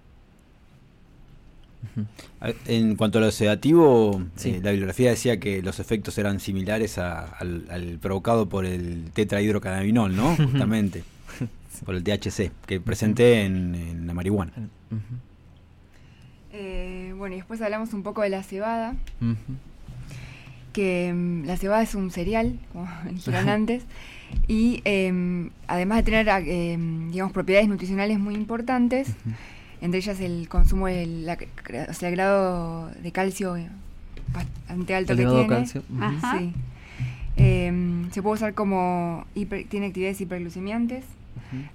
En 2.66 2.96
cuanto 2.96 3.18
a 3.18 3.22
lo 3.22 3.30
sedativo, 3.30 4.22
eh, 4.44 4.60
la 4.62 4.70
bibliografía 4.70 5.10
decía 5.10 5.40
que 5.40 5.62
los 5.62 5.80
efectos 5.80 6.16
eran 6.18 6.40
similares 6.40 6.98
al, 6.98 7.98
provocado 8.00 8.48
por 8.48 8.64
el 8.64 9.10
tetrahidrocannabinol, 9.12 10.14
¿no? 10.14 10.36
Justamente, 10.36 11.04
por 11.84 11.94
el 11.94 12.04
THC, 12.04 12.52
que 12.66 12.80
presenté 12.80 13.44
en, 13.44 14.06
la 14.06 14.14
marihuana. 14.14 14.52
Eh, 16.52 17.14
bueno, 17.16 17.34
y 17.34 17.38
después 17.38 17.60
hablamos 17.62 17.94
un 17.94 18.02
poco 18.02 18.22
de 18.22 18.28
la 18.28 18.42
cebada. 18.42 18.94
Que 20.72 21.12
mm, 21.14 21.44
la 21.44 21.56
cebada 21.56 21.82
es 21.82 21.94
un 21.94 22.10
cereal, 22.10 22.58
como 22.72 22.88
dijeron 23.10 23.48
antes. 23.48 23.84
Y 24.48 24.80
em, 24.84 25.50
además 25.66 25.98
de 25.98 26.02
tener, 26.04 26.28
em, 26.28 27.10
digamos, 27.10 27.32
propiedades 27.32 27.68
nutricionales 27.68 28.18
muy 28.18 28.34
importantes, 28.34 29.14
entre 29.80 29.98
ellas 29.98 30.20
el 30.20 30.48
consumo 30.48 30.86
del 30.86 31.28
o 31.28 31.92
sea, 31.92 32.08
el 32.08 32.14
grado 32.14 32.90
de 33.02 33.12
calcio 33.12 33.56
bastante 34.32 34.94
alto 34.94 35.16
que 35.16 35.26
tiene. 35.26 35.46
Calcio. 35.46 35.82
Sí. 36.38 36.52
Em, 37.36 38.10
se 38.10 38.22
puede 38.22 38.34
usar 38.36 38.54
como 38.54 39.26
tiene 39.68 39.86
actividades 39.86 40.20
hiperglucemiantes, 40.20 41.04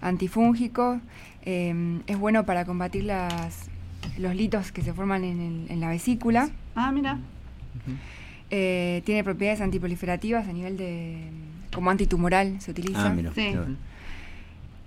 antifúngico, 0.02 1.00
es 1.44 2.18
bueno 2.18 2.46
para 2.46 2.66
combatir 2.66 3.04
las 3.04 3.70
los 4.18 4.36
litos 4.36 4.72
que 4.72 4.82
se 4.82 4.94
forman 4.94 5.24
en, 5.24 5.80
la 5.80 5.90
vesícula. 5.90 6.50
Ah, 6.76 6.92
mira. 6.92 7.20
Eh, 8.50 9.02
tiene 9.06 9.24
propiedades 9.24 9.62
antiproliferativas 9.62 10.48
a 10.48 10.54
nivel 10.54 10.78
de. 10.78 11.18
como 11.74 11.90
antitumoral 11.90 12.60
se 12.62 12.72
utiliza. 12.72 13.08
Ah, 13.08 13.14
mira. 13.14 13.32
Sí. 13.34 13.54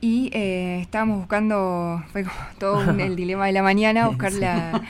Y 0.02 0.30
eh, 0.32 0.80
estábamos 0.80 1.18
buscando, 1.18 2.02
fue 2.10 2.24
todo 2.58 2.90
el 2.90 3.16
dilema 3.16 3.46
de 3.46 3.52
la 3.52 3.62
mañana, 3.62 4.08
buscar 4.08 4.32
la, 4.32 4.80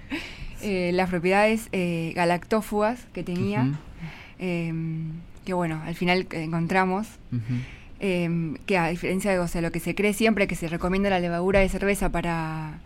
eh, 0.62 0.92
las 0.94 1.10
propiedades 1.10 1.68
galactófugas 2.14 3.06
que 3.12 3.22
tenía. 3.22 3.70
Em, 4.38 5.12
que 5.44 5.52
bueno, 5.52 5.80
al 5.84 5.94
final 5.94 6.26
encontramos. 6.30 7.06
Em, 7.98 8.56
que 8.66 8.76
a 8.76 8.88
diferencia 8.88 9.30
de 9.30 9.38
o 9.38 9.48
sea, 9.48 9.62
lo 9.62 9.72
que 9.72 9.80
se 9.80 9.94
cree 9.94 10.12
siempre 10.12 10.46
que 10.46 10.54
se 10.54 10.68
recomienda 10.68 11.08
la 11.08 11.18
levadura 11.18 11.60
de 11.60 11.68
cerveza 11.68 12.10
para 12.10 12.78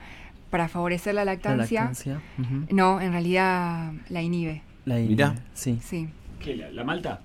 para 0.50 0.68
favorecer 0.68 1.14
la 1.14 1.24
La 1.24 1.32
lactancia. 1.32 1.80
lactancia. 1.80 2.20
ujú. 2.38 2.66
No, 2.74 3.00
en 3.00 3.12
realidad 3.12 3.92
la 4.08 4.22
inhibe. 4.22 4.62
La 4.84 4.96
Mirá. 4.96 5.26
inhibe, 5.28 5.42
Sí. 5.54 5.78
Sí. 5.82 6.08
¿Qué, 6.40 6.56
la, 6.56 6.70
la 6.70 6.84
malta? 6.84 7.20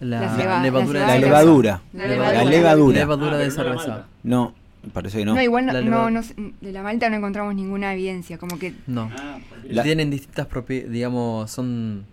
La, 0.00 0.20
La 0.20 0.36
ceba- 0.36 0.62
levadura 0.62 1.00
la 1.00 1.06
de 1.06 1.12
La 1.20 1.26
cebada. 1.26 1.42
levadura. 1.44 1.80
La 1.92 2.02
La 2.02 2.08
levadura. 2.08 2.44
levadura. 2.50 2.98
Levadura 2.98 3.32
Ah, 3.32 3.38
de 3.38 3.44
la 3.46 3.50
cerveza. 3.50 4.06
No, 4.22 4.54
parece 4.92 5.18
que 5.18 5.24
no. 5.24 5.34
No, 5.34 5.40
igual 5.42 5.66
no, 5.66 5.72
La 5.72 5.80
no, 5.80 5.84
levadura. 5.86 6.10
no 6.10 6.22
sé, 6.22 6.34
de 6.60 6.72
la 6.72 6.82
malta 6.82 7.08
no 7.08 7.16
encontramos 7.16 7.54
ninguna 7.54 7.92
evidencia, 7.94 8.36
como 8.38 8.58
que 8.58 8.74
No. 8.86 9.10
Ah, 9.18 9.38
La- 9.68 9.82
Tienen 9.82 10.10
distintas 10.10 10.46
propiedades, 10.46 10.92
digamos, 10.92 11.50
son 11.50 12.04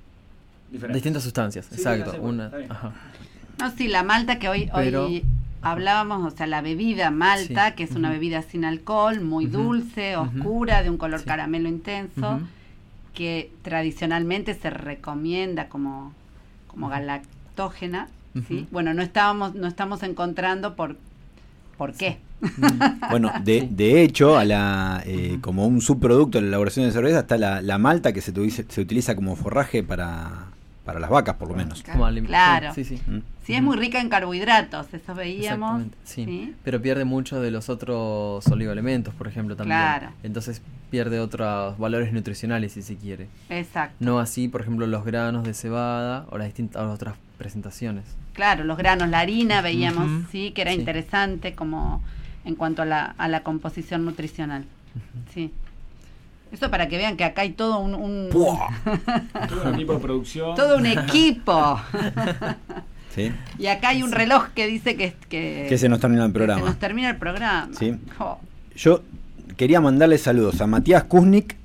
distintas 0.93 1.23
sustancias. 1.23 1.65
Sí, 1.65 1.75
exacto. 1.75 2.13
la 2.13 2.19
Una, 2.21 2.51
ajá. 2.69 2.93
No, 3.59 3.71
sí, 3.71 3.87
la 3.89 4.03
malta 4.03 4.39
que 4.39 4.47
hoy, 4.47 4.69
Pero- 4.73 5.05
hoy 5.07 5.23
hablábamos, 5.61 6.33
o 6.33 6.35
sea, 6.35 6.47
la 6.47 6.61
bebida 6.61 7.11
malta, 7.11 7.69
Sí, 7.69 7.75
que 7.75 7.83
es 7.83 7.91
una 7.91 8.09
bebida 8.09 8.41
sin 8.41 8.65
alcohol, 8.65 9.21
muy 9.21 9.45
dulce, 9.45 10.15
oscura, 10.17 10.83
de 10.83 10.89
un 10.89 10.97
color 10.97 11.19
Sí. 11.19 11.25
caramelo 11.25 11.67
intenso, 11.69 12.39
que 13.13 13.51
tradicionalmente 13.61 14.53
se 14.53 14.69
recomienda 14.69 15.67
como, 15.67 16.13
como 16.67 16.87
galactógena, 16.89 18.07
¿sí? 18.47 18.67
Bueno, 18.71 18.93
no 18.93 19.01
estábamos, 19.01 19.53
no 19.55 19.67
estamos 19.67 20.03
encontrando 20.03 20.75
por, 20.75 20.95
por 21.77 21.93
qué. 21.93 22.17
Bueno, 23.11 23.31
de, 23.43 23.67
de 23.69 24.01
hecho, 24.03 24.37
a 24.37 24.45
la, 24.45 25.03
eh, 25.05 25.37
como 25.41 25.67
un 25.67 25.81
subproducto 25.81 26.37
de 26.37 26.43
la 26.43 26.47
elaboración 26.47 26.85
de 26.85 26.91
cerveza 26.91 27.19
está 27.19 27.37
la, 27.37 27.61
la 27.61 27.77
malta 27.77 28.13
que 28.13 28.21
se, 28.21 28.33
se 28.49 28.81
utiliza 28.81 29.15
como 29.15 29.35
forraje 29.35 29.83
para, 29.83 30.45
para 30.85 30.99
las 30.99 31.09
vacas, 31.09 31.35
por 31.35 31.47
lo 31.49 31.55
menos. 31.55 31.83
Claro. 31.83 32.73
Sí, 32.73 32.83
sí. 32.83 32.97
sí. 32.97 33.03
¿Mm? 33.11 33.21
Sí, 33.45 33.53
es 33.55 33.61
muy 33.63 33.75
rica 33.77 33.99
en 33.99 34.09
carbohidratos, 34.09 34.93
eso 34.93 35.15
veíamos. 35.15 35.81
Exactamente, 35.81 35.97
sí. 36.03 36.25
¿sí? 36.25 36.55
Pero 36.63 36.81
pierde 36.81 37.05
mucho 37.05 37.41
de 37.41 37.51
los 37.51 37.69
otros 37.69 38.45
oligoelementos, 38.47 39.13
por 39.15 39.27
ejemplo, 39.27 39.55
también. 39.55 39.77
Claro. 39.79 40.09
Entonces 40.23 40.61
pierde 40.89 41.19
otros 41.19 41.77
valores 41.77 42.13
nutricionales, 42.13 42.73
si 42.73 42.81
se 42.81 42.97
quiere. 42.97 43.27
Exacto. 43.49 43.95
No 43.99 44.19
así, 44.19 44.47
por 44.47 44.61
ejemplo, 44.61 44.85
los 44.87 45.03
granos 45.05 45.43
de 45.43 45.53
cebada 45.53 46.25
o 46.29 46.37
las 46.37 46.47
distintas 46.47 46.81
o 46.83 46.91
otras 46.91 47.15
presentaciones. 47.37 48.05
Claro, 48.33 48.63
los 48.63 48.77
granos, 48.77 49.09
la 49.09 49.19
harina, 49.19 49.61
veíamos, 49.61 50.07
sí, 50.31 50.51
que 50.51 50.61
era 50.61 50.71
Sí. 50.71 50.79
interesante 50.79 51.53
como 51.55 52.01
en 52.45 52.55
cuanto 52.55 52.81
a 52.81 52.85
la, 52.85 53.15
a 53.17 53.27
la 53.27 53.41
composición 53.43 54.05
nutricional. 54.05 54.65
Sí. 55.33 55.51
Eso 56.51 56.69
para 56.69 56.87
que 56.89 56.97
vean 56.97 57.15
que 57.17 57.23
acá 57.23 57.43
hay 57.43 57.51
todo 57.51 57.79
un, 57.79 57.95
un- 57.95 58.29
Todo 58.29 58.57
un 59.65 59.73
equipo 59.75 59.93
de 59.93 59.99
producción. 59.99 60.55
todo 60.55 60.77
un 60.77 60.85
equipo. 60.85 61.79
¿Sí? 63.15 63.29
y 63.59 63.65
acá 63.67 63.89
hay 63.89 64.03
un 64.03 64.11
reloj 64.13 64.47
que 64.55 64.67
dice 64.67 64.95
que, 64.95 65.13
que, 65.27 65.65
Que 65.67 65.77
se 65.77 65.89
nos 65.89 65.99
termina 65.99 66.23
el 66.25 66.31
que 66.31 66.39
se 66.39 66.47
nos 66.47 66.55
programa. 66.55 66.79
termina 66.79 67.09
el 67.09 67.17
programa. 67.17 67.69
Sí. 67.77 67.95
Yo 68.75 69.01
quería 69.57 69.81
mandarle 69.81 70.17
saludos 70.17 70.61
a 70.61 70.67
Matías 70.67 71.03
Kuznik, 71.03 71.57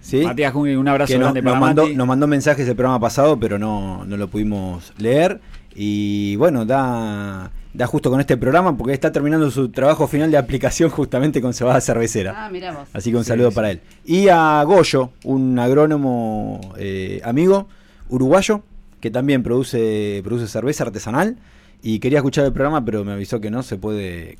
¿sí? 0.00 0.22
Matías 0.24 0.52
Jungli, 0.52 0.76
un 0.76 0.86
abrazo 0.86 1.12
que 1.12 1.18
no- 1.18 1.24
grande 1.24 1.42
nos, 1.42 1.50
para 1.52 1.60
mandó, 1.60 1.82
Mati. 1.84 1.96
nos 1.96 2.06
mandó 2.06 2.26
mensajes 2.28 2.68
el 2.68 2.76
programa 2.76 3.00
pasado, 3.00 3.38
pero 3.40 3.58
no, 3.58 4.04
no 4.04 4.16
lo 4.16 4.28
pudimos 4.28 4.92
leer. 4.98 5.40
Y 5.74 6.36
bueno, 6.36 6.64
da, 6.64 7.50
da 7.76 7.86
justo 7.86 8.10
con 8.10 8.20
este 8.20 8.36
programa 8.36 8.76
porque 8.76 8.92
está 8.92 9.12
terminando 9.12 9.50
su 9.50 9.68
trabajo 9.70 10.06
final 10.06 10.30
de 10.30 10.38
aplicación 10.38 10.90
justamente 10.90 11.40
con 11.42 11.52
cebada 11.54 11.80
cervecera. 11.80 12.34
Ah, 12.46 12.50
mira 12.50 12.72
vos. 12.72 12.88
Así 12.92 13.10
que 13.10 13.16
un 13.16 13.24
Sí, 13.24 13.28
saludo 13.28 13.50
sí. 13.50 13.54
para 13.54 13.70
él. 13.70 13.80
Y 14.04 14.28
a 14.28 14.62
Goyo, 14.64 15.10
un 15.24 15.58
agrónomo 15.58 16.60
eh, 16.78 17.20
amigo 17.24 17.68
uruguayo 18.08 18.62
que 19.00 19.10
también 19.10 19.42
produce, 19.42 20.20
produce 20.24 20.48
cerveza 20.48 20.84
artesanal. 20.84 21.36
Y 21.82 21.98
quería 22.00 22.18
escuchar 22.18 22.44
el 22.46 22.52
programa, 22.52 22.84
pero 22.84 23.04
me 23.04 23.12
avisó 23.12 23.40
que 23.40 23.50
no 23.50 23.62
se 23.62 23.76
puede 23.76 24.38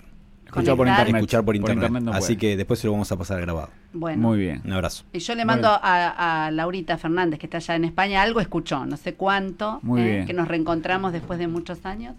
por 0.51 0.63
internet. 0.89 1.15
escuchar 1.17 1.45
por 1.45 1.55
internet. 1.55 1.91
no 1.91 2.13
Así 2.13 2.29
puede. 2.35 2.37
que 2.39 2.57
después 2.57 2.81
se 2.81 2.87
lo 2.87 2.93
vamos 2.93 3.13
a 3.13 3.17
pasar 3.17 3.41
grabado. 3.41 3.69
Bueno. 3.93 4.23
Muy 4.23 4.39
bien. 4.39 4.63
Un 4.65 4.73
abrazo. 4.73 5.05
Y 5.13 5.19
yo 5.19 5.35
le 5.35 5.45
mando 5.45 5.69
a, 5.69 6.47
a 6.47 6.51
Laurita 6.51 6.97
Fernández, 6.97 7.39
que 7.39 7.47
está 7.47 7.59
allá 7.59 7.77
en 7.77 7.85
España, 7.85 8.23
algo 8.23 8.41
escuchó, 8.41 8.87
no 8.87 8.97
sé 8.97 9.15
cuánto, 9.15 9.81
Muy 9.83 10.01
eh, 10.01 10.05
bien. 10.11 10.27
que 10.27 10.33
nos 10.33 10.49
reencontramos 10.49 11.13
después 11.13 11.39
de 11.39 11.47
muchos 11.49 11.85
años. 11.85 12.15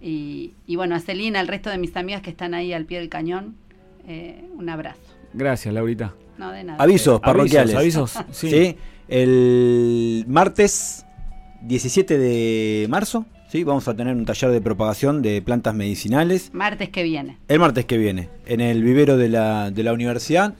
Y, 0.00 0.54
y 0.66 0.76
bueno, 0.76 0.94
a 0.94 1.00
Celina, 1.00 1.40
al 1.40 1.48
resto 1.48 1.70
de 1.70 1.78
mis 1.78 1.96
amigas 1.96 2.22
que 2.22 2.30
están 2.30 2.54
ahí 2.54 2.72
al 2.72 2.84
pie 2.84 2.98
del 2.98 3.08
cañón, 3.08 3.56
eh, 4.06 4.44
un 4.56 4.68
abrazo. 4.68 5.00
Gracias, 5.34 5.72
Laurita. 5.74 6.14
No, 6.38 6.52
de 6.52 6.64
nada. 6.64 6.82
Avisos 6.82 7.20
parroquiales. 7.20 7.74
Avisos, 7.74 8.16
avisos, 8.16 8.36
sí. 8.36 8.50
Sí. 8.50 8.76
El 9.08 10.24
martes 10.28 11.04
17 11.62 12.18
de 12.18 12.86
marzo, 12.88 13.26
¿sí? 13.48 13.64
Vamos 13.64 13.88
a 13.88 13.94
tener 13.94 14.14
un 14.14 14.24
taller 14.24 14.50
de 14.50 14.60
propagación 14.60 15.22
de 15.22 15.42
plantas 15.42 15.74
medicinales. 15.74 16.50
Martes 16.52 16.90
que 16.90 17.02
viene. 17.02 17.38
El 17.48 17.58
martes 17.58 17.84
que 17.84 17.98
viene, 17.98 18.28
en 18.46 18.60
el 18.60 18.82
vivero 18.82 19.16
de 19.16 19.28
la, 19.28 19.70
de 19.70 19.82
la 19.82 19.92
universidad. 19.92 20.54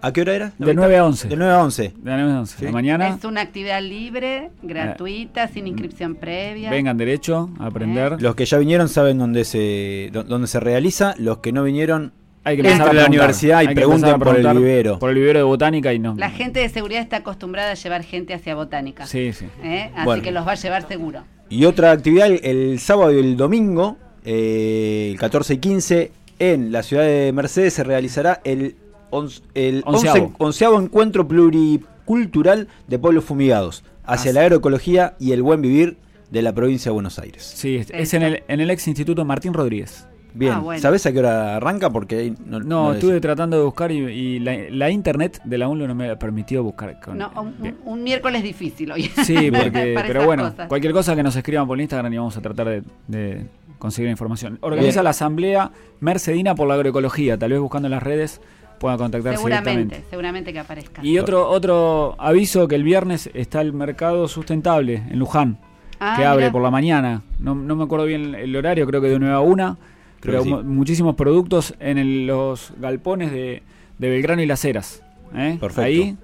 ¿A 0.00 0.12
qué 0.12 0.20
hora 0.20 0.34
era? 0.34 0.52
De 0.58 0.74
9 0.74 0.96
a 0.96 1.04
11. 1.04 1.28
De 1.28 1.36
9 1.36 1.52
a 1.52 1.62
11. 1.64 1.82
De 1.82 1.88
las 2.10 2.18
9 2.20 2.32
a 2.32 2.40
11. 2.40 2.56
Sí. 2.58 2.64
La 2.66 2.70
mañana 2.70 3.08
Es 3.08 3.24
una 3.24 3.40
actividad 3.40 3.82
libre, 3.82 4.50
gratuita, 4.62 5.48
sin 5.48 5.66
inscripción 5.66 6.14
previa. 6.14 6.70
vengan 6.70 6.96
derecho 6.96 7.50
a 7.58 7.66
aprender. 7.66 8.20
Los 8.22 8.34
que 8.36 8.44
ya 8.46 8.58
vinieron 8.58 8.88
saben 8.88 9.18
dónde 9.18 9.44
se, 9.44 10.10
dó- 10.12 10.22
dónde 10.24 10.46
se 10.46 10.60
realiza. 10.60 11.14
Los 11.18 11.38
que 11.38 11.50
no 11.52 11.64
vinieron, 11.64 12.12
Hay 12.44 12.54
que 12.56 12.60
Entren 12.60 12.74
empezar 12.76 12.96
a 12.96 13.00
la 13.02 13.06
universidad 13.08 13.62
y 13.62 13.74
pregunten 13.74 14.18
por 14.20 14.36
el 14.38 14.46
vivero. 14.56 14.98
Por 15.00 15.10
el 15.10 15.16
vivero 15.16 15.40
de 15.40 15.44
botánica 15.44 15.92
y 15.92 15.98
no. 15.98 16.14
La 16.16 16.30
gente 16.30 16.60
de 16.60 16.68
seguridad 16.68 17.02
está 17.02 17.16
acostumbrada 17.18 17.72
a 17.72 17.74
llevar 17.74 18.04
gente 18.04 18.34
hacia 18.34 18.54
botánica. 18.54 19.04
Sí, 19.06 19.32
sí. 19.32 19.46
¿eh? 19.64 19.90
Así 19.96 20.04
Bueno. 20.04 20.22
que 20.22 20.30
los 20.30 20.46
va 20.46 20.52
a 20.52 20.54
llevar 20.54 20.86
seguro. 20.86 21.24
Y 21.50 21.64
otra 21.64 21.90
actividad 21.90 22.28
el, 22.28 22.40
el 22.44 22.78
sábado 22.78 23.12
y 23.12 23.18
el 23.18 23.36
domingo, 23.36 23.96
eh, 24.24 25.08
el 25.12 25.18
14 25.18 25.54
y 25.54 25.58
15, 25.58 26.12
en 26.38 26.70
la 26.70 26.82
ciudad 26.84 27.02
de 27.02 27.32
Mercedes 27.34 27.74
se 27.74 27.82
realizará 27.84 28.40
el, 28.44 28.76
once- 29.10 29.42
el 29.54 29.82
Onceavo. 29.86 30.24
once- 30.26 30.34
onceavo 30.38 30.80
encuentro 30.80 31.26
pluricultural 31.28 32.68
de 32.86 32.98
pueblos 32.98 33.24
fumigados 33.24 33.84
hacia 34.04 34.32
la 34.32 34.42
agroecología 34.42 35.14
y 35.18 35.32
el 35.32 35.42
buen 35.42 35.60
vivir 35.62 35.96
de 36.30 36.42
la 36.42 36.52
provincia 36.54 36.90
de 36.90 36.94
Buenos 36.94 37.18
Aires. 37.18 37.42
Sí, 37.42 37.76
es, 37.76 37.90
es 37.90 38.14
en, 38.14 38.22
el, 38.22 38.42
en 38.48 38.60
el 38.60 38.70
ex 38.70 38.86
instituto 38.88 39.24
Martín 39.24 39.52
Rodríguez. 39.54 40.06
Bien, 40.34 40.52
Ah, 40.52 40.58
bueno. 40.60 40.80
¿sabes 40.80 41.04
a 41.06 41.12
qué 41.12 41.18
hora 41.20 41.56
arranca? 41.56 41.88
Porque 41.90 42.16
ahí 42.18 42.34
no, 42.44 42.60
No, 42.60 42.88
no 42.88 42.92
estuve 42.92 43.18
tratando 43.20 43.56
de 43.58 43.64
buscar 43.64 43.90
y, 43.90 43.96
y 43.98 44.38
la, 44.38 44.56
la 44.70 44.90
internet 44.90 45.40
de 45.42 45.56
la 45.58 45.68
UNLU 45.68 45.88
no 45.88 45.94
me 45.94 46.14
permitió 46.16 46.62
buscar. 46.62 47.00
con- 47.00 47.16
No, 47.18 47.30
un, 47.40 47.76
un 47.86 48.02
miércoles 48.04 48.42
difícil 48.42 48.92
hoy. 48.92 49.04
Sí, 49.24 49.50
porque, 49.50 49.94
pero 50.06 50.26
bueno, 50.26 50.50
cosas. 50.50 50.68
cualquier 50.68 50.92
cosa 50.92 51.16
que 51.16 51.22
nos 51.22 51.34
escriban 51.34 51.66
por 51.66 51.80
Instagram 51.80 52.12
y 52.12 52.18
vamos 52.18 52.36
a 52.36 52.42
tratar 52.42 52.68
de, 52.68 52.82
de 53.08 53.46
conseguir 53.78 54.10
información. 54.10 54.58
Organiza 54.60 54.96
Bien. 55.00 55.04
la 55.04 55.10
asamblea 55.10 55.72
Mercedina 56.00 56.54
por 56.54 56.68
la 56.68 56.74
agroecología, 56.74 57.38
tal 57.38 57.50
vez 57.52 57.60
buscando 57.60 57.88
en 57.88 57.92
las 57.92 58.02
redes 58.02 58.40
puedan 58.78 58.98
contactarse 58.98 59.36
Seguramente, 59.38 59.70
directamente. 59.70 60.10
seguramente 60.10 60.52
que 60.52 60.58
aparezca. 60.58 61.04
Y 61.04 61.18
otro 61.18 61.48
otro 61.48 62.14
aviso 62.18 62.68
que 62.68 62.74
el 62.74 62.82
viernes 62.84 63.30
está 63.34 63.60
el 63.60 63.72
mercado 63.72 64.28
sustentable 64.28 65.02
en 65.10 65.18
Luján, 65.18 65.58
Ah, 66.00 66.14
que 66.16 66.24
abre 66.24 66.44
mirá. 66.44 66.52
por 66.52 66.62
la 66.62 66.70
mañana. 66.70 67.22
No, 67.40 67.54
no 67.54 67.74
me 67.76 67.84
acuerdo 67.84 68.06
bien 68.06 68.34
el 68.34 68.54
horario, 68.54 68.86
creo 68.86 69.00
que 69.00 69.08
de 69.08 69.18
9 69.18 69.34
a 69.34 69.40
1. 69.40 69.76
Creo 70.20 70.32
Pero 70.32 70.38
que 70.42 70.48
sí. 70.48 70.54
mu- 70.54 70.62
muchísimos 70.74 71.14
productos 71.14 71.74
en 71.80 71.98
el- 71.98 72.26
los 72.26 72.72
galpones 72.80 73.30
de, 73.32 73.62
de 73.98 74.08
Belgrano 74.10 74.42
y 74.42 74.46
Las 74.46 74.64
Heras. 74.64 75.02
¿eh? 75.34 75.56
Perfecto. 75.60 75.82
Ahí 75.82 76.16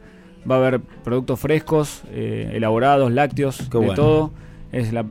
va 0.50 0.56
a 0.56 0.58
haber 0.58 0.80
productos 0.80 1.38
frescos, 1.40 2.02
eh, 2.12 2.50
elaborados, 2.54 3.12
lácteos, 3.12 3.58
Qué 3.58 3.64
de 3.64 3.76
bueno. 3.78 3.94
todo. 3.94 4.32
Es 4.72 4.92
la, 4.92 5.04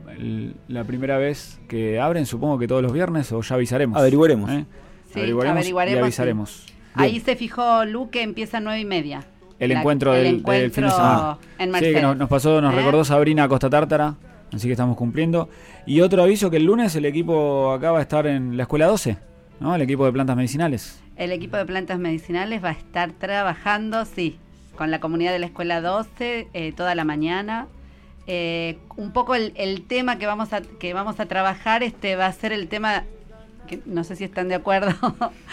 la 0.68 0.84
primera 0.84 1.16
vez 1.16 1.58
que 1.68 1.98
abren, 1.98 2.26
supongo 2.26 2.58
que 2.58 2.68
todos 2.68 2.82
los 2.82 2.92
viernes, 2.92 3.32
o 3.32 3.40
ya 3.40 3.54
avisaremos. 3.54 3.98
Averiguaremos. 3.98 4.50
¿eh? 4.50 4.66
Sí, 5.12 5.18
averiguaremos, 5.20 5.56
y 5.66 5.72
averiguaremos, 5.72 6.66
Ahí 6.94 7.20
se 7.20 7.36
fijó 7.36 7.84
Lu 7.84 8.10
que 8.10 8.22
empieza 8.22 8.58
a 8.58 8.60
nueve 8.60 8.80
y 8.80 8.84
media. 8.84 9.24
El 9.58 9.72
La- 9.72 9.80
encuentro, 9.80 10.14
el 10.14 10.24
del, 10.24 10.42
del 10.42 10.70
fin 10.70 10.84
de 10.84 10.90
semana. 10.90 11.38
en 11.58 11.66
sí, 11.66 11.72
Mercedes. 11.72 11.94
que 11.96 12.02
nos, 12.02 12.16
nos 12.16 12.28
pasó, 12.28 12.60
nos 12.60 12.72
¿Eh? 12.74 12.76
recordó 12.76 13.04
Sabrina 13.04 13.48
Costa 13.48 13.70
Tártara, 13.70 14.14
así 14.52 14.66
que 14.66 14.72
estamos 14.72 14.96
cumpliendo. 14.96 15.48
Y 15.86 16.00
otro 16.00 16.22
aviso 16.22 16.50
que 16.50 16.56
el 16.58 16.64
lunes 16.64 16.94
el 16.96 17.04
equipo 17.04 17.72
acá 17.72 17.92
va 17.92 17.98
a 17.98 18.02
estar 18.02 18.26
en 18.26 18.56
la 18.56 18.64
escuela 18.64 18.86
12, 18.86 19.16
¿no? 19.60 19.74
El 19.74 19.82
equipo 19.82 20.04
de 20.06 20.12
plantas 20.12 20.36
medicinales. 20.36 21.00
El 21.16 21.30
equipo 21.30 21.56
de 21.56 21.64
plantas 21.64 21.98
medicinales 21.98 22.62
va 22.64 22.70
a 22.70 22.72
estar 22.72 23.12
trabajando, 23.12 24.04
sí, 24.04 24.36
con 24.76 24.90
la 24.90 24.98
comunidad 24.98 25.30
de 25.32 25.38
la 25.38 25.46
Escuela 25.46 25.80
12 25.80 26.48
eh, 26.52 26.72
toda 26.76 26.94
la 26.96 27.04
mañana. 27.04 27.68
Eh, 28.26 28.78
un 28.96 29.12
poco 29.12 29.34
el, 29.36 29.52
el 29.54 29.82
tema 29.82 30.16
que 30.18 30.26
vamos, 30.26 30.52
a, 30.52 30.62
que 30.62 30.94
vamos 30.94 31.20
a 31.20 31.26
trabajar 31.26 31.82
este 31.82 32.16
va 32.16 32.26
a 32.26 32.32
ser 32.32 32.52
el 32.52 32.66
tema, 32.68 33.04
que 33.66 33.80
no 33.86 34.04
sé 34.04 34.16
si 34.16 34.24
están 34.24 34.48
de 34.48 34.54
acuerdo, 34.56 34.94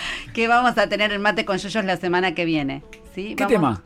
que 0.34 0.48
vamos 0.48 0.78
a 0.78 0.88
tener 0.88 1.12
el 1.12 1.20
mate 1.20 1.46
con 1.46 1.58
yuyos 1.58 1.86
la 1.86 1.98
semana 1.98 2.34
que 2.36 2.46
viene. 2.46 2.82
¿sí? 3.16 3.36
¿Qué 3.36 3.44
Vamos- 3.46 3.50
tema? 3.50 3.84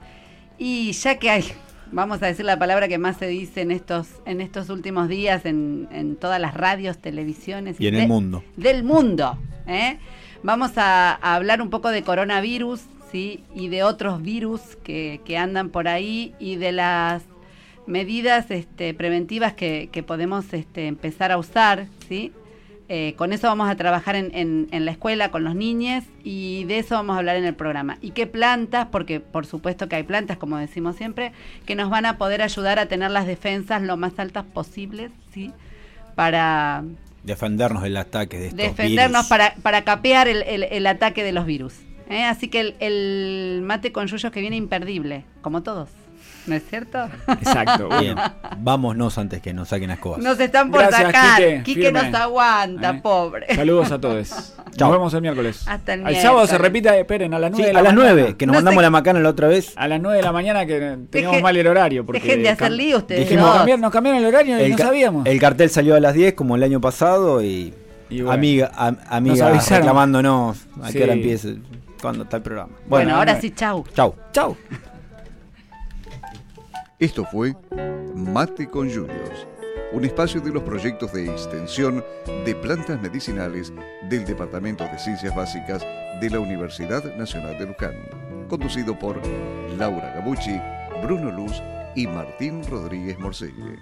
Y 0.58 0.92
ya 0.94 1.18
que 1.20 1.30
hay, 1.30 1.44
vamos 1.92 2.22
a 2.24 2.28
decir 2.28 2.46
la 2.46 2.58
palabra 2.58 2.88
que 2.88 2.98
más 2.98 3.18
se 3.18 3.28
dice 3.28 3.62
en 3.62 3.72
estos, 3.72 4.08
en 4.26 4.40
estos 4.42 4.70
últimos 4.70 5.10
días 5.10 5.46
en, 5.46 5.88
en 5.92 6.16
todas 6.16 6.40
las 6.40 6.54
radios, 6.54 6.98
televisiones 7.00 7.80
Y 7.80 7.88
en 7.88 7.96
el 7.96 8.08
mundo. 8.08 8.44
del 8.56 8.84
mundo. 8.84 9.38
¿eh? 9.68 9.98
Vamos 10.44 10.78
a, 10.78 11.12
a 11.22 11.36
hablar 11.36 11.62
un 11.62 11.70
poco 11.70 11.90
de 11.90 12.04
coronavirus, 12.04 12.82
¿sí? 13.12 13.44
Y 13.56 13.68
de 13.70 13.84
otros 13.84 14.22
virus 14.22 14.62
que, 14.84 15.20
que 15.26 15.38
andan 15.38 15.70
por 15.70 15.88
ahí 15.88 16.34
y 16.40 16.56
de 16.56 16.72
las 16.72 17.24
medidas 17.88 18.50
este, 18.52 18.94
preventivas 18.94 19.54
que, 19.54 19.90
que 19.92 20.02
podemos 20.04 20.54
este, 20.54 20.88
empezar 20.88 21.32
a 21.32 21.38
usar, 21.38 21.88
¿sí? 22.08 22.32
Eh, 22.88 23.14
con 23.18 23.34
eso 23.34 23.48
vamos 23.48 23.70
a 23.70 23.76
trabajar 23.76 24.16
en, 24.16 24.30
en- 24.36 24.68
en 24.72 24.86
la 24.86 24.92
escuela 24.92 25.32
con 25.32 25.44
los 25.44 25.56
niños 25.56 26.04
y 26.24 26.66
de 26.66 26.78
eso 26.80 26.96
vamos 26.96 27.16
a 27.16 27.20
hablar 27.20 27.36
en 27.36 27.46
el 27.46 27.56
programa. 27.56 27.98
¿Y 28.02 28.12
qué 28.12 28.28
plantas? 28.28 28.88
Porque 28.92 29.20
por 29.20 29.46
supuesto 29.46 29.90
que 29.90 29.96
hay 29.96 30.04
plantas, 30.04 30.38
como 30.38 30.58
decimos 30.58 30.96
siempre, 30.96 31.32
que 31.66 31.76
nos 31.76 31.90
van 31.90 32.06
a 32.06 32.18
poder 32.18 32.42
ayudar 32.42 32.78
a 32.80 32.86
tener 32.88 33.10
las 33.12 33.26
defensas 33.26 33.82
lo 33.82 33.98
más 33.98 34.20
altas 34.20 34.44
posibles, 34.46 35.12
¿sí? 35.34 35.52
Para 36.16 36.84
Defendernos 37.24 37.82
del 37.82 37.98
ataque 37.98 38.38
de 38.38 38.46
estos 38.48 38.58
defendernos, 38.58 39.22
virus. 39.22 39.30
para, 39.30 39.56
para 39.56 39.84
capear 39.84 40.28
el, 40.28 40.44
el- 40.44 40.64
el 40.64 40.86
ataque 40.88 41.24
de 41.24 41.32
los 41.32 41.46
virus. 41.48 41.74
¿eh? 42.10 42.24
Así 42.24 42.50
que 42.50 42.60
el, 42.60 42.76
el 42.80 43.62
mate 43.64 43.92
con 43.92 44.06
yuyos 44.08 44.32
que 44.32 44.42
viene 44.42 44.56
imperdible, 44.58 45.26
como 45.42 45.64
todos. 45.64 45.90
¿No 46.48 46.56
es 46.56 46.64
cierto? 46.70 47.00
Exacto. 47.28 47.88
bueno. 47.90 48.00
Bien, 48.02 48.16
vámonos 48.60 49.18
antes 49.18 49.42
que 49.42 49.54
nos 49.54 49.70
saquen 49.70 49.90
las 49.90 50.00
cosas. 50.00 50.24
Nos 50.24 50.40
están 50.40 50.70
por 50.72 50.82
Gracias, 50.82 51.02
sacar. 51.04 51.38
Quique, 51.38 51.64
Quique, 51.64 51.92
nos 51.92 52.14
aguanta, 52.14 52.90
¿Eh? 52.92 53.00
pobre. 53.02 53.56
Saludos 53.56 53.92
a 53.92 54.00
todos. 54.00 54.30
Chao. 54.76 54.90
Nos 54.90 54.92
vemos 54.92 55.14
el 55.14 55.22
miércoles. 55.22 55.64
Hasta 55.68 55.94
el 55.94 56.06
Al 56.06 56.16
sábado 56.18 56.46
se 56.48 56.58
repite, 56.58 57.00
esperen, 57.00 57.34
a 57.34 57.40
las 57.40 57.50
9 57.52 57.64
Sí, 57.64 57.68
de 57.68 57.74
la 57.74 57.80
a 57.80 57.84
las 57.84 57.94
mañana. 57.94 58.14
9, 58.14 58.36
que 58.36 58.46
nos 58.46 58.54
No 58.54 58.58
mandamos 58.58 58.80
sé- 58.82 58.84
la 58.84 58.90
macana 58.90 59.20
la 59.22 59.30
otra 59.30 59.48
vez. 59.48 59.72
A 59.78 59.88
las 59.88 60.02
9 60.02 60.18
de 60.18 60.24
la 60.24 60.32
mañana 60.34 60.66
que 60.66 60.98
teníamos 61.10 61.42
mal 61.42 61.56
el 61.56 61.66
horario. 61.68 62.06
Porque 62.06 62.20
dejen 62.22 62.44
de 62.44 62.50
hacer 62.50 62.72
lío 62.74 62.98
ustedes 62.98 63.22
Dijimos, 63.22 63.48
dos. 63.48 63.58
cambiar- 63.60 63.80
nos 63.80 63.92
cambiaron 63.92 64.20
el 64.22 64.26
horario 64.28 64.66
y 64.66 64.72
no 64.72 64.78
sabíamos. 64.78 65.26
el 65.26 65.40
cartel 65.40 65.70
salió 65.70 65.96
a 65.96 66.00
las 66.02 66.14
10 66.14 66.34
como 66.34 66.58
el 66.58 66.64
año 66.64 66.82
pasado 66.82 67.42
y, 67.42 67.74
Y 68.10 68.18
bueno. 68.22 68.32
amiga, 68.34 68.72
am- 68.76 68.98
amiga 69.10 69.50
reclamándonos 69.52 70.58
a 70.84 70.88
Sí. 70.92 70.98
qué 70.98 71.04
hora 71.06 71.14
empiece, 71.14 71.56
cuándo 72.02 72.24
está 72.24 72.38
el 72.38 72.44
programa. 72.44 72.70
Bueno, 72.74 72.88
Bueno, 72.90 73.16
ahora 73.16 73.34
no, 73.36 73.42
sí, 73.42 73.52
chau. 73.52 73.86
chau. 73.96 74.14
Chau. 74.34 74.58
Esto 77.06 77.24
fue 77.24 77.56
Mate 78.16 78.68
con 78.68 78.90
Yuyos, 78.90 79.48
un 79.94 80.06
espacio 80.06 80.42
de 80.42 80.52
los 80.52 80.64
proyectos 80.64 81.14
de 81.14 81.30
extensión 81.30 82.04
de 82.44 82.56
plantas 82.56 83.00
medicinales 83.00 83.72
del 84.10 84.26
Departamento 84.26 84.86
de 84.86 84.98
Ciencias 84.98 85.36
Básicas 85.36 85.86
de 86.20 86.30
la 86.32 86.40
Universidad 86.40 87.04
Nacional 87.16 87.60
de 87.60 87.68
Luján, 87.68 87.94
conducido 88.50 88.98
por 88.98 89.22
Laura 89.78 90.16
Gabucci, 90.16 90.60
Bruno 91.04 91.30
Luz 91.30 91.62
y 91.96 92.08
Martín 92.08 92.64
Rodríguez 92.68 93.20
Morcelle. 93.20 93.78